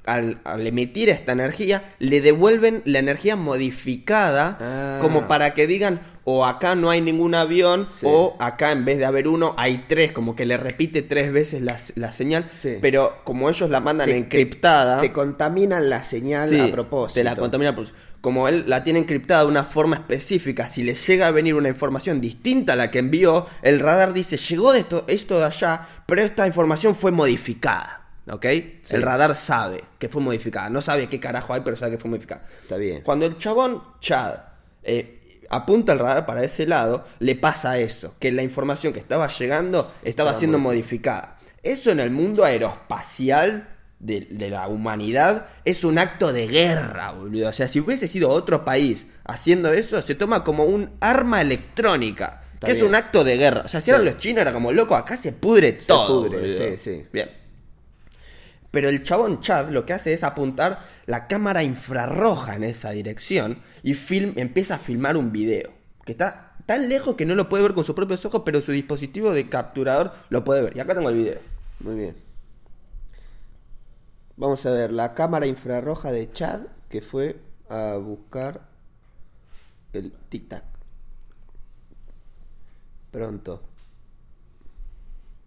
al, 0.05 0.39
al 0.43 0.65
emitir 0.67 1.09
esta 1.09 1.31
energía, 1.31 1.83
le 1.99 2.21
devuelven 2.21 2.81
la 2.85 2.99
energía 2.99 3.35
modificada, 3.35 4.57
Ah. 4.59 4.99
como 5.01 5.27
para 5.27 5.53
que 5.53 5.67
digan, 5.67 5.99
o 6.23 6.45
acá 6.45 6.75
no 6.75 6.89
hay 6.89 6.99
ningún 7.01 7.35
avión, 7.35 7.87
Sí. 7.87 8.05
o 8.09 8.35
acá 8.39 8.71
en 8.73 8.83
vez 8.83 8.97
de 8.97 9.05
haber 9.05 9.27
uno, 9.27 9.53
hay 9.57 9.85
tres, 9.87 10.11
como 10.11 10.35
que 10.35 10.45
le 10.45 10.57
repite 10.57 11.01
tres 11.01 11.31
veces 11.31 11.61
la, 11.61 11.77
la 11.95 12.11
señal, 12.11 12.49
Sí. 12.57 12.77
pero 12.81 13.21
como 13.23 13.49
ellos 13.49 13.69
la 13.69 13.79
mandan 13.79 14.07
Te- 14.09 14.17
encriptada, 14.17 14.99
Te 14.99 15.13
contaminan 15.13 15.89
la 15.89 16.03
señal 16.03 16.49
sí, 16.49 16.59
a 16.59 16.71
propósito. 16.71 17.19
te 17.19 17.23
la 17.23 17.35
contamina 17.35 17.73
por- 17.75 17.87
Como 18.19 18.47
él 18.49 18.65
la 18.67 18.83
tiene 18.83 18.99
encriptada 18.99 19.43
de 19.43 19.47
una 19.47 19.63
forma 19.63 19.95
específica, 19.95 20.67
si 20.67 20.83
le 20.83 20.95
llega 20.95 21.27
a 21.27 21.31
venir 21.31 21.53
una 21.53 21.69
información 21.69 22.19
distinta 22.19 22.73
a 22.73 22.75
la 22.75 22.89
que 22.91 22.99
envió, 22.99 23.45
el 23.61 23.79
radar 23.79 24.11
dice, 24.11 24.35
llegó 24.37 24.73
de 24.73 24.79
esto, 24.79 25.05
esto 25.07 25.37
de 25.39 25.45
allá, 25.45 25.87
pero 26.07 26.21
esta 26.21 26.45
información 26.47 26.95
fue 26.95 27.11
modificada. 27.11 27.96
¿Ok? 28.29 28.45
El 28.89 29.01
radar 29.01 29.35
sabe 29.35 29.83
que 29.99 30.09
fue 30.09 30.21
modificada. 30.21 30.69
No 30.69 30.81
sabe 30.81 31.07
qué 31.07 31.19
carajo 31.19 31.53
hay, 31.53 31.61
pero 31.63 31.75
sabe 31.75 31.93
que 31.93 31.97
fue 31.97 32.09
modificada. 32.09 32.43
Está 32.61 32.77
bien. 32.77 33.01
Cuando 33.01 33.25
el 33.25 33.37
chabón 33.37 33.81
Chad 34.01 34.35
eh, 34.83 35.39
apunta 35.49 35.93
el 35.93 35.99
radar 35.99 36.25
para 36.25 36.43
ese 36.43 36.67
lado, 36.67 37.05
le 37.19 37.35
pasa 37.35 37.77
eso, 37.79 38.15
que 38.19 38.31
la 38.31 38.43
información 38.43 38.91
que 38.93 38.99
estaba 38.99 39.27
llegando 39.27 39.93
estaba 40.03 40.33
siendo 40.33 40.59
modificada. 40.59 41.37
Eso 41.63 41.89
en 41.91 41.99
el 41.99 42.11
mundo 42.11 42.43
aeroespacial 42.45 43.67
de, 43.99 44.27
de 44.29 44.49
la 44.49 44.67
humanidad 44.67 45.47
es 45.65 45.83
un 45.83 45.97
acto 45.97 46.31
de 46.33 46.47
guerra, 46.47 47.11
boludo. 47.11 47.49
O 47.49 47.53
sea, 47.53 47.67
si 47.67 47.79
hubiese 47.79 48.07
sido 48.07 48.29
otro 48.29 48.63
país 48.63 49.07
haciendo 49.25 49.71
eso, 49.73 50.01
se 50.01 50.15
toma 50.15 50.43
como 50.43 50.65
un 50.65 50.91
arma 50.99 51.41
electrónica. 51.41 52.43
Está 52.53 52.67
que 52.67 52.73
es 52.73 52.81
un 52.81 52.95
acto 52.95 53.23
de 53.23 53.37
guerra. 53.37 53.61
O 53.65 53.67
sea, 53.67 53.81
si 53.81 53.89
eran 53.91 54.01
Sí. 54.03 54.09
los 54.09 54.17
chinos, 54.17 54.41
era 54.41 54.53
como 54.53 54.71
loco, 54.71 54.95
acá 54.95 55.15
se 55.17 55.31
pudre 55.31 55.73
todo. 55.73 56.23
pudre, 56.23 56.39
boludo. 56.39 56.57
sí, 56.57 56.77
sí. 56.77 57.05
Bien. 57.11 57.29
Pero 58.71 58.89
el 58.89 59.03
chabón 59.03 59.39
Chad 59.39 59.69
lo 59.69 59.85
que 59.85 59.93
hace 59.93 60.13
es 60.13 60.23
apuntar 60.23 60.79
la 61.05 61.27
cámara 61.27 61.63
infrarroja 61.63 62.55
en 62.55 62.63
esa 62.63 62.91
dirección 62.91 63.61
y 63.81 63.93
film, 63.93 64.33
empieza 64.35 64.75
a 64.75 64.79
filmar 64.79 65.17
un 65.17 65.31
video. 65.31 65.71
Que 66.05 66.11
está 66.11 66.55
tan 66.65 66.89
lejos 66.89 67.15
que 67.15 67.25
no 67.25 67.35
lo 67.35 67.49
puede 67.49 67.63
ver 67.63 67.73
con 67.73 67.85
sus 67.85 67.95
propios 67.95 68.25
ojos, 68.25 68.43
pero 68.45 68.61
su 68.61 68.71
dispositivo 68.71 69.31
de 69.31 69.49
capturador 69.49 70.13
lo 70.29 70.43
puede 70.43 70.61
ver. 70.61 70.77
Y 70.77 70.79
acá 70.79 70.95
tengo 70.95 71.09
el 71.09 71.15
video. 71.15 71.39
Muy 71.79 71.95
bien. 71.95 72.15
Vamos 74.35 74.65
a 74.65 74.71
ver 74.71 74.91
la 74.91 75.13
cámara 75.13 75.47
infrarroja 75.47 76.11
de 76.11 76.31
Chad 76.31 76.61
que 76.89 77.01
fue 77.01 77.39
a 77.69 77.97
buscar 77.97 78.67
el 79.93 80.11
tic 80.29 80.49
tac. 80.49 80.63
Pronto. 83.11 83.63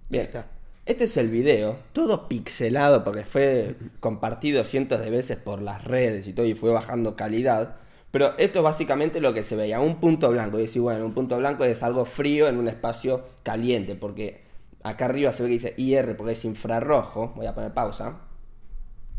Bien. 0.08 0.22
Ahí 0.22 0.26
está. 0.26 0.59
Este 0.90 1.04
es 1.04 1.16
el 1.16 1.28
video, 1.28 1.76
todo 1.92 2.26
pixelado 2.26 3.04
porque 3.04 3.24
fue 3.24 3.76
compartido 4.00 4.64
cientos 4.64 5.00
de 5.00 5.08
veces 5.08 5.36
por 5.36 5.62
las 5.62 5.84
redes 5.84 6.26
y 6.26 6.32
todo 6.32 6.46
y 6.46 6.54
fue 6.54 6.72
bajando 6.72 7.14
calidad. 7.14 7.76
Pero 8.10 8.36
esto 8.38 8.58
es 8.58 8.64
básicamente 8.64 9.20
lo 9.20 9.32
que 9.32 9.44
se 9.44 9.54
veía, 9.54 9.78
un 9.78 10.00
punto 10.00 10.28
blanco. 10.30 10.58
Y 10.58 10.62
decir, 10.62 10.82
bueno, 10.82 11.06
un 11.06 11.14
punto 11.14 11.38
blanco 11.38 11.62
es 11.62 11.84
algo 11.84 12.06
frío 12.06 12.48
en 12.48 12.56
un 12.56 12.66
espacio 12.66 13.22
caliente, 13.44 13.94
porque 13.94 14.40
acá 14.82 15.04
arriba 15.04 15.30
se 15.32 15.44
ve 15.44 15.50
que 15.50 15.52
dice 15.52 15.74
IR 15.76 16.16
porque 16.16 16.32
es 16.32 16.44
infrarrojo. 16.44 17.34
Voy 17.36 17.46
a 17.46 17.54
poner 17.54 17.72
pausa. 17.72 18.16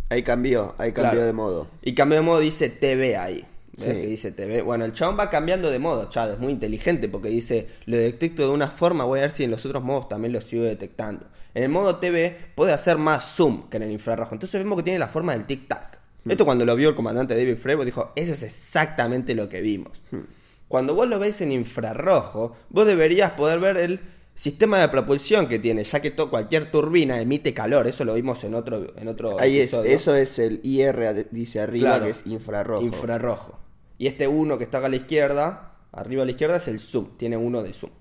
Ahí 0.10 0.24
cambió, 0.24 0.76
ahí 0.78 0.92
cambió 0.92 1.12
Claro. 1.12 1.26
de 1.26 1.32
modo. 1.32 1.68
Y 1.84 1.96
cambió 1.96 2.18
de 2.18 2.26
modo, 2.26 2.40
dice 2.40 2.68
TV 2.70 3.16
ahí. 3.16 3.46
¿Ves 3.78 3.86
Sí. 3.86 3.92
que 4.02 4.08
dice 4.08 4.32
TV? 4.32 4.62
Bueno, 4.62 4.84
el 4.86 4.94
chabón 4.94 5.18
va 5.18 5.30
cambiando 5.30 5.70
de 5.72 5.80
modo, 5.80 6.10
Chad, 6.10 6.34
es 6.34 6.40
muy 6.40 6.52
inteligente 6.52 7.08
porque 7.08 7.30
dice, 7.30 7.68
lo 7.86 7.96
detecto 7.98 8.44
de 8.48 8.54
una 8.54 8.68
forma, 8.68 9.06
voy 9.06 9.20
a 9.20 9.24
ver 9.24 9.32
si 9.32 9.44
en 9.46 9.52
los 9.52 9.66
otros 9.66 9.82
modos 9.84 10.10
también 10.10 10.34
lo 10.34 10.42
sigo 10.42 10.64
detectando. 10.64 11.26
En 11.54 11.64
el 11.64 11.70
modo 11.70 11.96
TV 11.98 12.36
puede 12.56 12.74
hacer 12.74 12.98
más 12.98 13.36
zoom 13.36 13.70
que 13.70 13.78
en 13.78 13.84
el 13.84 13.92
infrarrojo. 13.92 14.34
Entonces 14.36 14.62
vemos 14.62 14.78
que 14.78 14.84
tiene 14.84 15.00
la 15.00 15.08
forma 15.08 15.34
del 15.34 15.48
tic-tac. 15.48 15.98
Hmm. 16.24 16.32
Esto 16.32 16.46
cuando 16.46 16.66
lo 16.66 16.76
vio 16.76 16.90
el 16.90 16.96
comandante 16.96 17.36
David 17.36 17.58
Frebo 17.58 17.84
dijo, 17.86 18.12
eso 18.16 18.34
es 18.34 18.44
exactamente 18.44 19.36
lo 19.36 19.48
que 19.50 19.62
vimos. 19.62 20.02
Hmm. 20.12 20.20
Cuando 20.68 20.94
vos 20.96 21.08
lo 21.08 21.20
ves 21.20 21.42
en 21.42 21.52
infrarrojo, 21.52 22.56
vos 22.70 22.86
deberías 22.86 23.32
poder 23.32 23.60
ver 23.60 23.78
el 23.78 24.00
sistema 24.36 24.80
de 24.80 24.88
propulsión 24.90 25.48
que 25.48 25.60
tiene, 25.60 25.84
ya 25.84 26.00
que 26.00 26.12
to- 26.12 26.30
cualquier 26.30 26.72
turbina 26.72 27.20
emite 27.20 27.54
calor. 27.54 27.86
Eso 27.88 28.06
lo 28.06 28.14
vimos 28.14 28.44
en 28.46 28.54
otro, 28.56 28.94
en 28.98 29.08
otro 29.10 29.38
Ahí 29.40 29.60
es, 29.60 29.68
episodio. 29.74 29.92
eso 29.92 30.16
es 30.16 30.40
el 30.40 30.60
IR, 30.64 31.28
dice 31.32 31.60
arriba, 31.60 31.90
Claro. 31.90 32.06
que 32.06 32.12
es 32.12 32.26
infrarrojo. 32.26 32.84
Infrarrojo. 32.86 33.60
Y 34.02 34.08
este 34.08 34.28
uno 34.28 34.58
que 34.58 34.64
está 34.64 34.80
acá 34.80 34.88
a 34.88 34.90
la 34.90 34.96
izquierda, 34.96 35.74
arriba 35.92 36.24
a 36.24 36.26
la 36.26 36.32
izquierda, 36.32 36.56
es 36.56 36.68
el 36.68 36.80
zoom. 36.80 37.18
Tiene 37.18 37.38
uno 37.38 37.62
de 37.62 37.72
zoom. 37.72 37.92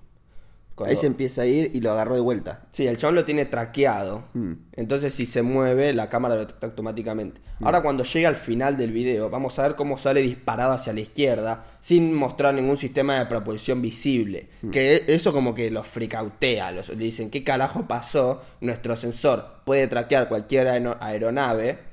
Cuando- 0.73 0.89
Ahí 0.89 0.97
se 0.97 1.05
empieza 1.05 1.43
a 1.43 1.45
ir 1.45 1.69
y 1.75 1.79
lo 1.81 1.91
agarró 1.91 2.15
de 2.15 2.21
vuelta. 2.21 2.63
Sí, 2.71 2.87
el 2.87 2.97
chabón 2.97 3.13
lo 3.13 3.23
tiene 3.23 3.45
traqueado. 3.45 4.23
Mm. 4.33 4.53
Entonces, 4.77 5.13
si 5.13 5.27
se 5.27 5.43
mueve, 5.43 5.93
la 5.93 6.09
cámara 6.09 6.33
lo 6.33 6.41
detecta 6.41 6.65
automáticamente. 6.65 7.39
Ahora, 7.61 7.83
cuando 7.83 8.03
llega 8.03 8.29
al 8.29 8.35
final 8.37 8.77
del 8.77 8.91
video, 8.91 9.29
vamos 9.29 9.59
a 9.59 9.61
ver 9.61 9.75
cómo 9.75 9.99
sale 9.99 10.21
disparado 10.23 10.71
hacia 10.71 10.91
la 10.91 11.01
izquierda, 11.01 11.65
sin 11.81 12.15
mostrar 12.15 12.55
ningún 12.55 12.77
sistema 12.77 13.19
de 13.19 13.27
propulsión 13.27 13.79
visible. 13.83 14.49
Que 14.71 14.95
e- 14.95 15.03
eso, 15.13 15.31
como 15.31 15.53
que 15.53 15.69
los 15.69 15.85
fricautea. 15.87 16.71
Los, 16.71 16.89
le 16.89 16.95
dicen, 16.95 17.29
¿qué 17.29 17.43
carajo 17.43 17.87
pasó? 17.87 18.41
Nuestro 18.61 18.95
sensor 18.95 19.57
puede 19.65 19.85
traquear 19.87 20.27
cualquier 20.29 20.67
aero- 20.67 20.97
aeronave. 20.99 21.90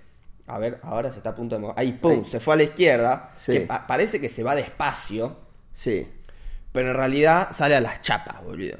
A 0.48 0.58
ver, 0.58 0.80
ahora 0.82 1.10
se 1.12 1.18
está 1.18 1.30
a 1.30 1.34
punto 1.36 1.54
de 1.54 1.60
mover. 1.60 1.74
Ahí, 1.78 1.92
pum, 1.92 2.12
Ahí. 2.12 2.24
se 2.24 2.40
fue 2.40 2.54
a 2.54 2.56
la 2.56 2.62
izquierda. 2.64 3.30
Sí. 3.34 3.52
Que 3.52 3.60
pa- 3.62 3.86
parece 3.86 4.20
que 4.20 4.28
se 4.28 4.42
va 4.42 4.54
despacio. 4.56 5.36
Sí. 5.72 6.06
Pero 6.72 6.88
en 6.90 6.96
realidad 6.96 7.48
sale 7.54 7.74
a 7.76 7.80
las 7.80 8.02
chapas, 8.02 8.42
boludo. 8.42 8.76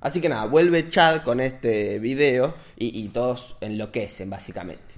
Así 0.00 0.20
que 0.20 0.28
nada, 0.28 0.44
vuelve 0.46 0.86
Chad 0.88 1.22
con 1.22 1.40
este 1.40 1.98
video 1.98 2.54
y, 2.76 2.98
y 3.00 3.08
todos 3.08 3.56
enloquecen, 3.62 4.28
básicamente. 4.28 4.94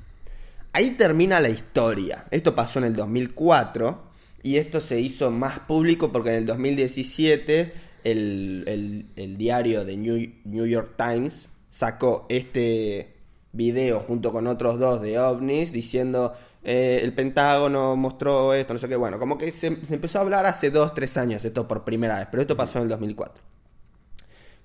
Ahí 0.73 0.91
termina 0.91 1.39
la 1.41 1.49
historia. 1.49 2.25
Esto 2.31 2.55
pasó 2.55 2.81
en 2.81 2.87
el 2.87 2.97
2004 2.97 4.03
y 4.43 4.57
esto 4.57 4.81
se 4.81 5.01
hizo 5.01 5.31
más 5.31 5.61
público 5.61 6.11
porque 6.13 6.31
en 6.31 6.35
el 6.37 6.47
2017 6.47 7.73
el, 8.05 8.65
el- 8.67 9.07
el 9.17 9.37
diario 9.37 9.85
de 9.85 9.97
New, 9.97 10.33
New 10.45 10.67
York 10.67 10.95
Times 10.97 11.49
sacó 11.71 12.27
este 12.29 13.16
video 13.57 14.01
junto 14.01 14.31
con 14.33 14.47
otros 14.47 14.79
dos 14.79 15.01
de 15.01 15.19
ovnis 15.19 15.73
diciendo 15.73 16.35
eh, 16.69 17.01
el 17.05 17.13
Pentágono 17.13 17.95
mostró 17.95 18.53
esto, 18.53 18.75
no 18.75 18.81
sé 18.81 18.89
qué. 18.89 18.97
Bueno, 18.97 19.21
como 19.21 19.39
que 19.39 19.53
se, 19.53 19.69
empezó 19.69 20.19
a 20.19 20.23
hablar 20.23 20.47
hace 20.47 20.73
dos, 20.73 20.95
tres 20.95 21.17
años 21.17 21.45
esto 21.45 21.69
por 21.69 21.85
primera 21.85 22.19
vez, 22.19 22.27
pero 22.29 22.41
esto 22.41 22.57
pasó 22.57 22.79
en 22.79 22.85
el 22.85 22.89
2004. 22.89 23.43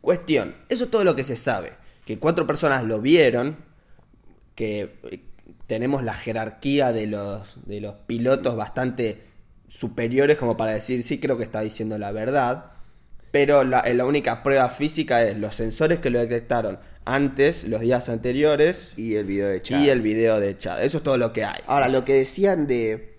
Cuestión, 0.02 0.56
eso 0.68 0.86
es 0.86 0.90
todo 0.90 1.04
lo 1.04 1.16
que 1.16 1.24
se 1.24 1.36
sabe. 1.36 1.74
Que 2.04 2.18
cuatro 2.18 2.48
personas 2.48 2.84
lo 2.86 3.00
vieron, 3.00 3.58
que 4.56 4.98
eh, 5.12 5.24
tenemos 5.68 6.04
la 6.04 6.16
jerarquía 6.16 6.92
de 6.92 7.06
los, 7.06 7.56
de 7.68 7.82
los 7.82 7.94
pilotos 8.08 8.56
bastante 8.56 9.22
superiores 9.68 10.38
como 10.38 10.58
para 10.58 10.72
decir, 10.72 11.04
sí, 11.04 11.20
creo 11.20 11.38
que 11.38 11.44
está 11.44 11.62
diciendo 11.62 12.00
la 12.00 12.12
verdad. 12.12 12.72
Pero 13.30 13.64
la, 13.64 13.82
eh, 13.82 13.94
la 13.94 14.06
única 14.06 14.42
prueba 14.42 14.70
física 14.70 15.24
es 15.24 15.38
los 15.38 15.54
sensores 15.54 16.00
que 16.00 16.10
lo 16.10 16.18
detectaron 16.18 16.80
antes, 17.06 17.64
los 17.64 17.82
días 17.82 18.10
anteriores, 18.10 18.94
Y 18.98 19.16
el 19.16 19.26
video 19.26 19.48
de 19.50 19.62
Chad. 19.62 19.84
y 19.84 19.90
el 19.90 20.02
video 20.02 20.40
de 20.40 20.58
Chad. 20.58 20.84
Eso 20.84 20.98
es 20.98 21.04
todo 21.04 21.18
lo 21.18 21.34
que 21.34 21.44
hay. 21.46 21.62
Ahora, 21.68 21.90
lo 21.90 22.06
que 22.06 22.14
decían 22.14 22.68
de 22.68 23.10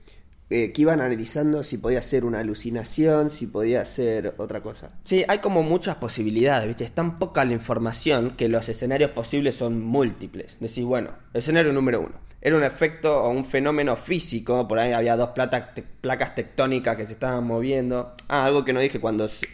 eh, 0.51 0.71
que 0.73 0.83
iban 0.83 1.01
analizando 1.01 1.63
si 1.63 1.79
podía 1.79 2.03
ser 2.03 2.25
una 2.27 2.41
alucinación, 2.41 3.31
si 3.31 3.47
podía 3.47 3.85
ser 3.87 4.35
otra 4.37 4.61
cosa. 4.61 4.91
Sí, 5.05 5.25
hay 5.27 5.39
como 5.39 5.63
muchas 5.63 5.97
posibilidades, 5.97 6.69
¿viste? 6.69 6.85
Es 6.85 6.93
tan 6.93 7.19
poca 7.19 7.43
la 7.47 7.53
información 7.53 8.33
que 8.37 8.49
los 8.51 8.69
escenarios 8.69 9.13
posibles 9.13 9.57
son 9.57 9.81
múltiples. 9.83 10.57
Decís, 10.61 10.85
bueno, 10.85 11.11
escenario 11.33 11.73
número 11.73 12.01
uno. 12.01 12.21
Era 12.45 12.57
un 12.57 12.65
efecto 12.65 13.23
o 13.23 13.31
un 13.31 13.45
fenómeno 13.45 13.97
físico, 13.97 14.67
por 14.69 14.79
ahí 14.79 14.93
había 14.93 15.17
dos 15.17 15.31
placas 15.31 16.35
tectónicas 16.35 16.97
que 16.97 17.07
se 17.07 17.13
estaban 17.13 17.45
moviendo. 17.45 18.13
Ah, 18.29 18.45
algo 18.45 18.65
que 18.65 18.73
no 18.73 18.81
dije, 18.81 19.01
cuando 19.01 19.27
s- 19.27 19.47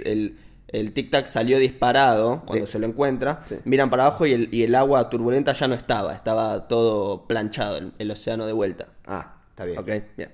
el, 0.68 0.86
el 0.86 0.94
tic-tac 0.94 1.26
salió 1.26 1.58
disparado, 1.58 2.42
cuando 2.46 2.66
Sí. 2.66 2.72
se 2.72 2.78
lo 2.78 2.86
encuentra, 2.86 3.40
Sí. 3.42 3.56
miran 3.64 3.90
para 3.90 4.06
abajo 4.06 4.26
y 4.26 4.32
el, 4.32 4.48
y 4.54 4.62
el 4.64 4.74
agua 4.74 5.08
turbulenta 5.10 5.52
ya 5.52 5.68
no 5.68 5.74
estaba, 5.74 6.14
estaba 6.14 6.68
todo 6.68 7.26
planchado, 7.26 7.76
el, 7.78 7.92
el 7.98 8.10
océano 8.10 8.46
de 8.46 8.52
vuelta. 8.52 8.88
Ah, 9.06 9.36
está 9.50 9.64
bien. 9.64 9.78
Ok, 9.78 9.88
bien. 10.16 10.30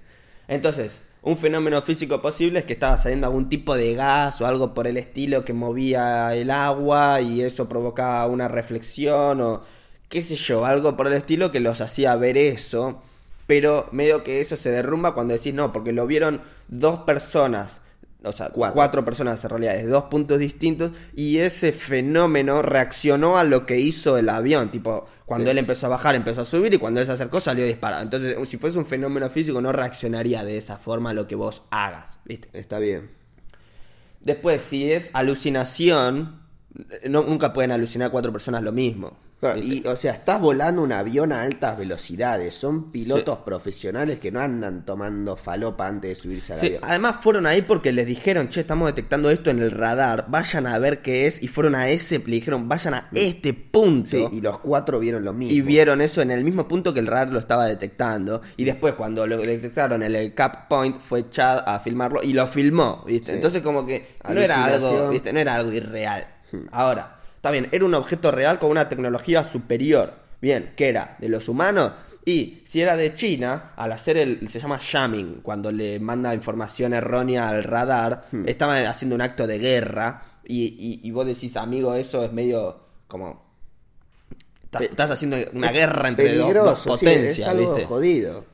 Entonces, 0.49 1.01
un 1.23 1.39
fenómeno 1.39 1.81
físico 1.83 2.21
posible 2.21 2.59
es 2.59 2.65
que 2.67 2.75
estaba 2.75 2.99
saliendo 2.99 3.27
algún 3.27 3.49
tipo 3.49 3.75
de 3.77 3.95
gas 3.95 4.41
o 4.41 4.47
algo 4.47 4.75
por 4.75 4.87
el 4.87 4.99
estilo 4.99 5.45
que 5.45 5.55
movía 5.55 6.35
el 6.35 6.51
agua 6.51 7.21
y 7.23 7.41
eso 7.41 7.67
provocaba 7.69 8.27
una 8.27 8.47
reflexión 8.49 9.41
o 9.41 9.63
qué 10.11 10.21
sé 10.23 10.37
yo, 10.37 10.67
algo 10.67 10.97
por 10.97 11.07
el 11.07 11.15
estilo 11.15 11.51
que 11.51 11.61
los 11.61 11.81
hacía 11.81 12.15
ver 12.17 12.37
eso, 12.37 13.01
pero 13.47 13.89
medio 13.91 14.23
que 14.23 14.41
eso 14.41 14.57
se 14.57 14.71
derrumba 14.71 15.15
cuando 15.15 15.33
decís 15.35 15.55
no, 15.55 15.73
porque 15.73 15.93
lo 15.93 16.07
vieron 16.07 16.43
dos 16.69 17.01
personas. 17.01 17.81
O 18.25 18.33
sea, 18.33 18.51
Cuatro. 18.51 18.75
cuatro. 18.75 19.05
personas 19.05 19.43
en 19.45 19.51
realidad, 19.51 19.75
de 19.75 19.87
dos 19.87 20.05
puntos 20.05 20.39
distintos, 20.39 20.93
y 21.15 21.39
ese 21.39 21.73
fenómeno 21.73 22.63
reaccionó 22.63 23.37
a 23.39 23.45
lo 23.45 23.67
que 23.67 23.79
hizo 23.79 24.17
el 24.19 24.29
avión. 24.29 24.71
Tipo, 24.71 25.07
cuando 25.27 25.47
Sí. 25.47 25.51
él 25.53 25.59
empezó 25.59 25.87
a 25.87 25.91
bajar, 25.91 26.15
empezó 26.15 26.41
a 26.43 26.45
subir, 26.45 26.73
y 26.75 26.79
cuando 26.79 27.01
él 27.01 27.07
se 27.07 27.13
acercó, 27.13 27.41
salió 27.41 27.65
disparado. 27.65 28.03
Entonces, 28.03 28.37
si 28.49 28.57
fuese 28.57 28.79
un 28.79 28.87
fenómeno 28.87 29.29
físico, 29.31 29.61
no 29.61 29.73
reaccionaría 29.73 30.45
de 30.45 30.57
esa 30.59 30.79
forma 30.79 31.11
a 31.11 31.15
lo 31.15 31.27
que 31.29 31.35
vos 31.35 31.63
hagas, 31.71 32.19
¿viste? 32.25 32.49
Está 32.53 32.79
bien. 32.79 33.11
Después, 34.21 34.63
si 34.63 34.91
es 34.91 35.11
alucinación, 35.13 36.41
no, 37.09 37.23
nunca 37.23 37.53
pueden 37.53 37.71
alucinar 37.73 38.11
cuatro 38.11 38.33
personas 38.33 38.63
lo 38.63 38.73
mismo. 38.73 39.17
Y, 39.57 39.87
o 39.87 39.97
sea, 39.97 40.13
estás 40.13 40.41
volando 40.41 40.83
un 40.83 40.93
avión 40.93 41.33
a 41.33 41.43
altas 41.43 41.77
velocidades. 41.79 42.55
Son 42.55 42.91
pilotos 42.91 43.39
profesionales 43.39 44.19
que 44.19 44.31
no 44.33 44.41
andan 44.41 44.85
tomando 44.85 45.37
falopa 45.37 45.87
antes 45.87 46.11
de 46.17 46.23
subirse 46.23 46.53
al 46.55 46.61
Sí, 46.61 46.67
avión. 46.67 46.81
además 46.85 47.17
fueron 47.23 47.47
ahí 47.47 47.63
porque 47.63 47.93
les 47.93 48.07
dijeron, 48.07 48.49
che, 48.49 48.61
estamos 48.61 48.87
detectando 48.87 49.31
esto 49.31 49.51
en 49.51 49.61
el 49.61 49.71
radar, 49.71 50.27
vayan 50.29 50.67
a 50.67 50.79
ver 50.79 51.03
qué 51.03 51.27
es, 51.27 51.43
y 51.43 51.49
fueron 51.49 51.75
a 51.75 51.89
ese, 51.89 52.19
le 52.19 52.25
dijeron, 52.37 52.69
vayan 52.69 52.95
a 52.95 53.09
este 53.13 53.53
punto. 53.55 54.31
Y 54.33 54.41
los 54.41 54.59
cuatro 54.59 54.99
vieron 54.99 55.25
lo 55.25 55.33
mismo. 55.33 55.55
Y 55.55 55.61
vieron 55.61 56.01
eso 56.01 56.23
en 56.23 56.31
el 56.31 56.45
mismo 56.45 56.67
punto 56.69 56.95
que 56.95 57.01
el 57.01 57.07
radar 57.07 57.29
lo 57.31 57.39
estaba 57.39 57.67
detectando. 57.67 58.41
Y 58.57 58.65
después, 58.65 58.95
cuando 58.95 59.27
lo 59.27 59.39
detectaron 59.39 60.03
en 60.03 60.15
el 60.15 60.35
Cap 60.35 60.69
Point, 60.69 61.01
fue 61.01 61.29
Chad 61.31 61.63
a 61.67 61.81
filmarlo 61.81 62.23
y 62.23 62.33
lo 62.33 62.47
filmó, 62.47 63.05
¿viste? 63.07 63.33
Entonces, 63.35 63.63
como 63.63 63.85
que 63.87 64.17
no 64.29 64.41
era 64.41 64.65
algo. 64.65 65.13
No 65.13 65.39
era 65.39 65.55
algo 65.55 65.73
irreal. 65.73 66.27
Ahora, 66.71 67.14
está 67.45 67.51
bien, 67.51 67.69
era 67.73 67.85
un 67.85 67.93
objeto 67.95 68.31
real 68.31 68.59
con 68.59 68.71
una 68.71 68.89
tecnología 68.89 69.45
superior. 69.45 70.15
Bien, 70.41 70.73
que 70.75 70.89
era 70.89 71.17
de 71.19 71.29
los 71.29 71.47
humanos. 71.47 71.93
Y 72.25 72.63
si 72.65 72.81
era 72.81 72.97
de 72.97 73.13
China, 73.13 73.73
al 73.77 73.93
hacer 73.93 74.17
el. 74.17 74.49
se 74.49 74.59
llama 74.61 74.79
jamming, 74.79 75.41
cuando 75.43 75.71
le 75.71 76.01
manda 76.01 76.35
información 76.35 76.95
errónea 76.95 77.51
al 77.51 77.63
radar, 77.63 78.29
estaban 78.47 78.87
haciendo 78.87 79.15
un 79.15 79.21
acto 79.21 79.47
de 79.47 79.59
guerra. 79.59 80.23
Y, 80.47 80.65
y- 80.65 81.01
y 81.07 81.11
vos 81.11 81.27
decís, 81.27 81.55
amigo, 81.59 81.95
eso 81.95 82.25
es 82.25 82.33
medio 82.33 82.81
como. 83.09 83.45
Estás, 84.65 84.81
Pe- 84.81 84.89
estás 84.89 85.11
haciendo 85.11 85.37
una 85.53 85.71
guerra 85.71 86.09
entre 86.09 86.25
dos, 86.37 86.81
sí, 86.83 86.89
potencias, 86.89 87.39
es 87.41 87.47
algo 87.47 87.75
¿viste? 87.75 87.85
jodido. 87.87 88.45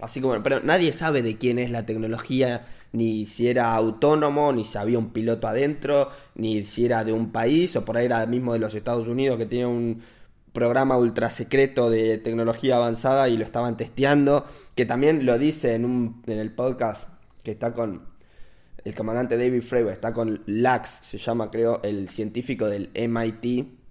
Así 0.00 0.22
como, 0.22 0.42
pero 0.42 0.60
nadie 0.62 0.90
sabe 0.94 1.20
de 1.20 1.36
quién 1.36 1.58
es 1.58 1.70
la 1.70 1.84
tecnología, 1.84 2.64
ni 2.92 3.26
si 3.26 3.48
era 3.48 3.74
autónomo, 3.74 4.52
ni 4.52 4.64
si 4.64 4.78
había 4.78 4.98
un 4.98 5.10
piloto 5.12 5.48
adentro, 5.48 6.10
ni 6.34 6.64
si 6.64 6.84
era 6.86 7.04
de 7.04 7.12
un 7.12 7.32
país, 7.32 7.74
o 7.76 7.84
por 7.84 7.96
ahí 7.96 8.06
era 8.06 8.24
mismo 8.26 8.52
de 8.52 8.58
los 8.58 8.74
Estados 8.74 9.08
Unidos 9.08 9.38
que 9.38 9.46
tenía 9.46 9.68
un 9.68 10.02
programa 10.52 10.98
ultra 10.98 11.30
secreto 11.30 11.90
de 11.90 12.18
tecnología 12.18 12.76
avanzada 12.76 13.28
y 13.28 13.36
lo 13.36 13.44
estaban 13.44 13.76
testeando, 13.76 14.44
que 14.74 14.84
también 14.84 15.24
lo 15.24 15.38
dice 15.38 15.74
en, 15.74 15.84
un, 15.84 16.22
en 16.26 16.38
el 16.38 16.52
podcast 16.52 17.08
que 17.42 17.52
está 17.52 17.72
con 17.72 18.12
el 18.84 18.94
comandante 18.94 19.36
David 19.36 19.62
Fravor, 19.62 19.92
está 19.92 20.12
con 20.12 20.42
Lax, 20.46 20.98
se 21.02 21.18
llama 21.18 21.50
creo, 21.50 21.80
el 21.82 22.08
científico 22.08 22.68
del 22.68 22.90
MIT 22.94 23.81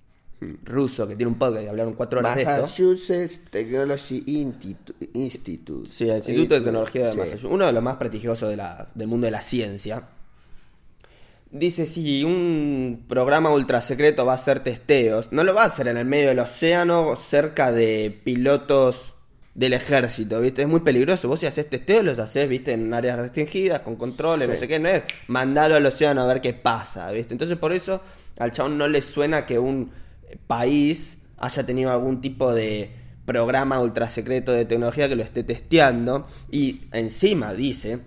ruso, 0.64 1.08
que 1.08 1.16
tiene 1.16 1.32
un 1.32 1.38
podcast 1.38 1.64
y 1.64 1.68
hablaron 1.68 1.94
cuatro 1.94 2.20
horas 2.20 2.36
de 2.36 2.42
esto. 2.42 2.52
Massachusetts 2.62 3.42
Technology 3.52 4.24
Institu- 4.26 4.96
Institute. 5.14 5.88
Sí, 5.90 6.10
el 6.10 6.18
Instituto 6.18 6.56
de. 6.56 6.62
Tecnología 6.62 7.06
de 7.06 7.12
Sí. 7.14 7.18
Massachusetts, 7.20 7.52
uno 7.54 7.66
de 7.68 7.72
los 7.74 7.84
más 7.84 7.96
prestigiosos 7.98 8.50
de 8.50 8.58
la- 8.58 8.88
del 8.96 9.08
mundo 9.08 9.26
de 9.26 9.32
la 9.32 9.42
ciencia. 9.42 10.04
Dice, 11.52 11.86
si 11.86 12.24
un 12.24 13.04
programa 13.10 13.50
ultra 13.52 13.82
secreto 13.82 14.26
va 14.26 14.32
a 14.32 14.36
hacer 14.36 14.62
testeos, 14.62 15.28
no 15.32 15.44
lo 15.44 15.54
va 15.54 15.64
a 15.64 15.66
hacer 15.66 15.90
en 15.90 15.98
el 15.98 16.06
medio 16.06 16.30
del 16.30 16.40
océano, 16.40 17.16
cerca 17.18 17.74
de 17.74 18.18
pilotos 18.24 19.14
del 19.54 19.74
ejército, 19.74 20.40
¿viste? 20.40 20.62
Es 20.62 20.68
muy 20.70 20.80
peligroso. 20.80 21.28
Vos 21.28 21.42
si 21.42 21.46
haces 21.46 21.70
testeos, 21.70 22.06
los 22.06 22.18
haces, 22.20 22.48
¿viste? 22.48 22.72
En 22.72 22.94
áreas 22.94 23.20
restringidas, 23.20 23.82
con 23.82 23.98
controles, 23.98 24.48
no 24.48 24.56
sé 24.56 24.66
qué, 24.70 24.80
no 24.80 24.88
es 24.88 25.04
mandalo 25.28 25.76
al 25.76 25.86
océano 25.86 26.22
a 26.22 26.26
ver 26.28 26.40
qué 26.40 26.54
pasa, 26.54 27.12
¿viste? 27.12 27.34
Entonces 27.34 27.58
por 27.58 27.74
eso 27.74 28.02
al 28.40 28.54
chabón 28.54 28.78
no 28.78 28.88
le 28.88 29.02
suena 29.02 29.46
que 29.46 29.60
un 29.60 29.92
país 30.48 31.18
haya 31.38 31.66
tenido 31.66 31.92
algún 31.92 32.22
tipo 32.22 32.54
de 32.54 32.92
programa 33.26 33.80
ultra 33.80 34.08
secreto 34.10 34.52
de 34.52 34.66
tecnología 34.66 35.08
que 35.08 35.16
lo 35.16 35.24
esté 35.24 35.44
testeando 35.44 36.28
y 36.50 36.82
encima 36.92 37.54
dice 37.54 38.00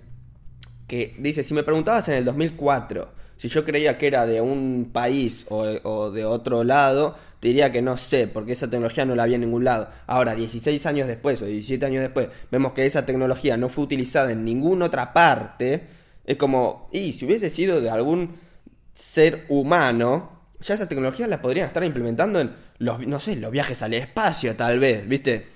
que 0.87 1.17
dice, 1.19 1.43
si 1.45 1.55
me 1.55 1.63
preguntabas 1.63 2.09
en 2.09 2.15
el 2.15 2.25
2004 2.25 3.25
si 3.37 3.49
yo 3.49 3.65
creía 3.65 3.99
que 3.99 4.07
era 4.07 4.27
de 4.27 4.41
un 4.41 4.91
país 4.93 5.45
o, 5.49 5.67
o 5.83 6.11
de 6.11 6.25
otro 6.25 6.65
lado, 6.65 7.17
te 7.41 7.49
diría 7.49 7.73
que 7.73 7.83
no 7.83 7.97
sé, 7.97 8.27
porque 8.27 8.53
esa 8.53 8.71
tecnología 8.71 9.05
no 9.05 9.15
la 9.15 9.25
había 9.25 9.35
en 9.35 9.43
ningún 9.43 9.65
lado. 9.65 9.89
Ahora, 10.07 10.35
16 10.35 10.87
años 10.87 11.09
después 11.09 11.43
o 11.43 11.47
17 11.47 11.85
años 11.85 12.03
después, 12.03 12.29
vemos 12.51 12.73
que 12.73 12.87
esa 12.87 13.05
tecnología 13.05 13.57
no 13.57 13.69
fue 13.69 13.85
utilizada 13.85 14.33
en 14.33 14.45
ninguna 14.45 14.87
otra 14.87 15.13
parte. 15.13 15.89
Es 16.25 16.37
como, 16.37 16.89
y 16.93 17.13
si 17.13 17.27
hubiese 17.27 17.51
sido 17.51 17.81
de 17.81 17.91
algún 17.91 18.37
ser 18.95 19.45
humano, 19.49 20.34
ya 20.65 20.75
esa 20.75 20.89
tecnología 20.89 21.27
la 21.29 21.43
podrían 21.43 21.67
estar 21.67 21.85
implementando 21.85 22.41
en 22.41 22.55
los, 22.79 23.07
no 23.07 23.21
sé, 23.21 23.37
los 23.37 23.51
viajes 23.51 23.83
al 23.83 23.95
espacio 23.95 24.57
tal 24.57 24.79
vez, 24.79 25.07
¿viste? 25.07 25.47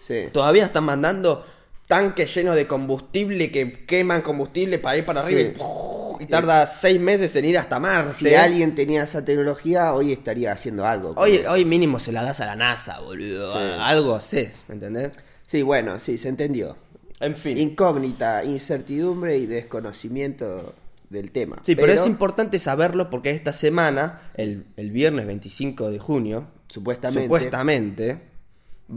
Sí. 0.00 0.28
Todavía 0.32 0.64
están 0.66 0.84
mandando 0.84 1.44
tanques 1.86 2.34
llenos 2.34 2.56
de 2.56 2.66
combustible 2.66 3.50
que 3.50 3.84
queman 3.84 4.22
combustible 4.22 4.78
para 4.78 4.96
ir 4.98 5.04
para 5.04 5.20
arriba 5.20 5.40
Sí. 5.40 5.46
y, 5.46 5.50
¡puf! 5.58 6.22
y 6.22 6.26
tarda 6.26 6.66
seis 6.66 7.00
meses 7.00 7.34
en 7.36 7.44
ir 7.44 7.58
hasta 7.58 7.78
Marte. 7.80 8.12
Si 8.12 8.34
alguien 8.34 8.74
tenía 8.74 9.02
esa 9.02 9.24
tecnología, 9.24 9.92
hoy 9.92 10.12
estaría 10.12 10.52
haciendo 10.52 10.86
algo. 10.86 11.14
Hoy, 11.16 11.36
eso. 11.36 11.50
hoy 11.52 11.64
mínimo 11.64 11.98
se 11.98 12.12
la 12.12 12.22
das 12.22 12.40
a 12.40 12.46
la 12.46 12.56
NASA, 12.56 13.00
boludo. 13.00 13.48
Sí. 13.48 13.58
Algo 13.80 14.14
haces, 14.14 14.64
¿me 14.68 14.74
entendés? 14.74 15.10
Sí, 15.46 15.62
bueno, 15.62 15.98
sí, 15.98 16.18
se 16.18 16.28
entendió. 16.28 16.76
En 17.20 17.36
fin. 17.36 17.58
Incógnita, 17.58 18.44
incertidumbre 18.44 19.36
y 19.36 19.46
desconocimiento 19.46 20.74
del 21.12 21.30
tema. 21.30 21.58
Sí, 21.62 21.76
pero, 21.76 21.92
es 21.92 22.06
importante 22.06 22.58
saberlo 22.58 23.10
porque 23.10 23.30
esta 23.30 23.52
semana, 23.52 24.20
el, 24.34 24.66
el 24.76 24.90
viernes 24.90 25.26
25 25.26 25.90
de 25.90 25.98
junio, 25.98 26.48
Supuestamente. 26.66 27.24
supuestamente, 27.24 28.22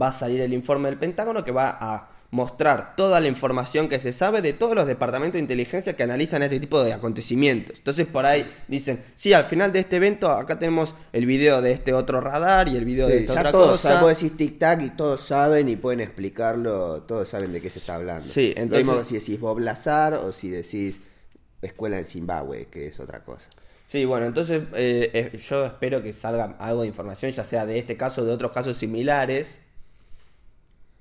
va 0.00 0.08
a 0.08 0.12
salir 0.12 0.40
el 0.40 0.52
informe 0.52 0.88
del 0.88 0.98
Pentágono 0.98 1.44
que 1.44 1.52
va 1.52 1.76
a 1.80 2.10
mostrar 2.32 2.96
toda 2.96 3.20
la 3.20 3.28
información 3.28 3.88
que 3.88 4.00
se 4.00 4.12
sabe 4.12 4.42
de 4.42 4.52
todos 4.52 4.74
los 4.74 4.86
departamentos 4.86 5.34
de 5.34 5.38
inteligencia 5.40 5.94
que 5.94 6.02
analizan 6.02 6.42
este 6.42 6.58
tipo 6.58 6.82
de 6.82 6.92
acontecimientos. 6.92 7.78
Entonces 7.78 8.04
por 8.06 8.26
ahí 8.26 8.44
dicen, 8.66 9.00
sí, 9.14 9.32
al 9.32 9.44
final 9.44 9.72
de 9.72 9.78
este 9.78 9.96
evento 9.96 10.28
acá 10.30 10.58
tenemos 10.58 10.92
el 11.12 11.24
video 11.24 11.62
de 11.62 11.70
este 11.70 11.94
otro 11.94 12.20
radar 12.20 12.66
y 12.68 12.76
el 12.76 12.84
video 12.84 13.06
de 13.06 13.18
esta 13.20 13.34
ya 13.34 13.40
otra 13.40 13.52
todos 13.52 13.70
cosa. 13.72 13.88
saben, 13.90 14.02
vos 14.08 14.20
decís 14.20 14.36
tic-tac 14.36 14.84
y 14.84 14.90
todos 14.90 15.20
saben 15.20 15.68
y 15.68 15.76
pueden 15.76 16.00
explicarlo, 16.00 17.02
todos 17.02 17.28
saben 17.28 17.52
de 17.52 17.60
qué 17.60 17.70
se 17.70 17.78
está 17.78 17.94
hablando. 17.94 18.26
Sí, 18.26 18.52
Lo 18.56 18.62
entonces- 18.62 18.86
mismo 18.86 19.04
si 19.04 19.14
decís 19.14 19.38
Bob 19.40 19.60
Lazar 19.60 20.14
o 20.14 20.32
si 20.32 20.48
decís 20.50 21.00
escuela 21.66 21.98
en 21.98 22.06
Zimbabue, 22.06 22.66
que 22.70 22.86
es 22.86 22.98
otra 23.00 23.24
cosa. 23.24 23.50
Sí, 23.86 24.04
bueno, 24.04 24.26
entonces 24.26 24.62
eh, 24.74 25.10
eh, 25.12 25.38
yo 25.38 25.66
espero 25.66 26.02
que 26.02 26.12
salga 26.12 26.56
algo 26.58 26.82
de 26.82 26.88
información, 26.88 27.30
ya 27.30 27.44
sea 27.44 27.66
de 27.66 27.78
este 27.78 27.96
caso 27.96 28.22
o 28.22 28.24
de 28.24 28.32
otros 28.32 28.52
casos 28.52 28.76
similares. 28.76 29.58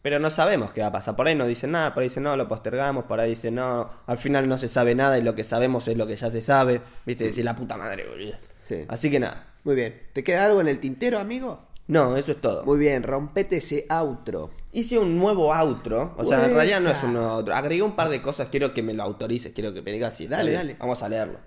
Pero 0.04 0.20
no 0.20 0.30
sabemos 0.30 0.72
qué 0.72 0.82
va 0.82 0.88
a 0.88 0.92
pasar. 0.92 1.16
Por 1.16 1.26
ahí 1.26 1.34
no 1.34 1.48
dicen 1.48 1.72
nada, 1.72 1.96
por 1.96 2.04
ahí 2.04 2.10
dicen 2.10 2.22
no, 2.22 2.38
lo 2.38 2.48
postergamos, 2.48 3.06
por 3.06 3.20
ahí 3.20 3.32
dicen 3.32 3.56
no, 3.56 3.90
al 4.06 4.20
final 4.20 4.48
no 4.48 4.60
se 4.60 4.68
sabe 4.68 4.94
nada 4.94 5.18
y 5.18 5.24
lo 5.24 5.34
que 5.34 5.44
sabemos 5.44 5.88
es 5.88 5.98
lo 5.98 6.06
que 6.06 6.16
ya 6.16 6.30
se 6.30 6.42
sabe. 6.44 6.82
Viste, 7.08 7.24
decir 7.24 7.44
la 7.44 7.56
puta 7.56 7.76
madre, 7.76 8.08
boludo. 8.08 8.36
Sí. 8.62 8.86
Así 8.88 9.10
que 9.10 9.20
nada. 9.20 9.48
Muy 9.64 9.74
bien. 9.74 10.00
¿Te 10.14 10.24
queda 10.24 10.46
algo 10.46 10.62
en 10.62 10.68
el 10.68 10.80
tintero, 10.80 11.18
amigo? 11.18 11.60
No, 11.88 12.18
eso 12.18 12.34
es 12.34 12.42
todo. 12.42 12.64
Muy 12.66 12.78
bien, 12.78 13.02
rompete 13.02 13.58
ese 13.58 13.88
outro. 13.90 14.52
Hice 14.76 15.00
un 15.00 15.18
nuevo 15.18 15.54
outro, 15.54 16.14
o 16.18 16.26
sea, 16.26 16.44
en 16.44 16.54
realidad 16.54 16.82
no 16.82 16.90
es 16.90 17.02
un 17.02 17.14
nuevo 17.14 17.30
outro. 17.30 17.56
Agregué 17.56 17.82
un 17.82 17.96
par 17.96 18.10
de 18.10 18.22
cosas, 18.22 18.50
quiero 18.52 18.74
que 18.74 18.84
me 18.84 18.94
lo 18.94 19.04
autorices, 19.04 19.54
quiero 19.56 19.74
que 19.74 19.82
me 19.82 19.94
digas 19.94 20.20
está 20.20 20.28
Dale, 20.28 20.52
dale. 20.52 20.76
Vamos 20.78 21.02
a 21.02 21.08
leerlo. 21.08 21.40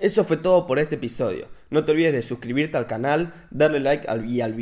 Eso 0.00 0.24
fue 0.24 0.36
todo 0.36 0.66
por 0.66 0.80
este 0.80 0.96
episodio. 0.96 1.46
No 1.70 1.84
te 1.84 1.92
olvides 1.92 2.12
de 2.12 2.22
suscribirte 2.22 2.76
al 2.76 2.88
canal, 2.88 3.32
darle 3.52 3.78
like 3.78 4.08
al, 4.08 4.28
y, 4.28 4.40
al 4.40 4.52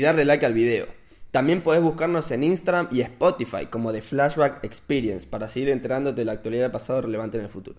darle 0.00 0.24
like 0.24 0.46
al 0.46 0.54
video. 0.54 0.86
También 1.32 1.62
podés 1.62 1.82
buscarnos 1.82 2.30
en 2.30 2.44
Instagram 2.44 2.86
y 2.92 3.00
Spotify 3.00 3.66
como 3.66 3.92
The 3.92 4.00
Flashback 4.00 4.62
Experience 4.62 5.26
para 5.26 5.48
seguir 5.48 5.70
enterándote 5.70 6.20
de 6.20 6.26
la 6.26 6.32
actualidad 6.32 6.62
del 6.62 6.70
pasado 6.70 7.00
relevante 7.00 7.38
en 7.38 7.44
el 7.44 7.50
futuro. 7.50 7.76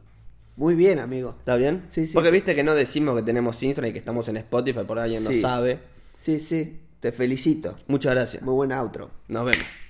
Muy 0.57 0.75
bien, 0.75 0.99
amigo. 0.99 1.35
¿Está 1.39 1.55
bien? 1.55 1.85
Sí, 1.87 2.05
sí. 2.05 2.13
Porque 2.13 2.31
viste 2.31 2.53
que 2.53 2.65
no 2.65 2.75
decimos 2.75 3.15
que 3.15 3.23
tenemos 3.23 3.63
Instagram 3.63 3.91
y 3.91 3.93
que 3.93 3.99
estamos 3.99 4.27
en 4.27 4.35
Spotify, 4.35 4.81
por 4.85 4.99
ahí 4.99 5.15
alguien 5.15 5.33
Sí. 5.33 5.41
no 5.41 5.47
sabe. 5.47 5.79
Sí, 6.19 6.41
sí. 6.41 6.81
Te 7.05 7.11
felicito. 7.11 7.75
Muchas 7.85 8.15
gracias. 8.15 8.41
Muy 8.41 8.55
buen 8.55 8.71
outro. 8.71 9.11
Nos 9.27 9.45
vemos. 9.45 9.84